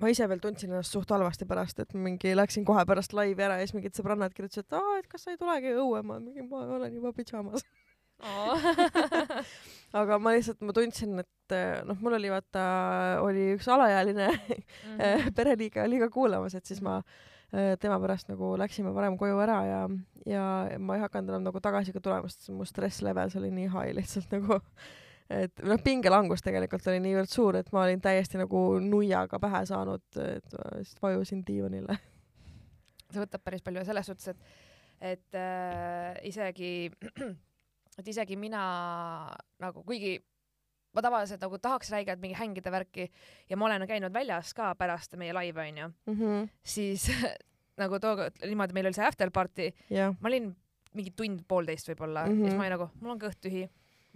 ma 0.00 0.08
ise 0.12 0.28
veel 0.30 0.38
tundsin 0.40 0.70
ennast 0.70 0.92
suht 0.94 1.10
halvasti 1.10 1.44
pärast, 1.48 1.80
et 1.82 1.94
mingi 1.98 2.34
läksin 2.36 2.64
kohe 2.68 2.84
pärast 2.86 3.12
laivi 3.16 3.42
ära 3.42 3.56
ja 3.58 3.66
siis 3.66 3.74
mingid 3.74 3.96
sõbrannad 3.98 4.34
kirjutasid, 4.36 4.68
et 4.68 4.76
aa, 4.78 4.98
et 5.00 5.08
kas 5.10 5.24
sa 5.26 5.32
ei 5.34 5.40
tulegi 5.40 5.72
õue, 5.74 6.02
ma 6.06 6.20
mingi, 6.22 6.44
ma 6.46 6.62
olen 6.78 6.94
juba 7.00 7.10
pidžaamas. 7.16 7.64
aga 9.98 10.18
ma 10.22 10.32
lihtsalt, 10.34 10.60
ma 10.66 10.74
tundsin, 10.76 11.18
et 11.22 11.54
eh, 11.54 11.80
noh, 11.86 11.98
mul 12.02 12.16
oli 12.18 12.30
vaata, 12.32 12.62
oli 13.24 13.52
üks 13.56 13.68
alaealine 13.70 14.28
Mhm. 14.28 15.32
pereliige 15.38 15.82
oli 15.84 15.98
ka 16.02 16.08
kuulamas, 16.14 16.54
et 16.58 16.66
siis 16.66 16.80
ma 16.84 16.98
eh, 16.98 17.04
tema 17.50 17.96
pärast 18.02 18.28
nagu 18.28 18.52
läksime 18.60 18.92
varem 18.92 19.16
koju 19.18 19.38
ära 19.40 19.58
ja, 19.64 19.82
ja 20.28 20.44
ma 20.78 20.96
ei 20.98 21.04
hakanud 21.04 21.32
enam 21.32 21.46
nagu 21.48 21.60
tagasi 21.64 21.94
ka 21.94 22.02
tulema, 22.04 22.28
sest 22.28 22.50
mu 22.52 22.66
stress 22.68 23.00
levels 23.04 23.36
oli 23.40 23.50
nii 23.54 23.70
high 23.72 23.94
lihtsalt 23.96 24.34
nagu, 24.36 24.58
et 25.32 25.64
noh, 25.64 25.80
pingelangus 25.84 26.44
tegelikult 26.44 26.86
oli 26.92 27.00
niivõrd 27.04 27.32
suur, 27.32 27.56
et 27.60 27.72
ma 27.72 27.86
olin 27.86 28.02
täiesti 28.04 28.40
nagu 28.40 28.62
nuiaga 28.84 29.40
pähe 29.40 29.64
saanud, 29.70 30.04
et 30.24 30.56
ma 30.58 30.70
lihtsalt 30.76 31.04
vajusin 31.06 31.44
diivanile. 31.48 31.98
see 33.08 33.22
võtab 33.22 33.44
päris 33.44 33.64
palju 33.64 33.84
selles 33.88 34.10
suhtes, 34.12 34.34
et, 34.34 34.56
et 35.14 35.40
äh, 35.40 36.18
isegi, 36.28 36.90
et 37.98 38.12
isegi 38.12 38.36
mina 38.36 38.64
nagu, 39.64 39.84
kuigi 39.88 40.18
ma 40.94 41.04
tavaliselt 41.04 41.42
nagu 41.44 41.58
tahaks 41.62 41.90
räigelt 41.94 42.20
mingi 42.22 42.36
hängida 42.38 42.72
värki 42.72 43.08
ja 43.50 43.56
ma 43.56 43.68
olen 43.68 43.86
käinud 43.88 44.14
väljas 44.14 44.54
ka 44.56 44.72
pärast 44.78 45.16
meie 45.20 45.34
laive 45.36 45.66
onju, 45.66 45.90
siis 46.64 47.08
nagu 47.82 48.00
tookord 48.02 48.40
niimoodi, 48.44 48.76
meil 48.76 48.90
oli 48.90 48.98
see 48.98 49.06
after 49.06 49.32
party, 49.34 49.70
jah, 49.92 50.14
ma 50.20 50.32
olin 50.32 50.52
mingi 50.96 51.12
tund-poolteist 51.16 51.92
võib-olla 51.92 52.24
mm. 52.26 52.32
-hmm. 52.32 52.44
ja 52.44 52.48
siis 52.48 52.58
ma 52.58 52.64
olin 52.64 52.74
nagu, 52.76 52.88
mul 53.02 53.14
on 53.14 53.20
kõht 53.22 53.40
tühi, 53.44 53.66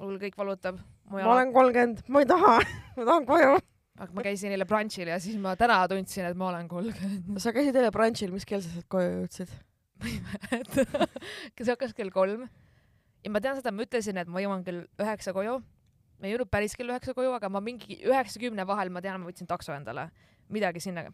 mul 0.00 0.16
kõik 0.22 0.38
valutab, 0.38 0.80
ma 1.10 1.26
olen 1.34 1.52
kolmkümmend, 1.54 2.06
ma 2.08 2.24
ei 2.24 2.30
taha, 2.30 2.56
ma 2.96 3.04
tahan 3.10 3.28
koju. 3.28 3.58
aga 3.98 4.16
ma 4.16 4.24
käisin 4.24 4.54
eile 4.56 4.66
brunch'il 4.68 5.12
ja 5.12 5.20
siis 5.20 5.36
ma 5.38 5.54
täna 5.60 5.82
tundsin, 5.92 6.30
et 6.30 6.38
ma 6.38 6.48
olen 6.48 6.68
kolmkümmend. 6.68 7.36
sa 7.42 7.52
käisid 7.54 7.76
eile 7.76 7.92
brunch'il, 7.94 8.32
mis 8.34 8.48
kell 8.48 8.64
sa 8.64 8.72
sealt 8.72 8.88
koju 8.92 9.12
jõudsid? 9.20 9.54
see 11.62 11.70
hakkas 11.70 11.92
kell 11.94 12.10
kolm 12.10 12.48
ja 13.22 13.30
ma 13.30 13.42
tean 13.42 13.58
seda, 13.58 13.72
ma 13.74 13.86
ütlesin, 13.86 14.18
et 14.18 14.30
ma 14.30 14.42
jõuan 14.42 14.64
kell 14.66 14.82
üheksa 15.00 15.34
koju. 15.36 15.60
Ma 16.22 16.28
ei 16.28 16.36
jõudnud 16.36 16.52
päris 16.54 16.76
kell 16.78 16.92
üheksa 16.92 17.16
koju, 17.18 17.32
aga 17.34 17.50
ma 17.50 17.60
mingi 17.64 17.98
üheksa-kümne 18.06 18.62
vahel, 18.68 18.92
ma 18.94 19.02
tean, 19.02 19.18
ma 19.18 19.26
võtsin 19.26 19.48
takso 19.50 19.74
endale, 19.74 20.06
midagi 20.54 20.82
sinna. 20.84 21.08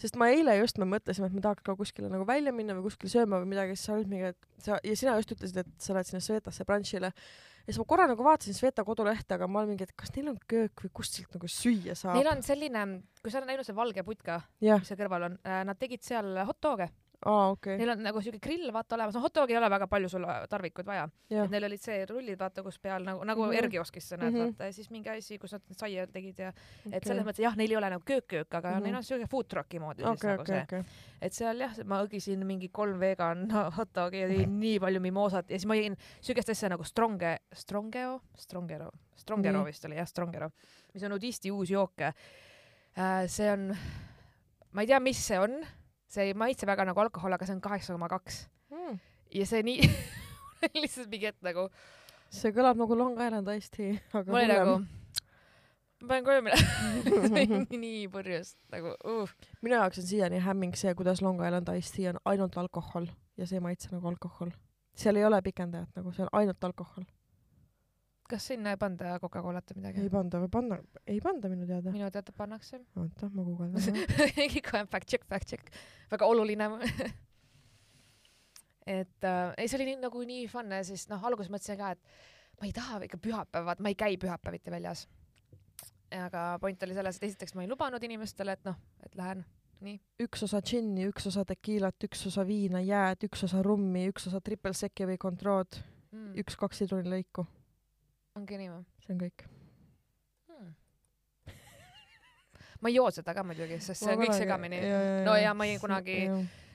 sest 0.00 0.16
ma 0.16 0.30
eile 0.32 0.54
just, 0.60 0.78
me 0.80 0.86
mõtlesime, 0.88 1.28
et 1.28 1.34
me 1.36 1.42
tahaks 1.44 1.64
ka 1.66 1.74
kuskile 1.76 2.08
nagu 2.08 2.24
välja 2.26 2.52
minna 2.54 2.76
või 2.78 2.86
kuskile 2.86 3.10
sööma 3.12 3.42
või 3.42 3.50
midagi, 3.52 3.74
siis 3.76 3.90
sa 3.90 3.96
olid 3.96 4.08
mingi, 4.08 4.30
et 4.32 4.64
sa 4.64 4.78
ja 4.86 4.96
sina 4.96 5.16
just 5.18 5.34
ütlesid, 5.34 5.58
et 5.64 5.84
sa 5.84 5.96
lähed 5.96 6.08
sinna 6.08 6.22
Svetasse 6.24 6.64
brunch'ile. 6.68 7.10
ja 7.10 7.66
siis 7.66 7.80
ma 7.82 7.86
korra 7.92 8.06
nagu 8.08 8.24
vaatasin 8.24 8.56
Sveta 8.56 8.86
kodulehte, 8.88 9.36
aga 9.36 9.50
ma 9.50 9.60
olin 9.60 9.74
mingi, 9.74 9.84
et 9.84 9.92
kas 9.98 10.14
neil 10.16 10.30
on 10.32 10.38
köök 10.48 10.86
või 10.86 10.94
kust 11.00 11.18
sealt 11.18 11.34
nagu 11.36 11.50
süüa 11.50 11.98
saab 11.98 12.16
Neil. 12.16 12.30
on 12.30 12.46
selline, 12.46 12.86
kui 13.20 13.34
sa 13.34 13.42
oled 13.42 13.50
näinud 13.52 13.68
see 13.68 13.76
valge 13.76 14.06
putka, 14.06 14.40
mis 14.62 14.88
seal 14.88 15.02
kõrval 15.02 15.28
on, 15.28 15.38
nad 15.44 15.82
tegid 15.82 16.06
seal 16.06 16.40
hot 16.48 16.62
dog'e. 16.64 16.88
Aa 17.26 17.48
okei, 17.50 17.76
Neil 17.80 17.90
on 17.90 18.02
nagu 18.06 18.20
siuke 18.22 18.38
grill 18.42 18.70
vaata 18.74 18.94
olemas, 18.94 19.16
no 19.16 19.22
hot 19.24 19.34
dog'i 19.34 19.56
ei 19.56 19.58
ole 19.58 19.70
väga 19.70 19.88
palju 19.90 20.08
sul 20.12 20.26
tarvikuid 20.50 20.86
vaja. 20.86 21.08
et, 21.30 21.50
neil 21.50 21.66
olid 21.66 21.82
see 21.82 22.04
rullid 22.06 22.38
vaata, 22.38 22.62
kus 22.62 22.78
peal 22.78 23.02
nagu, 23.02 23.24
nagu 23.26 23.42
mm 23.44 23.50
-hmm. 23.50 23.58
Ergioskis 23.58 24.08
sa 24.08 24.16
näed 24.16 24.32
mm. 24.32 24.38
-hmm. 24.38 24.52
vaata 24.52 24.64
ja 24.64 24.72
siis 24.72 24.90
mingi 24.90 25.10
asi, 25.10 25.38
kus 25.38 25.52
nad 25.52 25.62
saia 25.72 26.06
tegid 26.06 26.38
ja 26.38 26.52
et 26.92 27.04
selles 27.04 27.24
mõttes 27.24 27.42
jah, 27.42 27.56
neil 27.56 27.70
ei 27.70 27.76
ole 27.76 27.90
nagu 27.90 28.02
köök-köök, 28.04 28.54
aga 28.54 28.70
mm. 28.70 28.76
-hmm. 28.76 28.82
neil 28.82 28.94
on 28.94 29.02
siuke 29.02 29.26
food 29.26 29.46
truck'i 29.48 29.80
moodi 29.80 30.02
siis 30.02 30.12
okei, 30.12 30.30
nagu 30.30 30.42
okei, 30.42 30.54
see, 30.54 30.62
okei. 30.62 30.82
et 31.20 31.32
seal 31.32 31.60
jah, 31.60 31.74
ma 31.84 32.02
õgisin 32.04 32.44
mingi 32.46 32.68
kolm 32.68 33.00
vegan 33.00 33.50
hot 33.78 33.90
dog'i 33.94 34.20
ja 34.20 34.28
jõin 34.28 34.58
nii 34.60 34.78
palju 34.80 35.00
mimoosat 35.00 35.50
ja 35.50 35.58
siis 35.58 35.66
ma 35.66 35.74
jõin 35.74 35.96
siukest 36.20 36.48
asja 36.48 36.68
nagu 36.68 36.84
stronge, 36.84 37.38
strongeo, 37.52 38.20
strongero, 38.36 38.90
strongero 39.16 39.58
Nii. 39.58 39.66
vist 39.66 39.84
oli 39.84 39.96
jah, 39.96 40.06
strongero, 40.06 40.50
mis 40.94 41.02
on 41.02 41.10
nudisti 41.10 41.50
uus 41.50 41.70
jook. 41.70 41.98
see 43.26 43.52
on, 43.52 43.76
ma 44.72 44.80
ei 44.80 44.86
tea, 44.86 45.00
mis 45.00 45.26
see 45.26 45.38
on, 45.38 45.60
see 46.08 46.28
ei 46.30 46.34
maitse 46.34 46.66
väga 46.66 46.84
nagu 46.88 47.00
alkohol, 47.04 47.32
aga 47.36 47.46
see 47.46 47.56
on 47.56 47.64
kaheksa 47.64 47.94
koma 47.96 48.08
kaks 48.12 48.46
Mm. 48.70 48.98
ja 49.32 49.46
see 49.48 49.62
nii 49.64 49.80
lihtsalt 50.82 51.08
mingi 51.08 51.26
hetk 51.30 51.40
nagu 51.46 51.68
see 52.28 52.52
kõlab 52.52 52.76
nagu 52.80 52.96
Long 52.98 53.16
Island 53.16 53.48
Iced 53.54 53.72
Tea, 53.76 53.94
aga 54.12 54.32
ma 54.32 54.42
olin 54.42 54.52
nagu, 54.52 54.74
ma 56.02 56.08
pean 56.12 56.26
koju 56.26 56.42
minema 56.44 56.60
see 57.32 57.46
oli 57.56 57.80
nii 57.84 58.02
purjus 58.12 58.54
nagu 58.74 58.92
uh.. 59.08 59.32
minu 59.64 59.78
jaoks 59.78 60.02
on 60.02 60.08
siiani 60.10 60.42
hämming 60.44 60.76
see, 60.76 60.92
kuidas 60.98 61.22
Long 61.24 61.40
Island 61.40 61.72
Iced 61.76 61.96
Tea 61.96 62.12
on 62.12 62.20
ainult 62.28 62.56
alkohol 62.60 63.08
ja 63.38 63.46
see 63.46 63.56
ei 63.60 63.64
maitse 63.64 63.88
nagu 63.94 64.08
alkohol. 64.12 64.50
seal 64.98 65.16
ei 65.16 65.24
ole 65.24 65.40
pikendajat 65.42 65.96
nagu, 65.96 66.12
see 66.12 66.24
on 66.26 66.32
ainult 66.32 66.64
alkohol. 66.68 67.04
Kas 68.28 68.48
sinna 68.50 68.74
ei 68.74 68.80
panda 68.80 69.14
Coca-Colat 69.22 69.72
või 69.72 69.80
midagi 69.80 70.04
ei? 70.04 70.10
panda 70.12 70.40
või 70.42 70.50
panna, 70.52 70.78
ei 71.08 71.20
panda 71.24 71.50
minu 71.52 71.68
teada. 71.68 71.92
minu 71.94 72.10
teada 72.14 72.34
pannakse. 72.36 72.80
oota, 72.98 73.30
ma 73.32 73.44
guugeldan. 73.46 74.00
kohe 74.70 74.84
fact 74.92 75.08
check, 75.08 75.26
fact 75.28 75.48
check, 75.50 75.72
väga 76.12 76.28
oluline. 76.28 76.70
et 78.98 79.28
äh, 79.28 79.52
ei, 79.56 79.68
see 79.68 79.78
oli 79.80 79.92
nii, 79.92 80.00
nagu 80.04 80.24
nii 80.32 80.48
fun 80.52 80.74
siis 80.88 81.06
noh, 81.12 81.24
alguses 81.30 81.52
mõtlesin 81.52 81.80
ka, 81.80 81.94
et 81.96 82.60
ma 82.60 82.68
ei 82.68 82.74
taha 82.76 83.00
ikka 83.06 83.20
pühapäevad, 83.22 83.84
ma 83.84 83.92
ei 83.92 83.98
käi 83.98 84.18
pühapäeviti 84.20 84.74
väljas. 84.74 85.06
aga 86.16 86.50
point 86.60 86.82
oli 86.82 86.96
selles, 86.96 87.18
et 87.18 87.30
esiteks 87.30 87.54
ma 87.54 87.64
ei 87.64 87.70
lubanud 87.70 88.04
inimestele, 88.04 88.56
et 88.56 88.68
noh, 88.68 88.78
et 89.04 89.16
lähen 89.18 89.44
nii. 89.84 89.98
üks 90.24 90.44
osa 90.46 90.60
džinni, 90.64 91.06
üks 91.10 91.28
osa 91.30 91.44
tekiilat, 91.48 92.00
üks 92.08 92.26
osa 92.30 92.44
viina, 92.48 92.80
jääd, 92.84 93.28
üks 93.28 93.44
osa 93.48 93.62
rummi, 93.64 94.08
üks 94.12 94.28
osa 94.30 94.40
triple 94.44 94.74
sec'i 94.76 95.08
või 95.08 95.20
control'd, 95.20 95.80
Mm. 96.08 96.38
üks-kaks 96.40 96.78
sidrunilõiku, 96.80 97.42
ongi 98.38 98.60
nii 98.60 98.70
või 98.72 98.84
see 99.04 99.14
on 99.14 99.20
kõik. 99.24 99.44
hmm.? 100.48 100.72
ma 102.80 102.92
ei 102.92 102.96
joo 102.98 103.10
seda 103.14 103.34
ka 103.36 103.44
muidugi, 103.46 103.80
sest 103.82 104.04
see 104.04 104.14
on 104.14 104.22
kõik 104.22 104.36
segamini. 104.38 104.80
no 105.26 105.36
ja 105.38 105.54
ma 105.54 105.66
jõin 105.68 105.82
kunagi, 105.82 106.18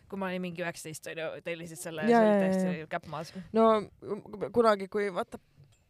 kui 0.09 0.19
ma 0.21 0.29
olin 0.29 0.43
mingi 0.43 0.63
üheksateist 0.65 1.11
onju, 1.13 1.29
tellisid 1.45 1.79
selle 1.81 2.07
ja 2.07 2.11
Ja, 2.11 2.19
see 2.19 2.27
ja, 2.27 2.33
oli 2.33 2.35
ja, 2.35 2.41
täiesti 2.43 2.89
käpp 2.91 3.07
maas. 3.11 3.33
no 3.55 3.69
kunagi, 4.55 4.89
kui 4.91 5.07
vaata 5.13 5.39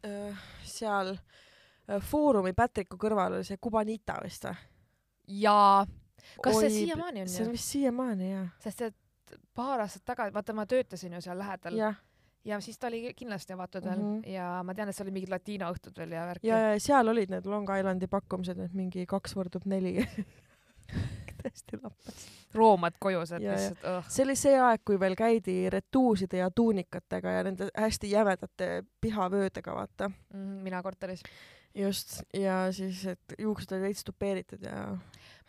äh, 0.06 0.46
seal 0.64 1.14
äh, 1.16 2.00
Foorumi 2.10 2.54
Patriku 2.56 2.96
kõrval 3.00 3.40
oli 3.40 3.48
see 3.48 3.60
Kubanita 3.60 4.20
vist 4.24 4.46
või? 4.48 4.56
jaa, 5.40 5.84
kas 6.44 6.58
see 6.60 6.70
Oi, 6.70 6.74
siiamaani 6.78 7.24
on 7.24 7.32
see 7.32 7.46
on 7.46 7.54
vist 7.56 7.74
siiamaani 7.74 8.30
jah. 8.30 8.48
sest 8.64 8.82
et 8.90 9.38
paar 9.54 9.80
aastat 9.84 10.04
tagasi, 10.04 10.34
vaata 10.34 10.54
ma 10.56 10.66
töötasin 10.68 11.14
ju 11.16 11.20
seal 11.24 11.38
lähedal 11.40 11.78
ja, 11.78 11.90
jah, 11.90 12.02
ja 12.44 12.60
siis 12.60 12.78
ta 12.78 12.90
oli 12.90 13.14
kindlasti 13.16 13.52
avatud 13.52 13.84
veel 13.84 13.98
mm. 13.98 14.14
-hmm. 14.14 14.32
ja 14.32 14.62
ma 14.64 14.74
tean, 14.74 14.88
et 14.88 14.96
seal 14.96 15.06
olid 15.06 15.18
mingid 15.18 15.32
latiina 15.32 15.70
õhtud 15.72 15.98
veel 15.98 16.12
ja 16.16 16.26
värki 16.28 16.48
ja, 16.48 16.60
ja 16.74 16.80
seal 16.80 17.08
olid 17.08 17.32
need 17.32 17.46
Long 17.46 17.68
Islandi 17.78 18.08
pakkumised, 18.10 18.58
et 18.58 18.74
mingi 18.74 19.06
kaks 19.06 19.36
võrdub 19.36 19.64
neli. 19.70 19.96
täiesti 21.44 21.78
lappes. 21.82 22.28
roomad 22.54 22.96
koju 23.00 23.26
sealt 23.26 23.42
Ja, 23.42 23.52
ja. 23.52 23.58
lihtsalt 23.58 23.84
oh.. 23.90 24.06
see 24.08 24.24
oli 24.24 24.36
see 24.36 24.54
aeg, 24.60 24.84
kui 24.84 25.00
veel 25.00 25.16
käidi 25.18 25.56
retuuside 25.72 26.40
ja 26.40 26.50
tuunikatega 26.50 27.36
ja 27.38 27.42
nende 27.44 27.68
hästi 27.76 28.10
jämedate 28.10 28.70
pihavöödega, 29.00 29.74
vaata. 29.74 30.08
Mhm, 30.08 30.62
mina 30.64 30.82
korteris. 30.82 31.22
just, 31.74 32.20
ja 32.36 32.68
siis, 32.74 33.02
et 33.14 33.36
juuksed 33.38 33.74
olid 33.74 33.88
veits 33.88 34.04
tupeeritud 34.06 34.62
ja, 34.64 34.84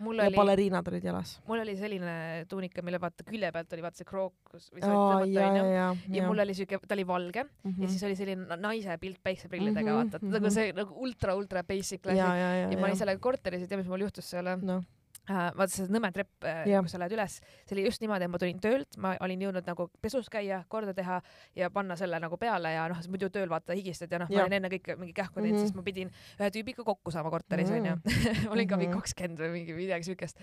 mul 0.03 0.19
ja 0.19 0.27
oli, 0.29 0.37
baleriinad 0.37 0.87
olid 0.91 1.05
jalas. 1.05 1.35
mul 1.47 1.61
oli 1.61 1.75
selline 1.77 2.15
tuunika, 2.49 2.83
mille 2.85 2.99
vaata 3.01 3.25
külje 3.27 3.51
pealt 3.53 3.75
oli 3.77 3.85
vaata 3.85 4.01
see 4.01 4.09
krookus 4.09 4.67
või 4.73 4.83
see 4.83 4.97
oli 4.97 5.35
ja, 5.37 5.47
ja, 5.55 5.65
ja, 5.69 5.87
ja 6.17 6.25
mul 6.27 6.43
oli 6.45 6.57
siuke, 6.57 6.79
ta 6.81 6.97
oli 6.97 7.07
valge 7.07 7.45
mm. 7.45 7.69
-hmm. 7.69 7.81
ja 7.83 7.91
siis 7.93 8.03
oli 8.09 8.17
selline 8.19 8.47
na- 8.49 8.59
naise 8.69 8.97
pilt 9.01 9.21
päikseprillidega 9.23 9.85
mm, 9.85 9.93
-hmm. 9.93 10.15
vaata, 10.15 10.25
nagu 10.25 10.45
mhm. 10.45 10.57
see 10.57 10.73
nagu 10.75 10.99
ultra, 11.07 11.35
ultra 11.35 11.63
basic 11.63 12.05
ja, 12.05 12.11
asi. 12.11 12.19
ja, 12.19 12.35
ja, 12.35 12.69
ja 12.71 12.79
ma 12.79 12.89
olin 12.89 13.01
sellega 13.03 13.21
korteris 13.21 13.61
ja 13.61 13.67
tead, 13.67 13.83
mis 13.83 13.91
mul 13.91 14.07
juhtus 14.07 14.29
seal? 14.29 14.55
noh, 14.61 14.83
vaata 15.27 15.67
see 15.73 15.87
nõme 15.89 16.11
trepp, 16.13 16.29
Jah. 16.69 16.81
kus 16.85 16.91
sa 16.91 16.99
lähed 17.01 17.11
üles, 17.17 17.39
see 17.65 17.75
oli 17.75 17.85
just 17.87 18.01
niimoodi, 18.01 18.25
et 18.27 18.31
ma 18.31 18.37
tulin 18.41 18.59
töölt, 18.61 18.97
ma 19.01 19.15
olin 19.25 19.41
jõudnud 19.41 19.65
nagu 19.65 19.87
pesus 20.01 20.29
käia, 20.29 20.63
korda 20.69 20.93
teha 20.93 21.21
ja 21.55 21.69
panna 21.69 21.95
selle 21.95 22.19
nagu 22.19 22.37
peale 22.37 22.73
ja 22.75 22.87
noh, 22.91 23.01
muidu 23.09 23.29
tööl 23.29 23.49
vaata 23.49 23.73
higistad 23.73 24.11
ja 24.11 24.19
noh, 24.19 24.29
ma 24.29 24.35
Jah. 24.37 24.45
olin 24.45 24.53
enne 24.59 24.69
kõik 24.69 24.91
mingi 24.97 25.13
kähku 25.13 25.41
teinud 25.41 25.51
mm. 25.51 25.57
-hmm. 25.57 25.65
siis 25.65 25.75
ma 25.75 25.81
pidin 25.83 26.11
ühe 26.39 26.49
tüübiga 26.51 26.83
kokku 26.83 27.11
saama 27.11 27.29
korteris 27.33 27.69
Mhm. 27.69 27.77
onju 27.77 27.95
mm. 27.95 28.51
olin 28.53 28.67
ka 28.67 28.77
mingi 28.77 28.93
Mhm. 28.93 28.99
kakskümmend 28.99 29.39
või 29.39 29.51
mingi 29.51 29.73
midagi 29.73 30.03
siukest. 30.03 30.37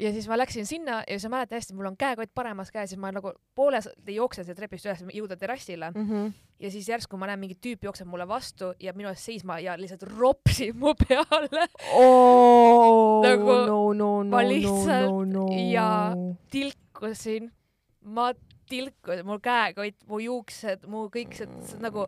Ja 0.00 0.10
siis 0.14 0.26
ma 0.30 0.36
läksin 0.40 0.64
sinna 0.66 1.02
ja 1.04 1.18
siis 1.18 1.26
ma 1.28 1.36
mäletan 1.36 1.58
hästi, 1.60 1.74
mul 1.76 1.90
on 1.90 1.96
käekott 2.00 2.30
paremas 2.34 2.70
käes 2.72 2.92
ja 2.94 2.98
ma 2.98 3.10
nagu 3.12 3.32
poole 3.54 3.80
jooksen 4.08 4.44
sealt 4.48 4.56
trepist 4.56 4.86
üles, 4.88 5.02
jõuda 5.14 5.36
terrassile 5.36 5.90
Mhm. 5.94 6.30
ja 6.60 6.70
siis 6.72 6.88
järsku 6.88 7.16
ma 7.20 7.26
näen 7.28 7.38
mingi 7.42 7.58
tüüp 7.60 7.84
jookseb 7.84 8.08
mulle 8.08 8.26
vastu 8.28 8.72
ja 8.80 8.92
minu 8.96 9.08
ees 9.12 9.24
seisma 9.28 9.58
ja 9.60 9.76
lihtsalt 9.76 10.02
ropsib 10.08 10.76
mu 10.80 10.94
peale. 11.02 11.66
oh 11.94 13.22
Nagu 13.24 13.46
no, 13.66 13.92
no, 13.92 14.22
no, 14.22 14.30
ma 14.30 14.42
no, 14.42 14.48
lihtsalt 14.48 15.08
no, 15.10 15.24
no. 15.24 15.46
ja- 15.70 16.16
tilkusin, 16.50 17.50
ma 18.04 18.32
tilkusin, 18.70 19.26
mu 19.26 19.38
käekott, 19.42 19.96
mu 20.08 20.18
juuksed, 20.22 20.86
mu 20.88 21.06
kõik 21.12 21.34
see 21.36 21.48
see 21.68 21.80
nagu, 21.82 22.06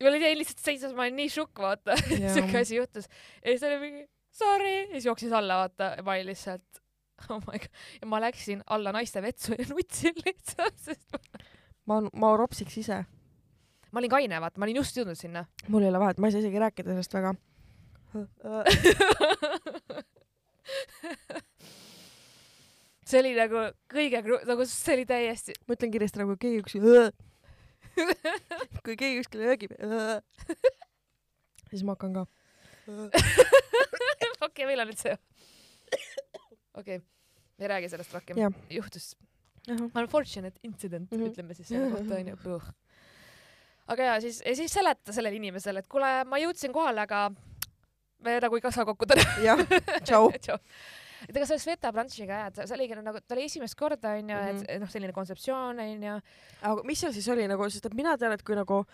ma 0.00 0.14
jäin 0.16 0.38
lihtsalt 0.40 0.62
seisma, 0.64 0.94
ma 0.96 1.06
olin 1.06 1.18
nii 1.20 1.28
šokk, 1.36 1.60
vaata, 1.62 1.96
siuke 2.34 2.62
asi 2.64 2.78
juhtus. 2.80 3.08
ja 3.44 3.52
siis 3.54 3.66
oli 3.68 3.78
mingi 3.82 4.06
sorry 4.32 4.74
ja 4.86 4.86
siis 4.94 5.08
jooksis 5.10 5.32
alla, 5.36 5.60
vaata, 5.64 5.92
ma 6.06 6.16
olin 6.16 6.30
lihtsalt 6.32 6.79
oh 7.32 7.40
my 7.46 7.58
god, 7.58 7.70
ja 8.00 8.06
ma 8.08 8.20
läksin 8.22 8.62
alla 8.66 8.92
naiste 8.94 9.22
vetsu 9.22 9.54
ja 9.58 9.64
nutsin 9.70 10.14
lihtsalt, 10.24 10.78
sest 10.86 11.06
ma, 11.14 12.00
ma, 12.00 12.10
ma 12.12 12.36
ropsiks 12.38 12.76
ise. 12.82 12.98
ma 13.90 13.98
olin 14.00 14.12
kaine, 14.12 14.40
vaata, 14.42 14.58
ma 14.60 14.64
olin 14.68 14.80
just 14.80 14.96
jõudnud 14.98 15.18
sinna. 15.18 15.42
mul 15.68 15.82
ei 15.84 15.90
ole 15.92 16.00
vahet, 16.02 16.18
ma 16.18 16.26
ei 16.28 16.32
saa 16.34 16.42
isegi 16.44 16.62
rääkida 16.62 16.88
sellest 16.94 17.14
väga. 17.18 17.30
see 23.10 23.18
oli 23.20 23.32
nagu 23.36 23.58
kõige, 23.90 24.18
nagu 24.48 24.62
see 24.68 24.94
oli 24.96 25.06
täiesti, 25.06 25.52
ma 25.66 25.70
ütlen 25.76 25.92
kiiresti 25.94 26.18
nagu 26.22 26.32
keegi 26.40 26.60
kuskil, 26.66 26.84
kui 28.84 28.94
keegi 28.96 29.16
kuskil 29.20 29.40
öögib, 29.46 29.72
siis 31.70 31.82
ma 31.86 31.90
hakkan 31.94 32.12
ka. 32.20 32.22
okei, 34.46 34.64
meil 34.66 34.80
on 34.82 34.88
nüüd 34.90 35.00
see. 35.02 35.16
Okei 36.74 36.96
okay., 36.96 37.06
me 37.58 37.64
ei 37.64 37.68
räägi 37.68 37.88
sellest 37.92 38.14
rohkem 38.14 38.36
juhtus 38.70 39.16
unfortunate 39.94 40.58
incident 40.62 41.10
mm, 41.10 41.16
Mhm. 41.18 41.26
-hmm. 41.26 41.32
ütleme 41.32 41.54
siis 41.54 41.68
selle 41.68 41.90
kohta 41.90 42.14
onju. 42.14 42.60
aga 43.86 44.02
ja 44.02 44.20
siis, 44.20 44.42
ja 44.46 44.56
siis 44.56 44.72
seleta 44.72 45.12
sellele 45.12 45.36
inimesele, 45.36 45.78
et 45.78 45.88
kuule, 45.88 46.24
ma 46.24 46.38
jõudsin 46.38 46.72
kohale, 46.72 47.00
aga 47.00 47.30
me 48.24 48.38
nagu 48.40 48.54
ei 48.56 48.60
kasa 48.60 48.84
kokku 48.84 49.06
täna. 49.06 49.22
jah, 49.42 49.58
tšau. 50.04 50.30
et 51.28 51.36
ega 51.36 51.46
selle 51.46 51.58
Sveta 51.60 51.92
Branchiga 51.92 52.32
jah, 52.38 52.46
et 52.48 52.60
see 52.68 52.74
oligi 52.76 52.94
nagu, 52.96 53.20
ta 53.20 53.34
oli 53.34 53.44
esimest 53.44 53.74
korda 53.76 54.14
onju 54.16 54.36
mm, 54.36 54.54
Mhm. 54.54 54.64
et 54.68 54.80
noh, 54.80 54.88
selline 54.88 55.12
kontseptsioon 55.12 55.78
onju. 55.80 56.20
aga 56.62 56.82
mis 56.84 57.00
seal 57.00 57.12
siis 57.12 57.28
oli 57.28 57.48
nagu, 57.48 57.68
sest 57.70 57.86
et 57.86 57.94
mina 57.94 58.16
tean, 58.16 58.32
et 58.32 58.42
kui 58.42 58.54
nagu 58.56 58.84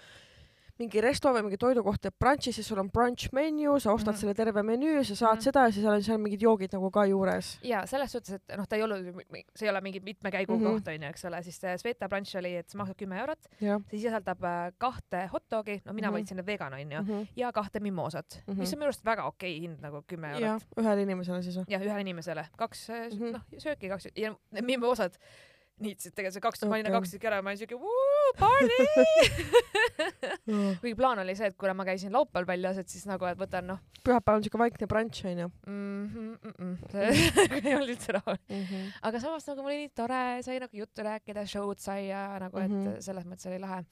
mingi 0.78 1.00
resto 1.00 1.30
või 1.32 1.42
mingi 1.46 1.56
toidukoht 1.56 2.00
teeb 2.04 2.14
brunch'i, 2.20 2.52
siis 2.52 2.66
sul 2.68 2.78
on 2.78 2.90
brunch 2.92 3.30
menu, 3.32 3.78
sa 3.80 3.92
ostad 3.92 4.14
Mhm. 4.14 4.20
selle 4.20 4.34
terve 4.34 4.62
menüü, 4.62 5.04
sa 5.04 5.14
saad 5.16 5.36
Mhm. 5.36 5.42
seda 5.42 5.60
ja 5.66 5.72
siis 5.72 5.82
seal 5.84 5.94
on 5.94 6.02
seal 6.02 6.18
mingid 6.18 6.40
joogid 6.42 6.72
nagu 6.72 6.90
ka 6.90 7.04
juures. 7.06 7.58
ja 7.62 7.86
selles 7.86 8.12
suhtes, 8.12 8.30
et 8.34 8.56
noh, 8.56 8.66
ta 8.66 8.76
ei 8.76 8.82
olnud, 8.82 9.24
see 9.54 9.66
ei 9.66 9.70
ole 9.70 9.80
mingi 9.80 10.00
mitme 10.00 10.30
käigu 10.30 10.52
mm. 10.56 10.64
-hmm. 10.64 10.72
koht 10.72 10.88
onju, 10.88 11.08
eks 11.08 11.24
ole, 11.24 11.42
siis 11.42 11.56
see 11.60 11.78
Sveta 11.78 12.08
brunch 12.08 12.36
oli, 12.36 12.56
et 12.56 12.68
see 12.68 12.78
maksab 12.78 12.96
kümme 12.96 13.18
eurot, 13.20 13.48
see 13.58 13.98
sisaldab 13.98 14.44
äh, 14.44 14.72
kahte 14.78 15.26
hot 15.32 15.44
dogi, 15.50 15.80
no 15.84 15.92
mina 15.92 16.10
mm 16.10 16.14
-hmm. 16.14 16.20
võtsin 16.20 16.34
need 16.36 16.46
vegan 16.46 16.72
onju, 16.74 17.26
ja 17.36 17.52
kahte 17.52 17.80
mimosat 17.80 18.42
mm, 18.46 18.52
-hmm. 18.54 18.58
mis 18.58 18.72
on 18.72 18.78
minu 18.78 18.86
arust 18.86 19.04
väga 19.04 19.24
okei 19.26 19.60
hind 19.60 19.80
nagu 19.80 20.02
kümme 20.06 20.32
eurot. 20.32 20.62
ühele 20.76 21.02
inimesele 21.02 21.42
siis 21.42 21.56
või? 21.56 21.64
jah, 21.68 21.80
ühele 21.82 22.00
inimesele 22.00 22.46
kaks 22.56 22.88
mm. 22.88 23.18
-hmm. 23.18 23.32
noh 23.32 23.42
sööki 23.58 23.88
kaks 23.88 24.08
ja 24.16 24.34
need 24.52 24.64
mimosad 24.64 25.16
niitsid 25.80 26.14
tegelikult 26.16 26.34
see 26.36 26.40
kaks, 26.40 26.62
ma 26.64 26.76
olin 26.78 26.86
Okei. 26.88 26.94
kaks 26.96 27.10
tükki 27.12 27.28
ära, 27.28 27.42
ma 27.44 27.50
olin 27.52 27.58
siuke 27.60 27.76
party. 28.38 28.76
kuigi 30.80 30.94
plaan 30.96 31.18
oli 31.22 31.34
see, 31.36 31.48
et 31.50 31.56
kuna 31.60 31.74
ma 31.76 31.84
käisin 31.88 32.12
laupäeval 32.14 32.46
väljas, 32.48 32.78
et 32.82 32.88
siis 32.92 33.04
nagu, 33.08 33.26
et 33.28 33.38
võtan 33.40 33.66
noh 33.72 33.80
pühapäeval 34.06 34.38
on 34.40 34.44
siuke 34.46 34.58
vaikne 34.60 34.86
brunch 34.90 35.24
onju. 35.26 35.48
mm, 35.66 36.06
-hmm, 36.06 36.30
mm 36.42 36.54
-mm, 36.58 36.74
see 36.92 37.06
ei 37.70 37.74
olnud 37.74 37.92
üldse 37.94 38.12
rahul. 38.16 38.38
aga 39.02 39.20
samas 39.20 39.46
nagu 39.50 39.62
mul 39.62 39.72
oli 39.72 39.78
nii 39.84 39.92
tore, 39.94 40.20
sai 40.46 40.58
nagu 40.62 40.76
juttu 40.80 41.02
rääkida, 41.02 41.46
show'd 41.46 41.78
sai 41.82 42.08
ja 42.08 42.38
nagu, 42.40 42.58
et 42.58 42.70
mm 42.70 42.76
Mhm. 42.76 42.86
-hmm. 42.94 43.00
selles 43.02 43.24
mõttes 43.26 43.46
oli 43.48 43.58
lahe. 43.58 43.84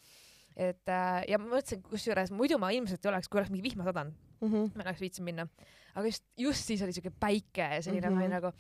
et 0.56 0.88
äh, 0.88 1.24
ja 1.28 1.38
ma 1.38 1.46
mõtlesin, 1.56 1.82
kusjuures 1.82 2.30
muidu 2.30 2.58
ma 2.58 2.70
ilmselt 2.70 3.04
ei 3.04 3.08
oleks, 3.10 3.28
kui 3.28 3.38
oleks 3.40 3.50
mingi 3.50 3.62
vihma 3.70 3.84
sadanud, 3.84 4.14
ma 4.40 4.48
ei 4.82 4.86
oleks 4.86 5.00
viitsinud 5.00 5.24
minna. 5.24 5.48
aga 5.94 6.06
just, 6.06 6.24
just 6.38 6.64
siis 6.66 6.82
oli 6.82 6.92
siuke 6.92 7.10
päike 7.10 7.62
ja 7.74 7.82
selline 7.82 8.08
mm 8.10 8.14
Mhm. 8.16 8.22
-hmm. 8.24 8.30
nagu 8.30 8.52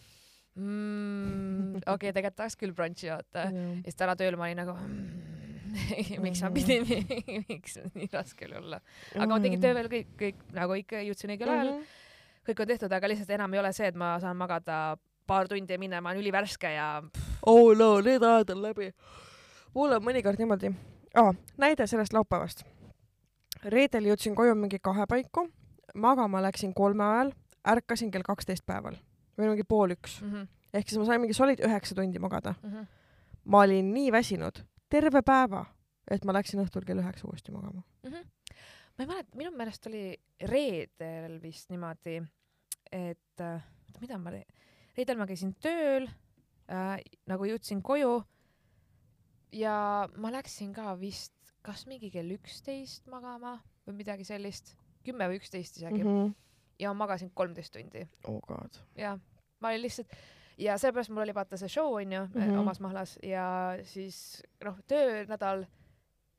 mm,, 0.56 1.76
okei 1.76 1.94
okay,, 1.94 2.12
tegelikult 2.12 2.36
tahaks 2.38 2.56
küll 2.60 2.74
brunch'i 2.76 3.10
vaata. 3.10 3.46
ja 3.50 3.64
siis 3.86 3.96
täna 3.98 4.14
tööl 4.18 4.36
ma 4.38 4.46
olin 4.48 4.60
nagu 4.62 4.74
mm, 4.78 5.34
miks 6.24 6.42
ma 6.44 6.50
pidin 6.54 6.86
miks 7.48 7.78
nii 7.94 8.08
raske 8.12 8.46
oli 8.48 8.58
olla. 8.60 8.80
aga 9.16 9.28
ma 9.32 9.40
tegin 9.42 9.62
töö 9.62 9.74
veel 9.74 9.90
kõik, 9.92 10.12
kõik 10.20 10.44
nagu 10.54 10.78
ikka 10.78 11.02
jõudsin 11.06 11.34
õigel 11.34 11.50
ajal, 11.56 11.72
Mhm. 11.74 11.84
kõik 12.48 12.60
on 12.60 12.70
tehtud, 12.70 12.92
aga 12.92 13.08
lihtsalt 13.08 13.30
enam 13.38 13.54
ei 13.54 13.60
ole 13.62 13.72
see, 13.72 13.86
et 13.88 13.96
ma 13.96 14.14
saan 14.20 14.36
magada 14.36 14.96
paar 15.26 15.48
tundi 15.48 15.72
ja 15.72 15.78
minna, 15.80 16.00
ma 16.04 16.12
olen 16.12 16.20
ülivärske 16.20 16.74
ja 16.74 16.88
oh 17.46 17.72
no 17.76 18.00
need 18.04 18.22
ajad 18.22 18.50
on 18.54 18.62
läbi. 18.62 18.92
mul 19.74 19.96
on 19.96 20.04
mõnikord 20.04 20.38
niimoodi 20.38 20.74
ah,, 21.16 21.32
näide 21.58 21.86
sellest 21.86 22.12
laupäevast. 22.12 22.64
reedel 23.64 24.10
jõudsin 24.12 24.34
koju 24.36 24.54
mingi 24.54 24.78
kahe 24.78 25.06
paiku, 25.08 25.48
magama 25.94 26.42
läksin 26.42 26.74
kolme 26.74 27.04
ajal, 27.04 27.32
ärkasin 27.66 28.10
kell 28.10 28.22
kaksteist 28.22 28.66
päeval 28.66 29.00
või 29.38 29.50
mingi 29.50 29.66
pool 29.68 29.94
üks, 29.96 30.20
mm. 30.22 30.32
-hmm. 30.32 30.48
ehk 30.72 30.88
siis 30.88 31.00
ma 31.00 31.08
sain 31.08 31.22
mingi 31.22 31.36
solid 31.36 31.62
üheksa 31.64 31.94
tundi 31.94 32.22
magada. 32.22 32.54
Mm 32.62 32.70
-hmm. 32.70 32.86
ma 33.44 33.64
olin 33.66 33.92
nii 33.94 34.12
väsinud 34.12 34.64
terve 34.88 35.22
päeva, 35.22 35.64
et 36.10 36.24
ma 36.24 36.32
läksin 36.36 36.62
õhtul 36.62 36.84
kell 36.86 37.02
üheksa 37.02 37.28
uuesti 37.28 37.52
magama. 37.52 37.82
Mm 38.02 38.10
-hmm. 38.10 38.24
ma 38.98 39.04
ei 39.04 39.06
mäleta, 39.06 39.36
minu 39.36 39.50
meelest 39.50 39.86
oli 39.86 40.16
reedel 40.40 41.40
vist 41.42 41.70
niimoodi, 41.70 42.22
et 42.92 43.40
äh, 43.40 43.62
mida 44.00 44.18
ma, 44.18 44.30
reedel 44.96 45.18
ma 45.18 45.26
käisin 45.26 45.54
tööl 45.54 46.08
äh,, 46.70 47.00
nagu 47.26 47.44
jõudsin 47.44 47.82
koju 47.82 48.22
ja 49.54 50.08
ma 50.16 50.32
läksin 50.34 50.72
ka 50.74 50.94
vist, 51.00 51.34
kas 51.62 51.86
mingi 51.86 52.10
kell 52.10 52.34
üksteist 52.36 53.06
magama 53.10 53.58
või 53.86 54.00
midagi 54.02 54.24
sellist, 54.24 54.74
kümme 55.04 55.28
või 55.28 55.38
üksteist 55.40 55.78
isegi 55.78 56.02
mm, 56.02 56.10
-hmm. 56.10 56.34
Ja 56.78 56.88
ma 56.92 57.04
magasin 57.04 57.30
kolmteist 57.34 57.72
tundi 57.72 58.06
oh 58.28 58.40
god. 58.48 58.80
ja 58.96 59.18
ma 59.60 59.68
olin 59.68 59.82
lihtsalt 59.82 60.08
ja 60.58 60.78
sellepärast 60.78 61.10
mul 61.10 61.22
oli 61.22 61.34
vaata 61.34 61.56
see 61.56 61.68
show 61.68 61.94
onju 61.94 62.20
mm 62.26 62.30
Mhm. 62.40 62.50
-hmm. 62.50 62.58
omas 62.60 62.80
mahlas 62.80 63.18
ja 63.22 63.76
siis 63.82 64.42
noh, 64.64 64.76
töönädal 64.86 65.64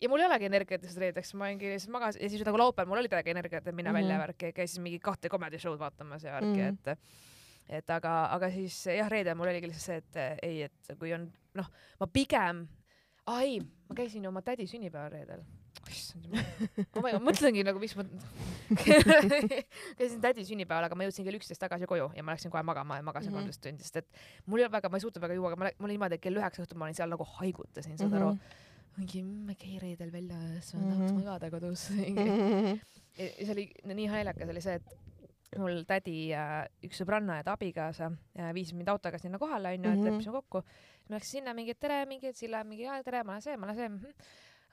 ja 0.01 0.09
mul 0.09 0.19
ei 0.19 0.25
olegi 0.25 0.45
energiat 0.45 0.81
lihtsalt 0.81 1.01
reedeks, 1.01 1.33
ma 1.33 1.45
olingi 1.45 1.69
lihtsalt 1.71 1.91
magas 1.91 2.15
ja 2.21 2.29
siis 2.29 2.45
nagu 2.45 2.57
laupäeval 2.57 2.89
mul 2.89 2.97
oli 2.99 3.09
täiega 3.09 3.31
energiat, 3.31 3.67
et 3.67 3.75
minna 3.75 3.91
mm 3.91 3.95
Mhm. 3.97 4.03
-hmm. 4.03 4.09
välja 4.09 4.19
värki, 4.27 4.53
käisin 4.53 4.83
mingi 4.83 4.99
kahte 4.99 5.29
comedy 5.29 5.57
show'd 5.59 5.79
vaatamas 5.79 6.23
ja 6.23 6.31
värki 6.31 6.45
mm, 6.47 6.53
Mhm. 6.53 6.75
-hmm. 6.85 6.91
et 6.91 6.99
et 7.69 7.89
aga, 7.89 8.25
aga 8.31 8.49
siis 8.51 8.85
jah, 8.85 9.09
reedel 9.09 9.35
mul 9.35 9.47
oligi 9.47 9.67
lihtsalt 9.67 9.85
see, 9.85 9.97
et 9.97 10.15
eh, 10.15 10.37
ei, 10.43 10.61
et 10.63 10.99
kui 10.99 11.13
on 11.13 11.31
noh, 11.53 11.65
ma 11.99 12.07
pigem, 12.07 12.67
ai, 13.25 13.59
ma 13.89 13.95
käisin 13.95 14.27
oma 14.27 14.41
tädi 14.41 14.67
sünnipäeval 14.67 15.11
reedel. 15.11 15.41
Issand 16.01 16.25
jumal, 16.25 16.43
ma 17.03 17.19
mõtlengi 17.29 17.63
nagu, 17.67 17.79
miks 17.81 17.95
ma 17.99 18.03
käisin 19.99 20.21
tädi 20.23 20.45
sünnipäeval, 20.47 20.87
aga 20.89 20.97
ma 20.97 21.05
jõudsin 21.07 21.25
kell 21.27 21.37
üksteist 21.39 21.61
tagasi 21.61 21.87
koju 21.89 22.09
ja 22.17 22.23
ma 22.25 22.35
läksin 22.35 22.51
kohe 22.53 22.63
magama 22.65 22.97
ja 22.99 23.05
magasin 23.05 23.31
Mhm. 23.31 23.37
kolmteist 23.39 23.61
tundi, 23.63 23.83
sest 23.83 23.95
et 24.01 24.07
mul 24.45 24.59
ei 24.61 24.65
ole 24.67 24.71
väga, 24.77 24.89
ma 24.89 24.97
ei 24.99 25.05
suutnud 25.05 25.21
väga 25.25 25.37
juua, 25.39 25.51
aga 25.53 25.59
ma, 25.63 25.71
mul 25.79 25.89
oli 25.89 25.97
niimoodi, 25.97 26.15
et 26.19 26.21
kell 26.25 26.39
üheksa 26.41 26.63
õhtul 26.65 26.77
ma 26.81 26.85
olin 26.89 26.95
seal 26.97 27.09
nagu 27.13 27.23
haigutasin, 27.39 27.97
saad 27.97 28.13
aru. 28.13 28.35
mingi, 28.97 29.23
ma 29.23 29.51
ei 29.51 29.57
käi 29.59 29.79
reedel 29.81 30.11
väljas, 30.11 30.73
ma 30.75 30.85
tahaks 30.91 31.11
Mhm. 31.11 31.17
magada 31.19 31.49
kodus. 31.51 31.89
ja 33.19 33.27
see 33.45 33.51
oli 33.51 33.65
nii 33.91 34.07
naljakas 34.07 34.49
oli 34.49 34.61
see, 34.63 34.75
et 34.79 35.59
mul 35.59 35.83
tädi 35.87 36.29
ja 36.33 36.65
üks 36.83 36.97
sõbranna 36.99 37.37
ja 37.39 37.43
ta 37.47 37.53
abikaasa 37.55 38.09
ja 38.35 38.49
viis 38.55 38.73
mind 38.75 38.87
autoga 38.91 39.17
sinna 39.19 39.37
kohale 39.39 39.75
onju, 39.75 39.89
et 39.91 39.97
Mhm. 39.99 40.05
leppisime 40.09 40.33
kokku. 40.41 40.63
ma 41.09 41.15
läksin 41.15 41.31
sinna 41.39 41.53
mingi, 41.53 41.71
et 41.71 41.79
tere, 41.79 42.05
mingi, 42.05 42.27
et 42.27 42.35
Sille 42.35 42.63
mingi, 42.63 42.83
tere, 43.05 43.23
ma 43.23 43.31
olen 43.35 43.41
see, 43.41 43.57
ma 43.57 43.65
olen 43.67 43.75
see 43.75 43.89
mm. 43.89 43.97
-hmm. 43.99 44.13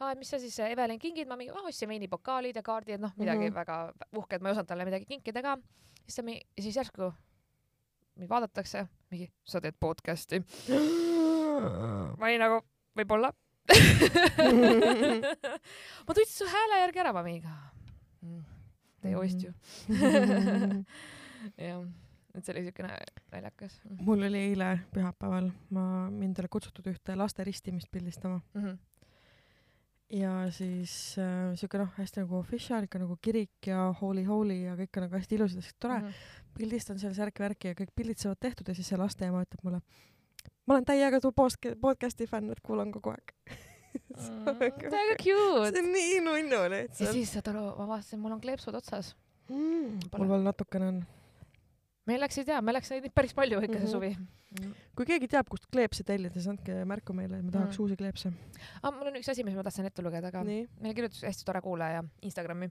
aa, 0.02 0.14
mis 0.18 0.30
sa 0.32 0.38
siis, 0.42 0.56
Evelin 0.66 0.98
kingid, 0.98 1.28
ma 1.30 1.36
mingi, 1.38 1.52
ma 1.54 1.62
ostsin 1.70 1.88
veinipokaalid 1.92 2.56
ja 2.58 2.62
kaardid, 2.66 3.00
noh, 3.02 3.12
midagi 3.16 3.38
mm 3.38 3.52
Mhm. 3.52 3.52
-hmm. 3.52 3.60
väga 3.60 3.92
uhket, 4.18 4.42
ma 4.42 4.48
ei 4.48 4.52
osanud 4.56 4.68
talle 4.68 4.84
midagi 4.88 5.06
kinkida 5.06 5.42
ka. 5.42 5.56
siis 6.06 6.16
ta 6.16 6.22
mingi, 6.22 6.40
siis 6.60 6.76
järsku 6.76 7.12
mind 8.16 8.28
vaadatakse, 8.28 8.86
mingi, 9.10 9.30
sa 9.44 9.60
teed 9.60 9.74
podcast'i. 9.80 10.42
ma 12.18 12.26
olin 12.26 12.40
nagu, 12.40 12.60
võib-olla. 12.98 13.32
ma 16.06 16.14
tundsin 16.14 16.34
su 16.36 16.46
hääle 16.50 16.80
järgi 16.82 16.98
ära, 17.02 17.12
ma 17.14 17.22
mingi 17.22 17.46
mm,, 18.22 18.42
teie 19.02 19.16
ost 19.16 19.42
ju. 19.46 19.52
jah, 21.58 21.84
et 22.34 22.44
see 22.44 22.54
oli 22.54 22.64
siukene 22.66 22.96
naljakas 23.32 23.78
mul 24.06 24.22
oli 24.28 24.38
eile 24.50 24.72
pühapäeval, 24.94 25.50
ma, 25.70 25.84
mind 26.10 26.38
oli 26.42 26.48
kutsutud 26.52 26.86
ühte 26.92 27.16
laste 27.18 27.44
ristimist 27.44 27.90
pildistama 27.92 28.40
mm. 28.54 28.62
-hmm. 28.64 28.76
Ja 30.12 30.32
siis 30.52 31.16
äh, 31.20 31.52
siuke 31.58 31.80
noh, 31.80 31.90
hästi 31.96 32.22
nagu 32.22 32.36
official 32.38 32.84
ikka 32.86 33.00
nagu 33.00 33.16
kirik 33.24 33.68
ja 33.70 33.86
holy 34.00 34.24
holy 34.28 34.58
ja 34.66 34.76
kõik 34.76 34.98
on 34.98 35.06
nagu 35.06 35.16
hästi 35.16 35.38
ilus 35.38 35.56
ja 35.56 35.64
hästi 35.64 35.78
tore 35.80 35.98
mm. 35.98 36.06
-hmm. 36.06 36.54
pildistan 36.58 37.00
seal 37.00 37.14
särki-värki 37.16 37.72
ja 37.72 37.78
kõik 37.78 37.94
pildid 37.96 38.20
saavad 38.20 38.40
tehtud 38.40 38.68
ja 38.68 38.74
siis 38.76 38.88
see 38.92 39.00
lasteema 39.00 39.44
ütleb 39.46 39.64
mulle, 39.64 39.80
ma 40.66 40.74
olen 40.76 40.84
täiega 40.84 41.20
post-, 41.36 41.72
podcast'i 41.80 42.26
fänn, 42.26 42.52
et 42.52 42.60
kuulan 42.60 42.92
kogu 42.92 43.14
aeg. 43.14 43.34
täiega 44.96 45.16
cute. 45.24 45.72
see 45.72 45.82
on 45.82 45.92
nii 45.96 46.20
nunnu 46.20 46.60
ja 46.60 46.70
lihtsalt. 46.76 47.12
siis 47.16 47.32
saad 47.32 47.48
aru, 47.54 47.64
ma 47.78 47.88
vaatasin, 47.94 48.20
mul 48.20 48.36
on 48.36 48.40
kleepsud 48.40 48.74
otsas. 48.74 49.14
Mm, 49.48 49.98
mul 50.18 50.28
veel 50.28 50.48
natukene 50.48 50.88
on. 50.92 51.02
Meil 52.06 52.20
läksid 52.24 52.48
ja, 52.50 52.60
meil 52.64 52.74
läks 52.78 52.90
neid 52.90 53.10
päris 53.14 53.34
palju 53.34 53.60
ikka 53.62 53.78
see 53.78 53.86
Mhm. 53.86 53.92
suvi. 53.92 54.16
kui 54.96 55.06
keegi 55.08 55.28
teab, 55.32 55.48
kust 55.48 55.66
kleepse 55.72 56.04
tellida, 56.04 56.34
siis 56.34 56.46
andke 56.48 56.84
märku 56.84 57.14
meile, 57.16 57.38
et 57.38 57.44
me 57.44 57.50
tahaks 57.50 57.78
Mm. 57.78 57.82
uusi 57.84 57.96
kleepse. 57.96 58.32
ah, 58.82 58.90
mul 58.90 59.06
on 59.08 59.14
üks 59.16 59.28
asi, 59.30 59.44
mis 59.44 59.54
ma 59.54 59.62
tahtsin 59.62 59.86
ette 59.86 60.02
lugeda 60.02 60.30
ka. 60.30 60.42
meile 60.44 60.94
kirjutas 60.94 61.22
hästi 61.22 61.44
tore 61.44 61.60
kuulaja 61.60 62.02
Instagrami. 62.22 62.66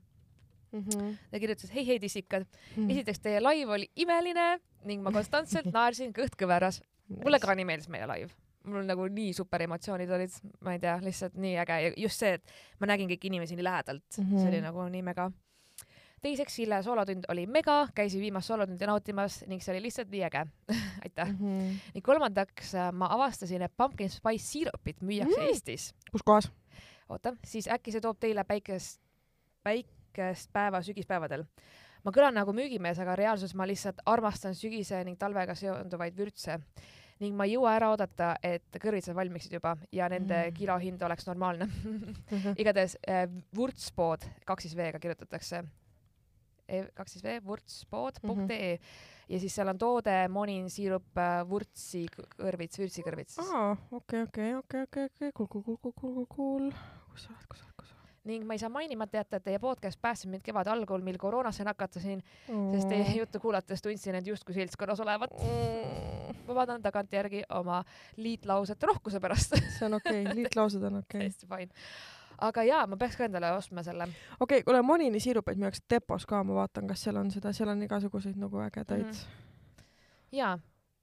mm. 0.74 0.80
-hmm. 0.84 1.18
ta 1.32 1.40
kirjutas, 1.40 1.74
hei, 1.74 1.86
hei 1.88 2.00
tissikad. 2.00 2.46
esiteks, 2.90 3.20
teie 3.20 3.40
live 3.42 3.72
oli 3.72 3.90
imeline 3.96 4.60
ning 4.86 5.02
ma 5.02 5.12
konstantselt 5.12 5.66
naersin, 5.78 6.14
kõht 6.14 6.36
kõveras. 6.38 6.82
mulle 7.10 7.40
ka 7.40 7.56
nii 7.56 7.66
meeldis 7.66 7.90
meie 7.90 8.06
live. 8.08 8.30
mul 8.64 8.84
nagu 8.86 9.08
nii 9.08 9.34
super 9.34 9.62
emotsioonid 9.62 10.10
olid, 10.12 10.30
ma 10.62 10.74
ei 10.74 10.80
tea, 10.80 11.00
lihtsalt 11.02 11.34
nii 11.34 11.56
äge 11.58 11.82
ja 11.84 11.94
just 11.98 12.20
see, 12.20 12.34
et 12.34 12.44
ma 12.80 12.86
nägin 12.88 13.10
kõiki 13.10 13.26
inimesi 13.32 13.56
nii 13.56 13.64
lähedalt 13.64 14.04
mm, 14.18 14.24
Mhm. 14.24 14.36
-hmm. 14.36 14.40
see 14.40 14.48
oli 14.50 14.62
nagu 14.62 14.90
nii 14.90 15.02
mega. 15.02 15.32
teiseks, 16.22 16.56
Sille 16.56 16.84
soolotund 16.84 17.26
oli 17.34 17.46
mega, 17.48 17.88
käisin 17.96 18.22
viimast 18.22 18.48
soolotundi 18.48 18.86
nautimas 18.86 19.44
ning 19.48 19.62
see 19.62 19.74
oli 19.74 19.82
lihtsalt 19.88 20.10
nii 20.12 20.24
äge. 20.28 20.46
aitäh. 21.06 21.28
mm. 21.28 21.38
-hmm. 21.38 21.78
ning 21.94 22.06
kolmandaks 22.06 22.76
äh, 22.76 22.92
ma 22.94 23.08
avastasin, 23.12 23.62
et 23.62 23.74
pumpkin 23.78 24.10
spice 24.10 24.46
siirupit 24.46 25.02
müüakse 25.02 25.38
Mm. 25.38 25.44
mm. 25.44 25.48
Eestis. 25.48 25.94
kus 26.12 26.24
kohas? 26.26 26.52
oota, 27.10 27.34
siis 27.46 27.68
äkki 27.68 27.92
see 27.92 28.02
toob 28.02 28.20
teile 28.20 28.44
päikest, 28.44 29.02
päikest 29.64 30.50
päeva 30.54 30.82
sügispäevadel. 30.82 31.44
ma 32.04 32.12
kõlan 32.12 32.34
nagu 32.34 32.54
müügimees, 32.54 33.00
aga 33.00 33.16
reaalsuses 33.16 33.56
ma 33.56 33.68
lihtsalt 33.68 34.02
armastan 34.06 34.56
sügise 34.56 35.04
ning 35.04 35.18
talvega 35.20 35.56
seonduvaid 35.56 36.18
vürtse 36.18 36.60
ning 37.22 37.36
ma 37.38 37.46
ei 37.46 37.54
jõua 37.54 37.76
ära 37.76 37.92
oodata, 37.94 38.36
et 38.44 38.78
kõrvitsad 38.82 39.16
valmiksid 39.16 39.54
juba 39.54 39.76
ja 39.92 40.10
nende 40.10 40.34
Mm. 40.38 40.48
mm. 40.50 40.54
kilohind 40.58 41.02
oleks 41.02 41.28
normaalne. 41.28 41.68
igatahes 42.62 42.98
äh, 43.10 43.28
vurtspood, 43.56 44.26
kaks 44.46 44.64
siis 44.64 44.76
V-ga 44.78 45.00
kirjutatakse. 45.00 45.64
Kaks 46.98 47.18
siis 47.18 47.26
V, 47.26 47.40
vurtspood.ee 47.46 48.76
ja 49.32 49.40
siis 49.40 49.56
seal 49.56 49.72
on 49.72 49.80
toode 49.80 50.16
monin 50.32 50.70
siirup 50.72 51.18
äh, 51.20 51.42
vurtsi 51.48 52.06
kõrvits, 52.36 52.82
vürtsikõrvits 52.82 53.40
aa, 53.44 53.74
okei, 53.98 54.26
okei, 54.28 54.54
okei, 54.60 54.86
okei, 54.88 55.10
okei, 55.12 55.34
cool, 55.38 55.48
cool, 55.48 55.64
cool, 55.64 55.82
cool, 55.82 55.96
cool, 56.02 56.30
cool. 56.36 56.70
kus 57.12 57.28
sa 57.28 57.36
oled, 57.36 57.48
kus 57.48 57.62
sa 57.62 57.68
oled, 57.68 57.78
kus 57.80 57.92
sa 57.94 58.00
ning 58.30 58.46
ma 58.46 58.54
ei 58.58 58.62
saa 58.62 58.70
mainimata 58.70 59.18
jätta, 59.22 59.40
et 59.40 59.48
teie 59.48 59.60
podcast 59.62 60.02
päästis 60.02 60.30
mind 60.30 60.44
kevade 60.46 60.70
algul, 60.70 61.02
mil 61.06 61.18
koroonasse 61.22 61.66
nakatusin, 61.66 62.22
oled? 62.22 62.74
sest 62.76 62.92
teie 62.92 63.18
juttu 63.18 63.42
kuulates 63.42 63.82
tundsin 63.82 64.20
end 64.20 64.30
justkui 64.30 64.58
seltskonnas 64.58 65.02
olevat. 65.06 65.38
vabandan 66.48 66.82
tagantjärgi 66.84 67.44
oma 67.56 67.84
liitlauset 68.18 68.84
rohkuse 68.84 69.20
pärast. 69.20 69.56
see 69.78 69.86
on 69.88 69.94
okei 70.02 70.26
okay. 70.26 70.36
liitlaused 70.42 70.84
on 70.84 71.02
okei 71.02 71.18
okay.. 71.18 71.30
täiesti 71.30 71.48
fine. 71.48 71.72
Aga 72.42 72.64
jaa, 72.66 72.82
ma 72.90 72.98
peaks 73.00 73.18
ka 73.20 73.28
endale 73.28 73.52
ostma 73.56 73.84
selle. 73.86 74.08
okei 74.40 74.62
okay,, 74.62 74.66
kuule 74.68 74.82
Monini 74.86 75.22
siirupeid 75.24 75.60
müüakse 75.62 75.86
depos 75.90 76.26
ka, 76.30 76.42
ma 76.48 76.62
vaatan, 76.62 76.90
kas 76.90 77.06
seal 77.06 77.20
on 77.22 77.32
seda, 77.34 77.54
seal 77.56 77.72
on 77.74 77.82
igasuguseid 77.86 78.38
nagu 78.42 78.62
ägedaid 78.66 79.08
mm. 79.08 79.16
Mhm. 79.16 79.88
jaa, 80.38 80.54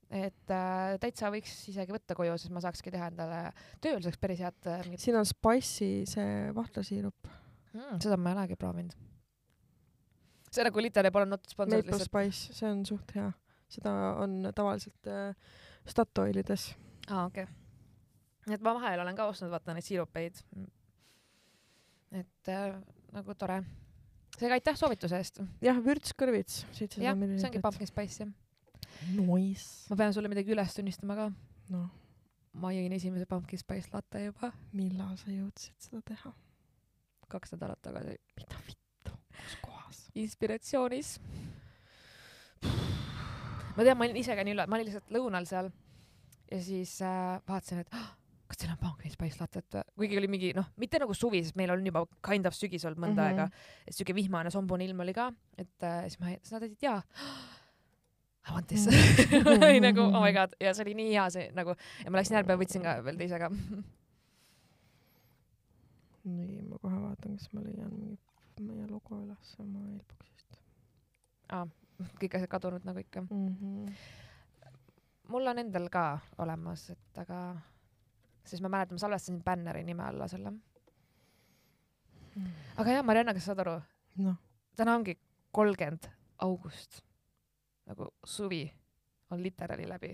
et 0.09 0.53
äh, 0.55 0.95
täitsa 1.01 1.31
võiks 1.33 1.53
isegi 1.71 1.93
võtta 1.95 2.17
koju, 2.17 2.37
siis 2.41 2.53
ma 2.53 2.63
saakski 2.63 2.93
teha 2.93 3.11
endale 3.11 3.43
tööl 3.83 4.01
saaks 4.05 4.19
päris 4.21 4.41
head 4.43 4.71
äh, 4.71 4.89
siin 5.01 5.19
on 5.19 5.27
Spice'i 5.29 6.07
see 6.09 6.49
vahtlasiirup, 6.55 7.29
mm,, 7.75 8.01
seda 8.01 8.17
ma 8.17 8.33
ei 8.33 8.39
olegi 8.39 8.59
proovinud. 8.59 8.97
see 10.49 10.65
nagu 10.65 10.83
literally 10.83 11.13
pole 11.13 11.29
not 11.29 11.45
sponsor 11.47 11.77
Maple 11.77 11.95
lihtsalt. 11.95 12.09
Spice, 12.09 12.57
see 12.57 12.73
on 12.73 12.83
suht 12.89 13.15
hea. 13.15 13.29
seda 13.69 13.95
on 14.25 14.41
tavaliselt 14.55 15.07
äh, 15.07 15.55
Statoilides. 15.89 16.73
aa, 17.07 17.29
okei 17.29 17.45
okay.. 17.45 18.53
et 18.55 18.65
ma 18.65 18.75
vahel 18.75 19.05
olen 19.05 19.15
ka 19.15 19.29
ostnud, 19.29 19.53
vaata 19.53 19.77
neid 19.77 19.85
siirupeid. 19.87 20.43
Et 22.15 22.51
äh, 22.51 22.73
nagu 23.13 23.35
tore. 23.37 23.61
seega 24.37 24.57
aitäh 24.57 24.77
soovituse 24.79 25.17
eest. 25.19 25.41
jah, 25.63 25.79
vürtskõrvits, 25.85 26.63
jah, 26.63 26.75
seitsesada 26.77 27.29
see 27.37 27.49
ongi 27.49 27.63
pumpkin 27.63 27.89
spice 27.89 28.23
jah. 28.23 28.35
Nice. 29.15 29.87
ma 29.89 29.97
pean 29.99 30.15
sulle 30.15 30.31
midagi 30.31 30.53
üles 30.55 30.75
tunnistama 30.75 31.17
ka. 31.19 31.29
noh, 31.73 31.89
ma 32.61 32.73
jõin 32.75 32.95
esimese 32.97 33.27
pumpkin 33.29 33.61
spice 33.61 33.91
latte 33.93 34.23
juba 34.25 34.51
millal 34.73 35.17
sa 35.21 35.33
jõudsid 35.33 35.89
seda 35.89 36.01
teha? 36.05 36.33
kaks 37.29 37.53
nädalat 37.53 37.81
tagasi. 37.85 38.17
mida 38.39 38.63
vittu, 38.67 39.13
kus 39.35 39.59
kohas? 39.65 40.05
inspiratsioonis. 40.17 41.17
ma 43.75 43.83
tean, 43.85 43.97
ma 43.97 44.07
olin 44.07 44.17
ise 44.23 44.35
ka 44.35 44.45
nii 44.45 44.57
üle, 44.57 44.65
ma 44.65 44.79
olin 44.79 44.89
lihtsalt 44.89 45.13
lõunal 45.13 45.49
seal 45.49 45.69
ja 46.49 46.61
siis 46.63 46.95
äh, 47.05 47.37
vaatasin, 47.47 47.83
et 47.83 47.93
ah, 47.93 48.09
kas 48.49 48.57
teil 48.57 48.71
on 48.73 48.79
pumpkin 48.81 49.11
spice 49.13 49.37
lattet 49.39 49.75
või, 49.75 49.83
kuigi 50.01 50.17
oli 50.17 50.27
mingi 50.31 50.49
noh, 50.57 50.65
mitte 50.81 50.99
nagu 51.01 51.13
suvi, 51.13 51.43
sest 51.45 51.55
meil 51.59 51.69
on 51.73 51.85
juba 51.85 52.01
kind 52.25 52.49
of 52.49 52.55
sügis 52.57 52.85
olnud 52.89 52.99
mõnda 53.03 53.21
mm 53.21 53.29
Mhm. 53.29 53.37
-hmm. 53.37 53.53
aega, 53.53 53.93
siuke 53.99 54.15
vihmane 54.17 54.49
sombune 54.51 54.85
ilm 54.85 54.99
oli 55.05 55.13
ka, 55.13 55.31
et 55.57 55.83
äh, 55.83 56.01
siis 56.09 56.19
ma, 56.19 56.25
siis 56.41 56.51
nad 56.55 56.63
ütlesid 56.65 56.83
jaa. 56.87 57.03
I 58.49 58.51
want 58.55 58.67
this 58.67 58.87
oli 59.69 59.79
nagu 59.83 60.01
oh 60.01 60.21
my 60.23 60.31
god 60.33 60.55
ja 60.59 60.73
see 60.73 60.83
oli 60.87 60.93
nii 60.97 61.11
hea 61.13 61.29
see 61.29 61.51
nagu 61.53 61.75
ja 62.03 62.09
ma 62.11 62.17
läksin 62.17 62.35
järgmine 62.39 62.55
päev 62.55 62.61
võtsin 62.63 62.83
ka 62.83 62.95
veel 63.05 63.17
teise 63.19 63.39
ka. 63.39 63.49
nii, 66.29 66.61
ma 66.69 66.77
kohe 66.81 67.01
vaatan, 67.03 67.37
kas 67.37 67.51
ma 67.53 67.61
leian 67.65 67.93
meie 68.59 68.87
logo 68.89 69.19
üles 69.23 69.53
oma 69.59 69.79
Mailboxist 69.79 70.57
kõik 72.19 72.35
asjad 72.39 72.49
kadunud 72.51 72.85
nagu 72.87 72.99
ikka. 72.99 73.21
mm. 73.21 73.55
-hmm. 73.59 73.93
mul 75.29 75.47
on 75.47 75.59
endal 75.59 75.89
ka 75.89 76.19
olemas, 76.37 76.89
et 76.89 77.17
aga, 77.17 77.39
siis 78.49 78.61
ma 78.65 78.69
mäletan, 78.73 78.97
ma 78.97 79.03
salvestasin 79.05 79.41
bänneri 79.45 79.83
nime 79.87 80.03
alla 80.03 80.27
selle. 80.27 80.53
aga 82.79 82.91
jah, 82.95 83.03
Marianna, 83.05 83.33
kas 83.35 83.45
sa 83.45 83.53
saad 83.53 83.63
aru, 83.65 83.75
noh, 84.23 84.37
täna 84.79 84.93
ongi 84.99 85.15
kolmkümmend 85.55 86.07
august, 86.45 87.01
nagu 87.89 88.09
suvi 88.25 88.63
on 89.31 89.41
literaali 89.43 89.87
läbi. 89.89 90.13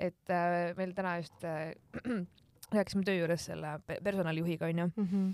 et 0.00 0.30
äh, 0.32 0.72
meil 0.78 0.94
täna 0.96 1.18
just 1.20 1.44
äh, 1.44 1.74
rääkisime 2.76 3.04
töö 3.04 3.18
juures 3.18 3.42
selle 3.50 3.74
pe- 3.86 3.98
personalijuhiga 4.02 4.66
onju, 4.70 4.86
Mhm. 4.96 5.26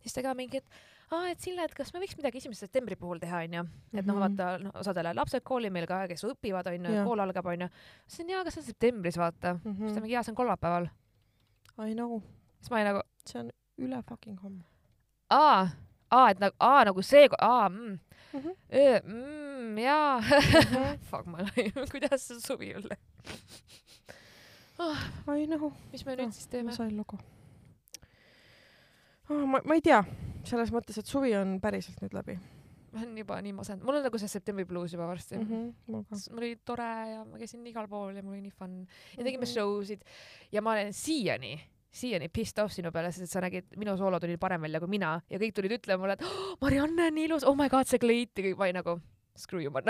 siis 0.00 0.14
ta 0.16 0.22
ka 0.24 0.32
mingi, 0.34 0.56
et 0.62 0.70
aa, 1.12 1.28
et 1.30 1.40
Sille, 1.44 1.60
et 1.64 1.74
kas 1.76 1.92
me 1.92 2.00
võiks 2.00 2.16
midagi 2.16 2.40
esimese 2.40 2.64
septembri 2.64 2.96
puhul 2.96 3.20
teha 3.20 3.42
onju, 3.44 3.64
et 3.92 4.06
noh, 4.06 4.14
Mhm. 4.16 4.20
vaata 4.24 4.58
no, 4.64 4.70
osadele 4.80 5.12
lapsed 5.14 5.44
kooli 5.44 5.68
meil 5.70 5.86
ka, 5.86 6.06
kes 6.08 6.24
õpivad 6.24 6.66
onju 6.72 7.04
kool 7.04 7.20
algab 7.20 7.46
onju. 7.52 7.68
siis 8.06 8.20
on 8.24 8.30
jaa, 8.32 8.44
kas 8.44 8.54
see 8.54 8.60
on 8.62 8.66
septembris 8.72 9.16
vaata, 9.20 9.58
siis 9.62 9.92
ta 9.92 10.00
Mhm. 10.00 10.00
mingi 10.02 10.12
jaa, 10.16 10.22
see 10.22 10.32
on 10.32 10.36
kolmapäeval. 10.40 10.88
I 11.78 11.92
know, 11.94 12.20
siis 12.60 12.70
ma 12.70 12.76
olin 12.76 12.86
nagu 12.92 13.02
see 13.26 13.40
on 13.40 13.50
üle 13.82 14.02
fucking 14.08 14.38
homme 14.42 14.62
aa, 15.30 15.68
aa, 16.10 16.28
et 16.30 16.38
nagu, 16.42 16.54
aa 16.60 16.84
nagu 16.84 17.02
see, 17.02 17.28
aa 17.40 17.68
mm,, 17.68 17.98
mm. 18.32 18.40
-hmm. 18.40 18.54
mm, 19.04 19.78
jaa 19.78 20.20
Mhm. 20.20 20.98
Fuck 21.10 21.26
my 21.26 21.42
life, 21.56 21.86
kuidas 21.90 22.28
see 22.28 22.40
suvi 22.40 22.74
on 22.76 22.82
läinud 22.90 23.38
oh,. 24.78 24.98
I 25.36 25.46
know, 25.46 25.72
mis 25.92 26.04
me 26.06 26.16
nüüd 26.16 26.26
Ah, 26.28 26.32
siis 26.32 26.46
ma 26.46 26.50
teeme? 26.52 26.72
sain 26.72 26.96
logo 26.96 27.18
oh,. 29.30 29.46
ma, 29.46 29.60
ma 29.64 29.74
ei 29.74 29.80
tea, 29.80 30.04
selles 30.44 30.70
mõttes, 30.72 30.98
et 30.98 31.06
suvi 31.06 31.34
on 31.36 31.58
päriselt 31.60 32.00
nüüd 32.02 32.14
läbi 32.14 32.38
ma 32.94 33.02
olen 33.02 33.18
juba 33.18 33.40
nii 33.42 33.52
masend, 33.56 33.82
mul 33.84 33.98
on 33.98 34.04
nagu 34.06 34.18
see 34.22 34.30
septembri 34.30 34.64
bluus 34.68 34.92
juba 34.94 35.06
varsti 35.10 35.36
mm. 35.36 35.44
mm. 35.44 35.60
-hmm. 35.60 35.92
mul. 35.92 36.02
-hmm. 36.08 36.38
oli 36.38 36.50
tore 36.64 36.90
ja 37.10 37.24
ma 37.24 37.38
käisin 37.40 37.66
igal 37.66 37.88
pool 37.90 38.14
ja 38.16 38.22
mul 38.22 38.36
oli 38.36 38.42
nii 38.46 38.54
fun 38.54 38.80
ja 39.18 39.24
tegime 39.24 39.44
Mhm. 39.44 39.52
show 39.52 39.82
sid 39.84 40.04
ja 40.52 40.62
ma 40.62 40.72
olen 40.76 40.92
siiani, 40.92 41.54
siiani 41.94 42.28
pissed 42.28 42.62
off 42.62 42.72
sinu 42.74 42.92
peale, 42.92 43.12
sest 43.12 43.32
sa 43.32 43.40
nägid, 43.40 43.74
minu 43.76 43.96
soolo 43.96 44.20
tuli 44.20 44.36
parem 44.36 44.62
välja 44.62 44.80
kui 44.80 44.88
mina 44.88 45.20
ja 45.30 45.38
kõik 45.38 45.52
tulid 45.54 45.72
ütlema 45.78 46.00
mulle, 46.00 46.12
et 46.18 46.22
oh, 46.22 46.56
Marianne 46.60 47.06
on 47.10 47.14
nii 47.14 47.24
ilus, 47.28 47.44
oh 47.44 47.56
my 47.56 47.68
god, 47.68 47.86
see 47.86 47.98
kleit 47.98 48.30
ja 48.38 48.44
kõik, 48.48 48.56
ma 48.58 48.64
olin 48.64 48.74
nagu 48.82 49.00
screw 49.36 49.62
you, 49.62 49.70
ma 49.74 49.80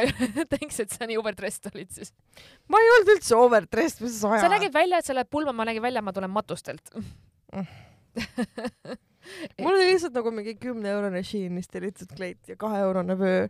thanks, 0.49 0.81
et 0.81 0.91
sa 0.91 1.05
nii 1.07 1.19
overdressed 1.21 1.69
olid 1.75 1.91
siis. 1.93 2.13
ma 2.69 2.81
ei 2.81 2.89
olnud 2.97 3.15
üldse 3.17 3.37
overdressed, 3.37 4.01
mis 4.05 4.17
sa 4.17 4.29
sa 4.29 4.35
ajad. 4.39 4.51
nägid 4.57 4.73
välja, 4.75 4.99
et 4.99 5.05
sa 5.05 5.13
lähed 5.15 5.29
pulma, 5.31 5.53
ma 5.53 5.65
nägin 5.69 5.83
välja, 5.85 6.03
ma 6.03 6.13
tulen 6.13 6.31
matustelt 6.33 6.91
Mm. 7.55 7.67
mul 9.61 9.73
oli 9.75 9.91
lihtsalt 9.93 10.15
nagu 10.19 10.31
mingi 10.35 10.55
kümne 10.61 10.89
eurone 10.95 11.23
Sheinist 11.23 11.71
tellitud 11.73 12.13
kleit 12.17 12.49
ja 12.49 12.57
kahe 12.57 12.79
eurone 12.85 13.17
vöö. 13.19 13.49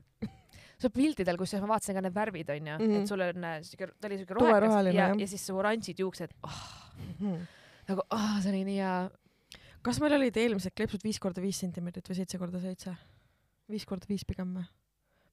sul 0.79 0.91
piltidel, 0.91 1.37
kusjuures 1.41 1.62
ma 1.66 1.75
vaatasin 1.75 1.95
ka 1.97 2.01
need 2.05 2.14
värvid 2.14 2.51
onju 2.51 2.72
mm, 2.79 2.85
Mhm. 2.85 2.91
-hmm. 2.93 3.03
et 3.03 3.09
sul 3.09 3.20
on 3.20 3.45
äh, 3.45 3.59
siuke, 3.62 3.87
ta 4.01 4.09
oli 4.09 4.18
siuke 4.18 4.35
rohekas 4.35 4.95
ja 4.95 5.09
ja 5.18 5.27
siis 5.27 5.51
oranžid 5.51 5.99
juuksed 5.99 6.31
oh,, 6.43 6.62
Mhm. 7.20 7.47
nagu 7.89 8.03
oh, 8.11 8.41
see 8.43 8.51
oli 8.53 8.64
nii 8.64 8.77
hea. 8.81 9.11
kas 9.83 10.01
meil 10.01 10.12
olid 10.16 10.37
eelmised 10.37 10.72
kleepsud 10.77 11.03
viis 11.05 11.18
korda 11.20 11.43
viis 11.43 11.59
sentimeetrit 11.61 12.09
või 12.11 12.14
seitse 12.16 12.39
korda 12.39 12.61
seitse? 12.61 12.95
viis 13.70 13.85
korda 13.87 14.07
viis 14.09 14.25
pigem 14.25 14.55
või? 14.57 14.64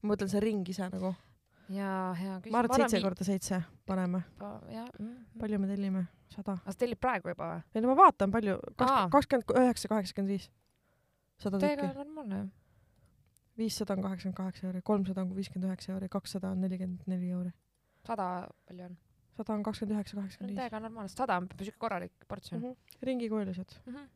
ma 0.02 0.14
mõtlen 0.16 0.30
see 0.30 0.40
ring 0.40 0.68
ise 0.70 0.90
nagu. 0.90 1.16
Ja 1.76 1.92
hea 2.18 2.38
küsimus. 2.40 2.54
ma 2.54 2.64
arvan, 2.64 2.82
et 2.82 2.90
seitse 2.90 3.04
korda 3.04 3.28
seitse 3.28 3.62
paneme. 3.88 4.24
jah 4.72 4.88
mm.. 5.00 5.40
palju 5.40 5.60
me 5.60 5.70
tellime? 5.70 6.06
sada. 6.32 6.58
aga 6.62 6.74
sa 6.74 6.82
tellid 6.84 7.00
praegu 7.02 7.32
juba 7.32 7.50
või? 7.52 7.62
ei 7.76 7.84
no 7.84 7.92
ma 7.92 7.98
vaatan, 8.00 8.34
palju, 8.34 8.58
kakskümmend 8.78 9.54
üheksa, 9.64 9.92
kaheksakümmend 9.92 10.34
viis. 10.36 10.48
sada 11.42 11.62
tükki. 11.62 11.92
normaalne. 11.98 12.42
viissada 13.60 13.98
on 13.98 14.06
kaheksakümmend 14.08 14.40
kaheksa 14.40 14.68
euri, 14.70 14.82
kolmsada 14.92 15.26
on 15.26 15.36
viiskümmend 15.38 15.70
üheksa 15.70 15.94
euri, 15.96 16.10
kakssada 16.12 16.54
on 16.56 16.66
nelikümmend 16.66 17.08
neli 17.12 17.32
euri. 17.36 17.54
sada 18.08 18.32
palju 18.70 18.90
on? 18.90 18.98
sada 19.38 19.58
on 19.58 19.68
kakskümmend 19.68 19.98
üheksa, 19.98 20.18
kaheksakümmend 20.22 20.56
viis. 20.56 20.64
täiega 20.64 20.84
normaalne, 20.88 21.14
sada 21.14 21.40
on 21.42 21.52
siuke 21.60 21.78
korralik 21.86 22.28
portsjon 22.28 22.62
mm. 22.64 22.98
ringikujulised. 23.12 23.80
-hmm. 23.86 24.10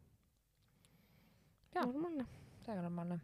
Jaa. 1.76 1.86
normaalne. 1.86 2.28
täiega 2.66 2.82
normaalne. 2.82 3.20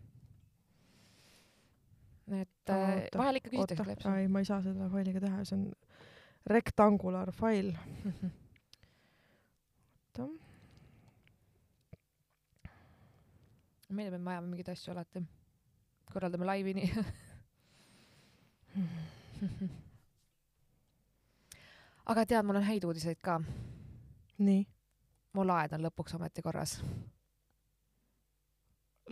Et 2.38 2.70
äh, 2.70 3.08
vahel 3.18 3.36
ikka 3.40 3.50
küsitakse, 3.52 3.84
kleepsu. 3.84 4.10
ei, 4.16 4.28
ma 4.32 4.40
ei 4.42 4.48
saa 4.48 4.62
seda 4.64 4.88
failiga 4.92 5.20
teha, 5.24 5.44
see 5.48 5.58
on 5.58 5.64
rectangular 6.48 7.32
fail. 7.36 7.70
oota, 10.12 10.28
meile 13.90 14.12
peame 14.16 14.32
ajama 14.32 14.48
mingeid 14.48 14.70
asju 14.74 14.92
alati. 14.94 15.20
korraldame 16.14 16.46
laivi 16.46 16.74
nii. 16.80 16.90
aga 22.12 22.26
tead, 22.26 22.46
mul 22.46 22.60
on 22.62 22.68
häid 22.68 22.84
uudiseid 22.88 23.20
ka. 23.24 23.36
nii. 24.38 24.62
mu 25.34 25.42
laed 25.48 25.72
on 25.78 25.84
lõpuks 25.88 26.16
ometi 26.20 26.42
korras. 26.46 26.72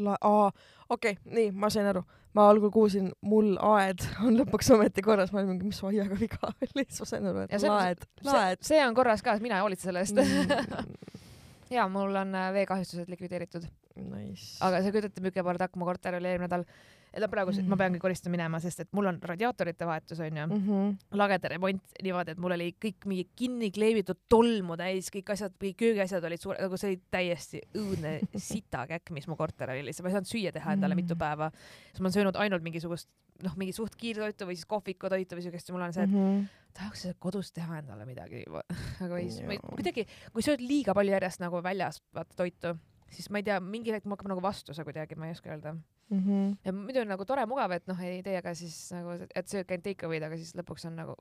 La-, 0.05 0.17
aa, 0.21 0.49
okei 0.89 1.17
okay,, 1.17 1.33
nii, 1.35 1.51
ma 1.51 1.69
sain 1.73 1.89
aru. 1.89 2.03
ma 2.37 2.45
algul 2.49 2.69
kuulsin, 2.71 3.07
mul 3.25 3.55
aed 3.71 4.03
on 4.21 4.37
lõpuks 4.37 4.69
ometi 4.75 5.01
korras, 5.05 5.31
ma 5.33 5.41
olin 5.41 5.55
mingi, 5.55 5.65
mis 5.71 5.79
aiaga 5.89 6.17
viga 6.19 6.37
oli, 6.51 6.85
siis 6.85 7.01
ma 7.01 7.07
sain 7.09 7.29
aru, 7.31 7.45
et 7.47 7.55
see 7.55 7.69
on- 7.69 7.75
laed, 7.75 8.05
laed. 8.27 8.61
see 8.69 8.81
on 8.85 8.97
korras 8.97 9.23
ka, 9.25 9.33
sest 9.33 9.45
mina 9.45 9.57
ei 9.57 9.65
hoolitse 9.65 9.89
selle 9.89 10.03
eest. 10.05 10.19
Mm. 10.21 10.93
ja 11.75 11.87
mul 11.89 12.15
on 12.21 12.35
äh, 12.37 12.51
veekahjustused 12.53 13.09
likvideeritud, 13.09 13.65
Nice. 14.05 14.57
aga 14.65 14.79
ette, 14.79 15.21
milline 15.21 15.45
bardakk 15.45 15.75
mu 15.79 15.87
korter 15.87 16.17
oli 16.19 16.31
eelmine 16.31 16.47
nädal. 16.47 16.65
et 17.09 17.23
no 17.23 17.27
praegu 17.31 17.51
mm. 17.51 17.69
ma 17.71 17.77
peangi 17.79 17.99
koristama 17.99 18.35
minema, 18.35 18.59
sest 18.61 18.83
et 18.83 18.89
mul 18.93 19.09
on 19.09 19.17
radiaatorite 19.31 19.85
vahetus 19.89 20.19
onju 20.19 20.45
mm., 20.45 20.53
mm. 20.53 20.67
-hmm. 20.67 21.17
lagede 21.17 21.53
remont 21.55 21.95
niimoodi, 22.03 22.31
et 22.31 22.37
mul 22.37 22.53
oli 22.57 22.75
kõik 22.85 23.07
mingi 23.09 23.27
kinni 23.35 23.71
kleebitud 23.71 24.19
tolmu 24.29 24.77
täis, 24.77 25.09
kõik 25.13 25.33
asjad, 25.33 25.55
kõik 25.57 25.77
köögiasjad 25.77 26.23
olid 26.23 26.41
suured, 26.41 26.61
nagu 26.61 26.77
see 26.77 26.91
oli 26.91 27.01
täiesti 27.11 27.63
õudne 27.75 28.19
sitakäkk, 28.49 29.09
mis 29.11 29.27
mu 29.27 29.35
korter 29.35 29.73
oli 29.73 29.89
ma 29.89 30.11
ei 30.11 30.17
saanud 30.17 30.29
süüa 30.29 30.51
teha 30.51 30.73
endale 30.73 30.95
Mm. 30.95 31.01
mitu 31.03 31.15
päeva. 31.15 31.51
siis 31.89 31.99
ma 31.99 32.05
olen 32.07 32.13
söönud 32.13 32.35
ainult 32.35 32.63
mingisugust 32.63 33.09
noh, 33.45 33.55
mingi 33.59 33.75
suht 33.75 33.95
kiirtoitu 33.99 34.47
või 34.47 34.57
siis 34.57 34.67
kohvikutoitu 34.69 35.37
või 35.37 35.45
siukest 35.45 35.69
ja 35.69 35.75
mul 35.75 35.85
on 35.87 35.95
see, 35.95 36.03
et 36.03 36.09
Mm 36.09 36.25
-hmm. 36.25 36.45
tahaks 36.73 37.05
seda 37.05 37.15
kodus 37.19 37.51
teha 37.51 37.79
endale 37.79 38.05
midagi, 38.05 38.43
aga 39.05 39.17
ei, 39.17 39.59
kuidagi, 39.75 40.05
kui 40.33 40.45
sööd 40.45 40.61
liiga 40.61 40.93
palju 40.93 41.15
järjest 41.15 41.43
nagu 41.43 41.63
väljas 41.63 42.01
vaata 42.13 42.35
toitu, 42.35 42.75
siis 43.11 43.29
ma 43.29 43.41
ei 43.41 43.47
tea, 43.47 43.59
mingil 43.59 43.95
hetkel 43.95 44.09
mul 44.09 44.17
hakkab 44.17 44.33
nagu 44.33 44.43
vastu 44.43 44.73
see 44.73 44.85
kuidagi, 44.87 45.17
ma 45.19 45.29
ei 45.29 45.37
oska 45.37 45.51
öelda. 45.53 45.73
Mm 46.09 46.19
-hmm. 46.25 46.57
ja 46.65 46.73
muidu 46.73 47.01
on 47.01 47.07
nagu 47.07 47.25
tore, 47.25 47.45
mugav, 47.45 47.71
et 47.71 47.87
noh, 47.87 47.99
ei 48.01 48.23
tee, 48.23 48.37
aga 48.37 48.53
siis 48.55 48.91
nagu, 48.93 49.17
et 49.35 49.47
söödki 49.47 49.73
ainult 49.73 49.83
take 49.83 50.05
away'd, 50.05 50.23
aga 50.25 50.37
siis 50.37 50.55
lõpuks 50.57 50.87
on 50.87 50.95
nagu 50.95 51.15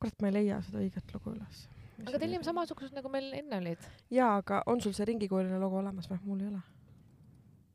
kurat, 0.00 0.16
ma 0.22 0.30
ei 0.30 0.36
leia 0.38 0.58
seda 0.64 0.80
õiget 0.80 1.14
lugu 1.14 1.34
üles. 1.34 1.64
aga 2.06 2.18
tellime 2.22 2.46
samasugused 2.46 2.96
nagu 2.96 3.10
meil 3.12 3.26
enne 3.36 3.58
olid. 3.60 3.88
jaa, 4.16 4.36
aga 4.40 4.62
on 4.72 4.80
sul 4.80 4.94
see 4.96 5.06
ringikujuline 5.10 5.58
logo 5.60 5.80
olemas 5.82 6.08
või? 6.10 6.20
mul 6.24 6.44
ei 6.44 6.48
ole. 6.48 6.60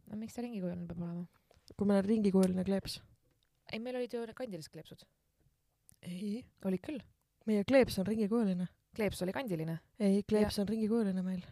no 0.10 0.22
miks 0.22 0.38
ta 0.38 0.46
ringikujuline 0.46 0.88
peab 0.90 1.04
olema? 1.06 1.28
kui 1.76 1.90
meil 1.90 2.02
on 2.02 2.10
ringikujuline 2.10 2.66
kleeps. 2.66 2.98
ei, 3.72 3.80
meil 3.80 4.00
olid 4.02 4.18
ju 4.18 4.26
kandilised 4.34 4.74
kleepsud. 4.74 5.06
ei. 6.02 6.42
olid 6.66 6.82
küll. 6.88 7.04
meie 7.46 7.68
kleeps 7.70 8.00
on 8.02 8.10
ringikujuline. 8.10 8.68
kleeps 8.98 9.22
oli 9.22 9.36
kandiline. 9.38 9.78
ei, 10.00 10.24
kleeps 10.24 10.60
on 10.64 10.74
ringikujuline 10.74 11.26
meil. 11.26 11.46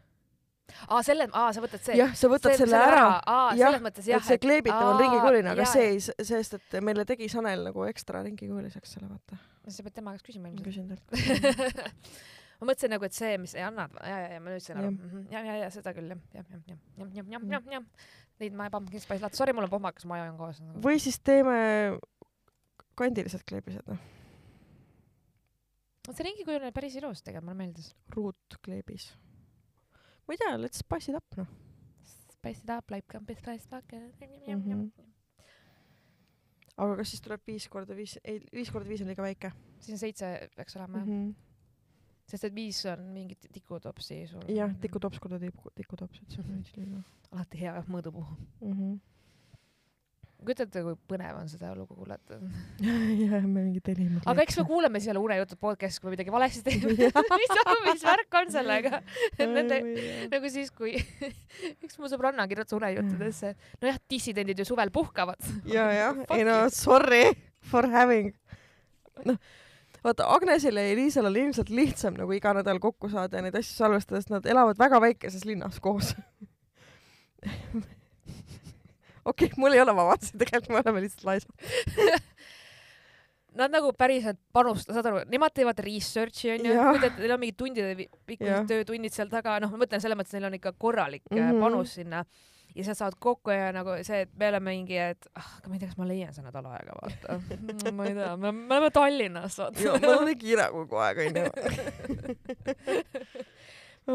aa, 0.87 1.01
selle, 1.05 1.27
aa, 1.31 1.53
sa 1.55 1.63
võtad 1.63 1.83
see. 1.85 1.97
jah, 1.99 2.13
sa 2.17 2.29
võtad 2.31 2.55
selle 2.59 2.79
ära. 2.79 3.07
aa, 3.19 3.49
Jah, 3.57 3.71
selles 3.71 3.83
mõttes 3.85 4.07
jah 4.09 4.21
et 4.21 4.29
see 4.29 4.41
kleebitav 4.43 4.91
on 4.91 4.95
aa, 4.95 5.01
ringikujuline, 5.03 5.49
aga 5.53 5.65
jaa, 5.65 5.73
see 5.73 5.89
ei, 5.91 6.29
sest 6.29 6.57
et 6.59 6.77
meile 6.85 7.05
tegi 7.09 7.29
Sanel 7.31 7.65
nagu 7.69 7.87
ekstra 7.89 8.23
ringikujuliseks 8.27 8.95
selle, 8.97 9.11
vaata. 9.11 9.39
sa 9.67 9.85
pead 9.85 9.97
tema 9.99 10.15
käest 10.15 10.27
küsima 10.27 10.47
ma 10.47 10.53
ilmselt. 10.53 10.67
küsin 10.67 10.87
talt. 10.91 11.83
ma 12.63 12.69
mõtlesin 12.69 12.93
nagu, 12.95 13.07
et 13.07 13.17
see, 13.17 13.35
mis 13.43 13.55
ei 13.57 13.65
anna, 13.67 13.89
ja, 13.99 14.17
ja, 14.23 14.29
ja 14.37 14.43
ma 14.43 14.53
nüüd 14.53 14.63
sain 14.63 14.79
aru 14.79 14.93
Jah.. 14.93 15.33
ja, 15.35 15.43
ja, 15.49 15.57
ja 15.65 15.69
seda 15.73 15.93
küll 15.97 16.13
jah, 16.13 16.21
jah, 16.37 16.47
jah, 16.47 16.63
jah, 16.71 16.79
jah, 16.97 17.11
jah, 17.19 17.27
jah, 17.35 17.49
jah, 17.57 17.71
jah. 17.77 18.11
Neid 18.41 18.55
ma 18.57 18.65
pumpkin 18.73 19.01
spice 19.03 19.21
latte, 19.21 19.37
sorry, 19.37 19.53
mul 19.53 19.67
on 19.67 19.71
pohmakas 19.71 20.07
maja 20.09 20.25
on 20.31 20.39
koos. 20.39 20.63
või 20.83 20.97
siis 21.01 21.19
teeme 21.21 21.57
kandilised 22.99 23.43
kleebised, 23.49 23.85
noh. 23.89 23.99
see 26.09 26.25
ringikujuline 26.25 26.71
päris 26.75 26.97
ilus 27.01 27.21
tegelikult, 27.21 27.49
mulle 27.49 27.59
meeldis. 27.65 27.91
ruutkleebis. 28.15 29.11
Ma 30.27 30.33
ei 30.33 30.37
tea, 30.37 30.57
let's 30.57 30.79
spice 30.79 31.11
it 31.11 31.17
up, 31.17 31.37
noh. 31.37 31.47
Spice 32.33 32.63
it 32.63 32.69
up 32.77 32.91
like 32.91 33.07
campus 33.07 33.37
spice 33.39 33.67
bucket. 33.69 34.19
Mhm. 34.47 34.91
aga 36.77 36.95
kas 36.97 37.09
siis 37.13 37.21
tuleb 37.21 37.41
viis 37.47 37.67
korda 37.69 37.95
viis, 37.95 38.17
ei, 38.23 38.39
viis 38.53 38.71
korda 38.73 38.89
viis 38.89 39.01
on 39.01 39.07
liiga 39.11 39.21
väike 39.23 39.51
siis 39.79 39.93
on 39.93 39.99
seitse 40.01 40.49
peaks 40.55 40.75
olema 40.79 40.97
mm. 40.97 41.09
jah, 41.11 41.19
-hmm. 41.27 41.33
sest 42.31 42.43
et 42.43 42.55
viis 42.55 42.79
on 42.89 43.03
mingi 43.13 43.35
tikutopsi 43.53 44.27
sul. 44.27 44.41
jah, 44.49 44.73
tikutops 44.81 45.19
korda 45.19 45.39
tiku, 45.39 45.69
tikutops, 45.75 46.21
et 46.21 46.31
see 46.31 46.39
on 46.41 46.47
Mhm. 46.49 46.55
veits 46.55 46.77
liiga 46.77 47.01
alati 47.31 47.59
hea 47.59 47.83
mõõdupuu. 47.87 48.25
mm. 48.61 48.73
-hmm. 48.73 48.99
kujutate, 50.45 50.83
kui 50.85 50.95
põnev 51.09 51.37
on 51.39 51.49
seda 51.51 51.71
lugu 51.77 51.95
kuulata. 51.97 52.39
jah, 53.23 53.39
me 53.41 53.63
mingi 53.63 53.81
telime. 53.85 54.21
aga 54.29 54.45
eks 54.45 54.59
me 54.59 54.65
kuuleme 54.69 55.01
siis 55.01 55.11
jälle 55.11 55.23
Unejutud 55.23 55.59
podcast'is, 55.61 56.01
kui 56.01 56.09
me 56.09 56.17
midagi 56.17 56.33
valesti 56.33 56.63
teeme. 56.67 56.93
mis, 56.93 57.55
mis 57.87 58.05
värk 58.07 58.37
on 58.41 58.53
sellega? 58.53 59.01
Nende, 59.39 59.79
nagu 60.33 60.53
siis, 60.53 60.71
kui 60.75 60.95
üks 61.85 61.99
mu 62.01 62.11
sõbranna 62.11 62.47
kirjutas 62.51 62.77
unejuttudesse, 62.77 63.55
nojah, 63.81 63.99
dissidendid 64.11 64.61
ju 64.61 64.67
suvel 64.67 64.93
puhkavad. 64.93 65.51
ja, 65.69 65.89
jah, 65.95 66.23
ei 66.35 66.47
no 66.47 66.63
sorry 66.73 67.25
for 67.71 67.87
having. 67.91 68.33
noh, 69.27 69.39
vaata 70.03 70.27
Agnesel 70.35 70.79
ja 70.79 70.85
Eliisal 70.91 71.29
on 71.29 71.37
ilmselt 71.39 71.71
lihtsam 71.73 72.17
nagu 72.19 72.33
iga 72.35 72.53
nädal 72.57 72.81
kokku 72.83 73.09
saada 73.11 73.39
ja 73.39 73.45
neid 73.45 73.55
asju 73.59 73.77
salvestada, 73.77 74.21
sest 74.21 74.33
nad 74.33 74.47
elavad 74.49 74.79
väga 74.79 74.99
väikeses 75.03 75.45
linnas 75.47 75.79
koos. 75.83 76.13
Okei 79.25 79.49
okay,, 79.49 79.61
mul 79.61 79.75
ei 79.75 79.81
ole 79.83 79.95
vabandusi, 79.95 80.37
tegelikult 80.37 80.75
me 80.75 80.83
oleme 80.83 81.03
lihtsalt 81.05 81.25
laisad. 81.29 81.51
Nad 83.53 83.69
nagu 83.69 83.91
päriselt 83.93 84.39
panustavad, 84.53 84.95
saad 84.97 85.07
aru, 85.11 85.19
nemad 85.29 85.53
teevad 85.53 85.77
research'i 85.85 86.55
onju, 86.55 86.71
kujutad, 86.73 87.19
neil 87.21 87.35
on 87.35 87.41
mingid 87.43 87.57
tundide 87.59 88.07
pikkused 88.25 88.65
töötunnid 88.71 89.13
seal 89.13 89.29
taga, 89.29 89.59
noh, 89.61 89.69
ma 89.69 89.83
mõtlen 89.83 90.01
selles 90.01 90.17
mõttes, 90.17 90.33
neil 90.33 90.49
on 90.49 90.57
ikka 90.57 90.73
korralik 90.81 91.21
mm. 91.29 91.37
-hmm. 91.37 91.61
panus 91.61 91.93
sinna 91.99 92.23
ja 92.73 92.83
sa 92.87 92.95
saad 92.97 93.19
kokku 93.21 93.53
ja 93.53 93.69
nagu 93.75 93.93
see, 94.01 94.23
et 94.25 94.31
me 94.39 94.49
oleme 94.49 94.73
mingi, 94.73 94.97
et 94.97 95.29
ah, 95.37 95.51
aga 95.59 95.69
ma 95.69 95.77
ei 95.77 95.83
tea, 95.83 95.91
kas 95.91 95.99
ma 96.01 96.09
leian 96.09 96.33
see 96.33 96.45
nädal 96.45 96.65
aega, 96.71 96.97
vaata. 96.97 97.37
ma 97.97 98.09
ei 98.09 98.17
tea, 98.17 98.33
me 98.33 98.49
oleme- 98.49 98.65
me 98.65 98.73
oleme 98.79 98.91
Tallinnas, 98.97 99.59
ja 99.59 99.69
vaata. 99.69 100.17
on 100.17 100.25
nii 100.31 100.39
kiire 100.41 100.67
kogu 100.73 100.95
aeg 101.05 101.17
onju. 101.27 101.45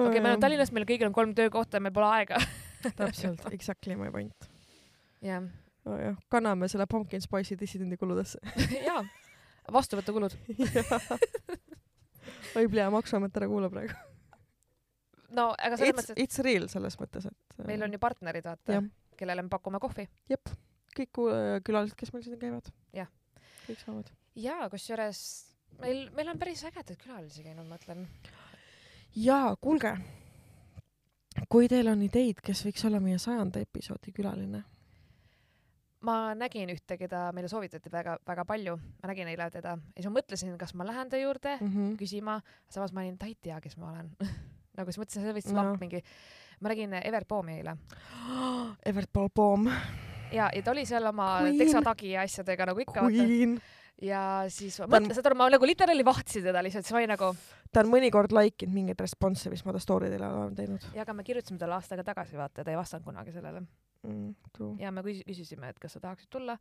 okei, 0.02 0.18
me 0.18 0.26
oleme 0.26 0.42
Tallinnas, 0.42 0.74
meil 0.74 0.90
kõigil 0.90 1.12
on 1.12 1.14
kolm 1.14 1.38
töökohta, 1.38 1.78
meil 1.78 1.94
pole 1.94 2.10
aega. 2.18 2.42
täpselt, 2.90 3.46
exactly 3.54 3.94
my 3.94 4.10
point 4.10 4.50
jah, 5.24 5.48
oh,. 5.84 5.96
jah, 6.00 6.18
kanname 6.32 6.68
selle 6.68 6.86
pumpkin 6.90 7.22
spice'i 7.24 7.58
dissidendi 7.60 7.96
kuludesse. 8.00 8.40
jaa, 8.88 9.02
vastuvõtukulud. 9.72 10.36
oi, 12.56 12.68
plee, 12.68 12.86
Maksuamet 12.92 13.36
ära 13.40 13.50
kuula 13.50 13.70
praegu. 13.72 13.96
no 15.36 15.50
aga 15.52 15.76
selles 15.76 15.90
It's, 15.90 15.98
mõttes, 16.00 16.14
et 16.16 16.24
it's 16.24 16.44
real 16.44 16.68
selles 16.72 16.96
mõttes, 17.00 17.28
et 17.28 17.68
meil 17.68 17.84
on 17.84 17.92
ju 17.92 18.00
partnerid, 18.02 18.46
vaata 18.48 18.82
kellele 19.18 19.44
me 19.44 19.52
pakume 19.52 19.80
kohvi 19.82 20.06
jep, 20.30 20.54
kõik 20.96 21.12
kuula- 21.18 21.60
külalised, 21.66 21.98
kes 21.98 22.14
meil 22.14 22.24
siin 22.24 22.40
käivad. 22.40 22.70
Jah. 22.96 23.10
kõik 23.66 23.82
saavad. 23.82 24.10
ja 24.38 24.62
kusjuures 24.72 25.20
meil, 25.82 26.08
meil 26.16 26.32
on 26.32 26.40
päris 26.40 26.64
ägedaid 26.68 26.98
külalisi 27.02 27.44
käinud, 27.44 27.66
ma 27.68 27.78
ütlen. 27.80 28.06
jaa, 29.16 29.54
kuulge, 29.60 29.94
kui 31.52 31.68
teil 31.70 31.90
on 31.92 32.02
ideid, 32.06 32.42
kes 32.44 32.64
võiks 32.66 32.86
olla 32.88 33.00
meie 33.04 33.18
sajanda 33.22 33.62
episoodi 33.64 34.14
külaline, 34.16 34.62
ma 36.06 36.34
nägin 36.38 36.70
ühte, 36.72 36.98
keda 37.00 37.28
meile 37.34 37.48
soovitati 37.50 37.90
väga-väga 37.92 38.44
palju, 38.48 38.76
ma 39.02 39.10
nägin 39.10 39.30
eile 39.32 39.48
teda 39.54 39.76
ja 39.76 39.96
siis 39.96 40.10
ma 40.10 40.18
mõtlesin, 40.18 40.58
kas 40.60 40.74
ma 40.78 40.86
lähen 40.86 41.10
ta 41.10 41.20
juurde 41.20 41.56
mm. 41.56 41.66
mm 41.66 41.72
-hmm. 41.74 41.96
küsima, 41.98 42.40
samas 42.70 42.92
ma 42.92 43.00
olin, 43.00 43.18
ta 43.18 43.26
ei 43.26 43.34
tea, 43.34 43.60
kes 43.60 43.76
ma 43.76 43.90
olen. 43.92 44.10
nagu 44.78 44.92
siis 44.92 45.00
mõtlesin, 45.02 45.22
see 45.22 45.34
võis 45.34 45.48
No. 45.52 45.56
lamp 45.62 45.80
mingi, 45.80 46.02
ma 46.60 46.68
nägin 46.68 46.94
Evert 47.02 47.28
Poomi 47.28 47.58
eile 47.58 47.76
Evert 48.90 49.10
Paul 49.12 49.28
Poom, 49.34 49.66
ja, 50.32 50.50
ja 50.54 50.62
ta 50.62 50.70
oli 50.70 50.86
seal 50.86 51.06
oma 51.06 51.40
teksatagi 51.58 52.10
ja 52.14 52.22
asjadega 52.22 52.66
nagu 52.66 52.80
ikka 52.80 53.02
vaata 53.02 53.24
Queen, 53.24 53.58
ja 54.02 54.20
siis 54.52 54.76
ma 54.80 54.86
mõtlesin, 54.92 55.16
saad 55.18 55.26
aru, 55.30 55.38
ma 55.40 55.48
nagu 55.50 55.66
literaali 55.66 56.04
vahtisin 56.06 56.44
teda 56.46 56.60
lihtsalt, 56.62 56.86
siis 56.86 56.94
ma 56.94 57.00
olin 57.02 57.10
nagu, 57.16 57.32
ta 57.74 57.82
on 57.82 57.90
mõnikord 57.90 58.34
like 58.36 58.64
inud 58.66 58.74
mingeid 58.76 59.00
response, 59.02 59.50
mis 59.50 59.64
ma 59.66 59.74
ta 59.74 59.80
story 59.82 60.10
dele 60.12 60.28
olen 60.28 60.54
teinud 60.58 60.84
ja 60.94 61.02
aga 61.06 61.16
me 61.18 61.24
kirjutasime 61.26 61.58
talle 61.58 61.74
aasta 61.78 61.96
aega 61.96 62.04
tagasi, 62.12 62.36
vaata, 62.38 62.62
ta 62.64 62.70
ei 62.70 62.78
vastanud 62.78 63.04
kunagi 63.08 63.34
sellele 63.34 63.64
mm,. 64.06 64.78
Ja 64.78 64.92
me 64.94 65.02
küsis- 65.02 65.26
küsisime, 65.26 65.68
et 65.74 65.78
kas 65.82 65.92
sa 65.98 66.00
tahaksid 66.00 66.30
tulla. 66.30 66.54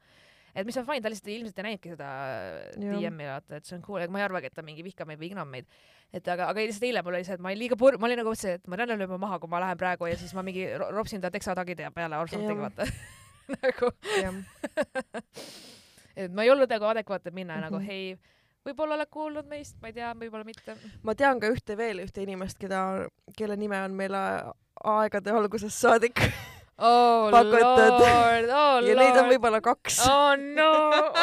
et 0.58 0.66
mis 0.66 0.78
on 0.82 0.86
fine, 0.88 1.02
ta 1.06 1.10
lihtsalt 1.14 1.30
ilmselt 1.30 1.60
ei 1.60 1.66
näinudki 1.68 1.90
seda. 1.94 2.08
DM-i 2.78 3.28
vaata, 3.30 3.60
et 3.60 3.66
see 3.70 3.76
on 3.78 3.84
cool, 3.86 4.02
ega 4.02 4.12
ma 4.12 4.20
ei 4.24 4.26
arvagi, 4.26 4.50
et 4.50 4.56
ta 4.58 4.64
mingi 4.66 4.82
vihkab 4.86 5.08
meid 5.08 5.20
või 5.22 5.30
ignab 5.30 5.48
meid. 5.52 5.68
et 6.14 6.28
aga, 6.34 6.48
aga 6.50 6.64
lihtsalt 6.66 6.88
eile 6.90 7.04
mul 7.06 7.14
oli 7.20 7.24
see, 7.28 7.38
et 7.38 7.44
ma 7.46 7.52
olin 7.54 7.62
liiga 7.62 7.78
pur-, 7.78 8.00
ma 8.02 8.10
olin 8.10 8.18
nagu 8.24 8.34
mõtlesin, 8.34 8.58
et 8.58 8.68
ma 8.68 8.80
et 8.82 8.90
lööme 8.90 9.20
maha, 9.22 9.38
kui 9.44 9.50
ma 9.54 9.60
lähen 9.62 9.78
praegu 9.78 10.10
ja 10.10 10.18
siis 10.18 10.34
ma 10.34 10.42
mingi 10.42 10.66
ro- 10.78 10.90
ropsin 10.98 11.22
ta 11.22 11.30
teksatagide 11.30 11.92
peale 11.94 12.18
or 12.18 12.28
something 12.32 12.58
vaata 12.66 12.88
nagu, 13.62 13.92
et 16.18 16.34
ma 16.34 16.46
ei 16.46 16.52
olnud 16.54 16.72
nagu 16.72 16.90
adekvaatne 16.90 17.32
minna 17.32 17.56
mm 17.56 17.62
-hmm. 17.62 17.72
nagu 17.72 17.84
hei, 17.86 18.18
võib-olla 18.66 18.98
oled 18.98 19.12
kuulnud 19.14 19.48
meist, 19.48 19.78
ma 19.82 19.92
ei 19.92 19.98
tea, 19.98 20.14
võib-olla 20.14 20.46
mitte. 20.46 20.76
ma 21.04 21.16
tean 21.16 21.40
ka 21.40 21.52
ühte 21.54 21.78
veel 21.78 22.04
ühte 22.06 22.24
inimest, 22.24 22.58
keda, 22.58 23.08
kelle 23.38 23.56
nime 23.56 23.82
on 23.84 23.96
meile 23.96 24.24
aegade 24.84 25.32
algusest 25.32 25.78
saadik 25.78 26.22
oh 26.78 27.32
Pakutud. 27.32 28.02
oh 28.54 28.82
ja 28.86 28.96
neid 28.96 29.18
on 29.18 29.32
võib-olla 29.32 29.62
kaks. 29.62 30.02
oh 30.08 30.36
no, 30.36 30.72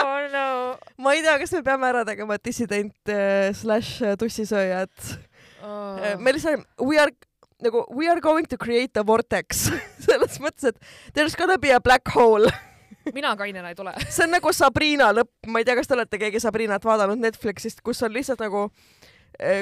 oh 0.05 0.25
no 0.33 0.49
ma 1.03 1.15
ei 1.15 1.23
tea, 1.23 1.39
kas 1.39 1.53
me 1.53 1.63
peame 1.63 1.91
ära 1.93 2.05
tegema 2.05 2.39
dissident 2.39 3.13
äh, 3.13 3.53
slaš 3.55 4.01
äh, 4.03 4.17
tussisööjad 4.19 4.91
oh. 5.63 5.69
oh.. 5.69 6.19
me 6.19 6.35
lihtsalt, 6.35 6.67
we 6.81 6.99
are 6.99 7.13
nagu 7.63 7.85
we 7.91 8.09
are 8.09 8.21
going 8.21 8.47
to 8.47 8.57
create 8.57 9.01
a 9.01 9.05
vortex 9.07 9.69
selles 10.07 10.39
mõttes, 10.43 10.73
et 10.75 11.15
there's 11.15 11.37
gonna 11.39 11.59
be 11.59 11.73
a 11.73 11.81
black 11.81 12.09
hole. 12.15 12.51
Mina 13.13 13.37
kainena 13.37 13.69
ei 13.69 13.75
tule. 13.75 13.93
see 14.09 14.25
on 14.25 14.33
nagu 14.37 14.53
Sabrina 14.53 15.11
lõpp, 15.15 15.49
ma 15.51 15.61
ei 15.61 15.67
tea, 15.67 15.77
kas 15.79 15.91
te 15.91 15.97
olete 15.97 16.21
keegi 16.21 16.41
Sabrinat 16.43 16.85
vaadanud 16.85 17.21
Netflixist, 17.21 17.83
kus 17.85 18.03
on 18.07 18.15
lihtsalt 18.15 18.41
nagu, 18.45 18.67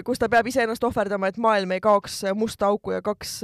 kus 0.06 0.20
ta 0.20 0.28
peab 0.32 0.46
iseennast 0.50 0.84
ohverdama, 0.84 1.30
et 1.32 1.40
maailm 1.42 1.74
ei 1.76 1.82
kaoks 1.82 2.22
musta 2.38 2.68
auku 2.70 2.94
ja 2.94 3.02
kaks, 3.02 3.38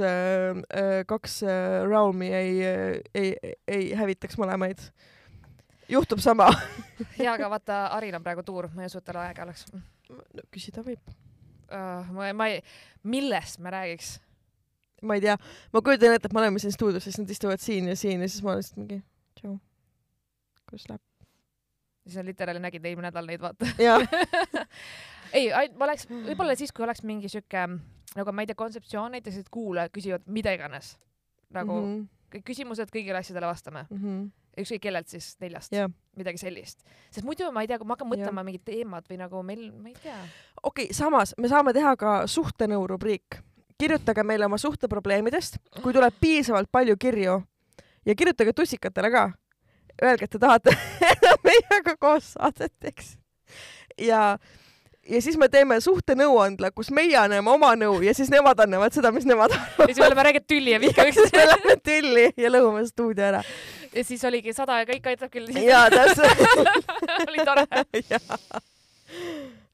kaks 1.09 1.39
äh, 1.43 1.79
realm'i 1.89 2.31
ei, 2.33 2.53
ei, 3.15 3.55
ei 3.67 3.89
hävitaks 3.97 4.39
mõlemaid. 4.39 4.83
juhtub 5.89 6.21
sama. 6.23 6.51
jaa, 7.23 7.33
aga 7.33 7.49
vaata, 7.55 7.81
Aril 7.97 8.15
on 8.15 8.23
praegu 8.23 8.45
tuur, 8.45 8.69
ma 8.75 8.85
ei 8.85 8.91
usu, 8.91 9.01
et 9.01 9.09
tal 9.09 9.21
aega 9.23 9.47
oleks 9.47 9.67
no, 9.73 9.83
küsida 10.53 10.85
võib. 10.85 11.03
uh,. 11.73 12.09
ma, 12.13 12.33
ma 12.33 12.51
ei, 12.53 12.63
millest 13.03 13.59
me 13.59 13.73
räägiks? 13.73 14.17
ma 15.01 15.15
ei 15.15 15.23
tea, 15.23 15.37
ma 15.73 15.81
kujutan 15.81 16.15
ette, 16.15 16.27
et 16.27 16.35
me 16.35 16.41
oleme 16.43 16.59
siin 16.59 16.75
stuudios, 16.75 17.03
siis 17.07 17.17
nad 17.21 17.29
istuvad 17.31 17.61
siin 17.63 17.87
ja 17.87 17.95
siin 17.95 18.21
ja 18.21 18.29
siis 18.29 18.43
ma 18.43 18.53
olen 18.53 18.63
lihtsalt 18.63 18.79
mingi 18.81 19.01
tšau. 19.39 19.57
Kuidas 20.69 20.89
läheb? 20.89 21.05
siis 22.07 22.17
on 22.17 22.25
literaali 22.25 22.59
nägid 22.63 22.85
eelmine 22.85 23.09
nädal 23.09 23.27
neid, 23.29 23.41
vaata. 23.41 23.67
ei, 25.37 25.49
ma 25.75 25.85
oleks, 25.85 26.07
võib-olla 26.09 26.55
siis, 26.57 26.71
kui 26.73 26.85
oleks 26.87 27.03
mingi 27.05 27.29
sihuke 27.29 27.67
nagu 28.17 28.33
ma 28.33 28.43
ei 28.43 28.49
tea, 28.49 28.57
kontseptsioon 28.57 29.13
näiteks, 29.17 29.43
et 29.43 29.49
kuulajad 29.53 29.93
küsivad 29.93 30.25
mida 30.25 30.53
iganes. 30.55 30.97
nagu 31.49 31.73
mm 31.73 31.85
-hmm. 31.85 32.07
kõik 32.35 32.43
küsimused 32.45 32.89
kõigile 32.93 33.17
asjadele 33.17 33.45
vastame, 33.45 33.85
mhm. 33.89 34.25
ükskõik 34.57 34.81
kellelt 34.81 35.07
siis 35.07 35.37
neljast 35.41 35.71
Jah. 35.73 35.89
midagi 36.15 36.37
sellist. 36.37 36.83
sest 37.11 37.25
muidu 37.25 37.51
ma 37.51 37.61
ei 37.61 37.67
tea, 37.67 37.77
kui 37.77 37.87
ma 37.87 37.93
hakkan 37.93 38.09
mõtlema 38.09 38.43
mingid 38.43 38.63
teemad 38.65 39.03
või 39.09 39.17
nagu 39.17 39.43
meil, 39.43 39.71
ma 39.71 39.87
ei 39.87 39.95
tea. 40.03 40.17
okei 40.63 40.85
okay,, 40.85 40.93
samas 40.93 41.33
me 41.37 41.47
saame 41.47 41.73
teha 41.73 41.95
ka 41.95 42.27
suhtenõu 42.27 42.87
rubriik. 42.87 43.41
kirjutage 43.77 44.23
meile 44.23 44.45
oma 44.45 44.57
suhteprobleemidest, 44.57 45.57
kui 45.81 45.93
tuleb 45.93 46.13
piisavalt 46.21 46.71
palju 46.71 46.97
kirju 46.97 47.43
ja 48.05 48.15
kirjutage 48.15 48.53
tussikatele 48.53 49.11
ka. 49.11 49.31
Öelge, 50.03 50.25
et 50.25 50.31
te 50.31 50.39
tahate, 50.39 50.73
meiega 51.47 51.95
koos 51.99 52.33
saadet 52.35 52.71
teeks. 52.79 53.15
ja, 53.99 54.37
ja 55.09 55.21
siis 55.21 55.37
me 55.37 55.49
teeme 55.51 55.79
suhtenõuandla, 55.83 56.71
kus 56.75 56.91
meie 56.95 57.17
anname 57.19 57.51
oma 57.51 57.73
nõu 57.79 57.99
ja 58.05 58.13
siis 58.15 58.31
nemad 58.31 58.59
annavad 58.63 58.95
seda, 58.95 59.11
mis 59.15 59.27
nemad 59.27 59.51
ja 59.55 59.87
siis 59.89 59.99
me 59.99 60.07
oleme 60.07 60.25
rääginud 60.29 60.47
tülli 60.47 60.75
ja 60.75 60.79
vihka 60.79 61.07
ja 61.09 61.15
siis 61.15 61.25
me 61.33 61.43
üksteist 61.43 61.51
lähme 61.51 61.75
tülli 61.89 62.25
ja 62.37 62.51
lõhume 62.53 62.85
stuudio 62.87 63.27
ära. 63.31 63.41
ja 63.95 64.05
siis 64.07 64.23
oligi 64.29 64.55
sada 64.55 64.79
ja 64.81 64.87
kõik 64.89 65.11
aitab 65.11 65.33
küll. 65.33 65.51
jaa, 65.65 65.89
täpselt. 65.91 66.45
oli 67.27 67.45
tore. 67.47 67.65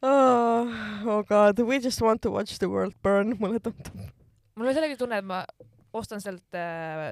Oh, 0.06 0.74
oh 1.06 1.22
god, 1.28 1.60
we 1.68 1.80
just 1.84 2.02
want 2.02 2.22
to 2.22 2.32
watch 2.32 2.58
the 2.60 2.70
world 2.72 2.96
burn, 3.04 3.36
mulle 3.40 3.60
tundub. 3.60 3.94
mul 4.56 4.72
on 4.72 4.78
sellega 4.78 4.98
tunne, 4.98 5.22
et 5.22 5.28
ma 5.28 5.44
ostan 5.96 6.24
sealt, 6.24 6.60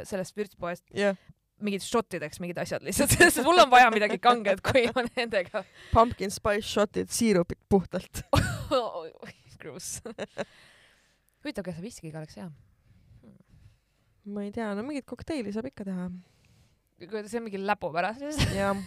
sellest 0.07 0.37
vürtsipoest 0.37 0.85
jah, 0.97 1.19
mingid 1.63 1.85
šottideks 1.85 2.41
mingid 2.43 2.59
asjad 2.63 2.83
lihtsalt, 2.85 3.15
sest 3.21 3.41
mul 3.45 3.63
on 3.63 3.71
vaja 3.71 3.91
midagi 3.93 4.19
kanget, 4.23 4.61
kui 4.65 4.85
ma 4.95 5.05
nendega. 5.09 5.63
pumpkin 5.93 6.33
spice 6.33 6.67
shot'id, 6.67 7.11
siirupid 7.13 7.61
puhtalt. 7.69 8.25
Gross. 9.63 10.01
huvitav, 11.43 11.63
kas 11.63 11.79
viskiga 11.79 12.19
oleks 12.19 12.35
hea? 12.39 12.49
ma 14.23 14.43
ei 14.43 14.51
tea, 14.55 14.69
no 14.75 14.83
mingit 14.87 15.07
kokteili 15.07 15.53
saab 15.55 15.67
ikka 15.71 15.85
teha. 15.87 16.09
see 17.27 17.39
on 17.39 17.47
mingi 17.47 17.59
siis 18.19 18.43
jah, 18.55 18.77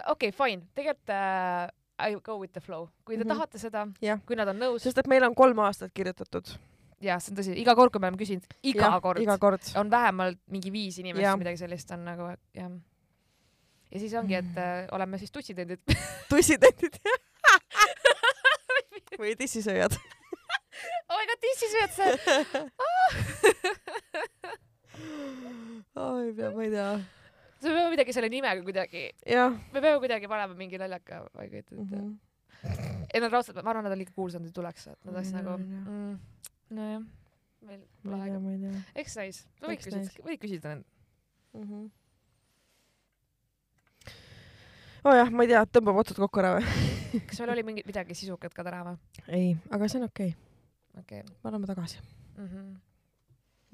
okei, 0.12 0.32
fine, 0.32 0.66
tegelikult 0.76 1.12
äh, 1.16 1.68
I 2.00 2.16
go 2.24 2.38
with 2.40 2.52
the 2.52 2.60
flow, 2.60 2.88
kui 3.04 3.16
te 3.16 3.24
mm. 3.24 3.30
-hmm. 3.30 3.34
tahate 3.34 3.58
seda 3.58 3.88
Jah., 4.02 4.20
kui 4.26 4.36
nad 4.36 4.48
on 4.48 4.56
nõus, 4.56 4.82
sest 4.82 4.98
et 4.98 5.06
meil 5.06 5.24
on 5.24 5.34
kolm 5.34 5.58
aastat 5.58 5.92
kirjutatud. 5.94 6.48
Ja 7.04 7.16
see 7.20 7.30
on 7.32 7.36
tõsi, 7.40 7.52
iga 7.60 7.72
kord, 7.78 7.90
kui 7.94 8.00
me 8.02 8.06
oleme 8.10 8.20
küsinud, 8.20 8.44
iga 8.66 8.86
ja, 8.86 8.90
kord 9.02 9.18
iga 9.22 9.36
kord. 9.40 9.62
on 9.80 9.86
vähemalt 9.92 10.38
mingi 10.52 10.70
viis 10.74 10.96
inimest 11.00 11.24
Jah. 11.24 11.32
või 11.34 11.40
midagi 11.44 11.58
sellist 11.62 11.88
on 11.96 12.00
nagu 12.06 12.22
jah. 12.56 12.70
ja 13.90 13.96
siis 14.02 14.12
ongi, 14.20 14.34
et 14.40 14.54
äh, 14.60 14.70
oleme 14.96 15.14
siis 15.20 15.32
tussitendid. 15.34 15.80
tussitendid 16.32 16.94
või 19.20 19.30
tissisööjad. 19.36 19.92
oh 21.10 21.16
my 21.16 21.24
god, 21.28 21.40
tissisööd 21.44 21.92
see. 21.96 22.12
oi, 26.00 26.24
ma 26.36 26.62
ei 26.64 26.70
tea. 26.72 26.90
me 26.96 27.68
peame 27.68 27.90
midagi 27.96 28.12
selle 28.16 28.30
nimega 28.32 28.60
kuidagi, 28.64 29.02
jah. 29.28 29.50
me 29.72 29.78
peame 29.80 29.98
kuidagi 30.02 30.26
panema 30.30 30.54
mingi 30.58 30.76
naljaka, 30.80 31.14
ma 31.34 31.40
ei 31.46 31.50
kujuta 31.52 31.70
ette. 31.74 31.84
Mhm. 31.84 32.08
ei 33.08 33.18
nad 33.24 33.32
raudselt, 33.32 33.56
ma 33.64 33.70
arvan, 33.72 33.84
nad 33.88 33.94
on 33.96 34.00
liiga 34.00 34.14
kuulsad, 34.16 34.42
et 34.44 34.54
tuleks, 34.56 34.82
et 34.92 35.00
nad 35.08 35.14
oleks 35.16 35.30
ei 35.32 35.36
nagu 35.38 35.48
tea, 35.48 35.56
ma 35.56 35.60
mm,, 35.80 36.14
nojah, 36.74 37.02
meil 37.66 37.80
pole 38.04 38.20
aega. 38.26 38.74
eks 39.02 39.16
näis, 39.20 39.40
võid 39.64 39.80
küsida 39.82 40.26
võid 40.26 40.42
küsida 40.42 40.74
nend-. 40.74 40.86
mm. 41.54 41.64
-hmm. 41.64 41.88
oo 45.04 45.12
oh 45.12 45.18
jah, 45.18 45.32
ma 45.32 45.46
ei 45.46 45.52
tea, 45.52 45.64
tõmbab 45.78 46.02
otsad 46.02 46.20
kokku 46.22 46.42
ära 46.42 46.56
või? 46.58 46.68
kas 47.30 47.42
meil 47.42 47.54
oli 47.56 47.66
mingi 47.66 47.86
midagi 47.86 48.16
sisukat 48.18 48.54
ka 48.54 48.66
täna 48.66 48.84
või? 48.90 49.00
ei, 49.28 49.56
aga 49.70 49.88
see 49.88 50.02
on 50.02 50.06
okei 50.10 50.30
okay., 50.34 51.02
okei 51.02 51.24
okay. 51.24 51.36
me 51.42 51.52
oleme 51.52 51.70
tagasi. 51.70 51.98
mm. 52.36 52.46
-hmm. 52.46 52.72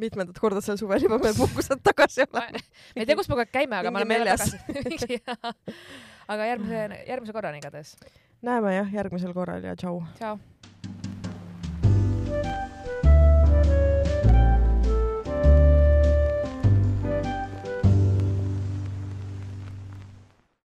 mitmendat 0.03 0.39
korda 0.41 0.65
sel 0.65 0.81
suvel 0.81 1.03
juba 1.03 1.21
me 1.23 1.35
puhkuselt 1.37 1.85
tagasi 1.85 2.27
oleme. 2.27 2.65
ma 2.97 3.03
ei 3.03 3.07
tea, 3.07 3.17
kus 3.17 3.29
me 3.29 3.35
kogu 3.35 3.45
aeg 3.45 3.53
käime, 3.53 3.77
aga 3.81 3.91
me 3.91 4.03
oleme 4.03 4.21
jälle 4.21 4.37
tagasi. 4.37 5.23
aga 6.33 6.53
järgmise, 6.53 7.05
järgmise 7.07 7.33
korrani 7.33 7.63
igatahes. 7.63 7.97
näeme 8.43 8.75
jah, 8.75 8.93
järgmisel 9.01 9.35
korral 9.35 9.65
ja 9.65 9.77
tšau. 9.77 10.03
tšau. 10.19 10.39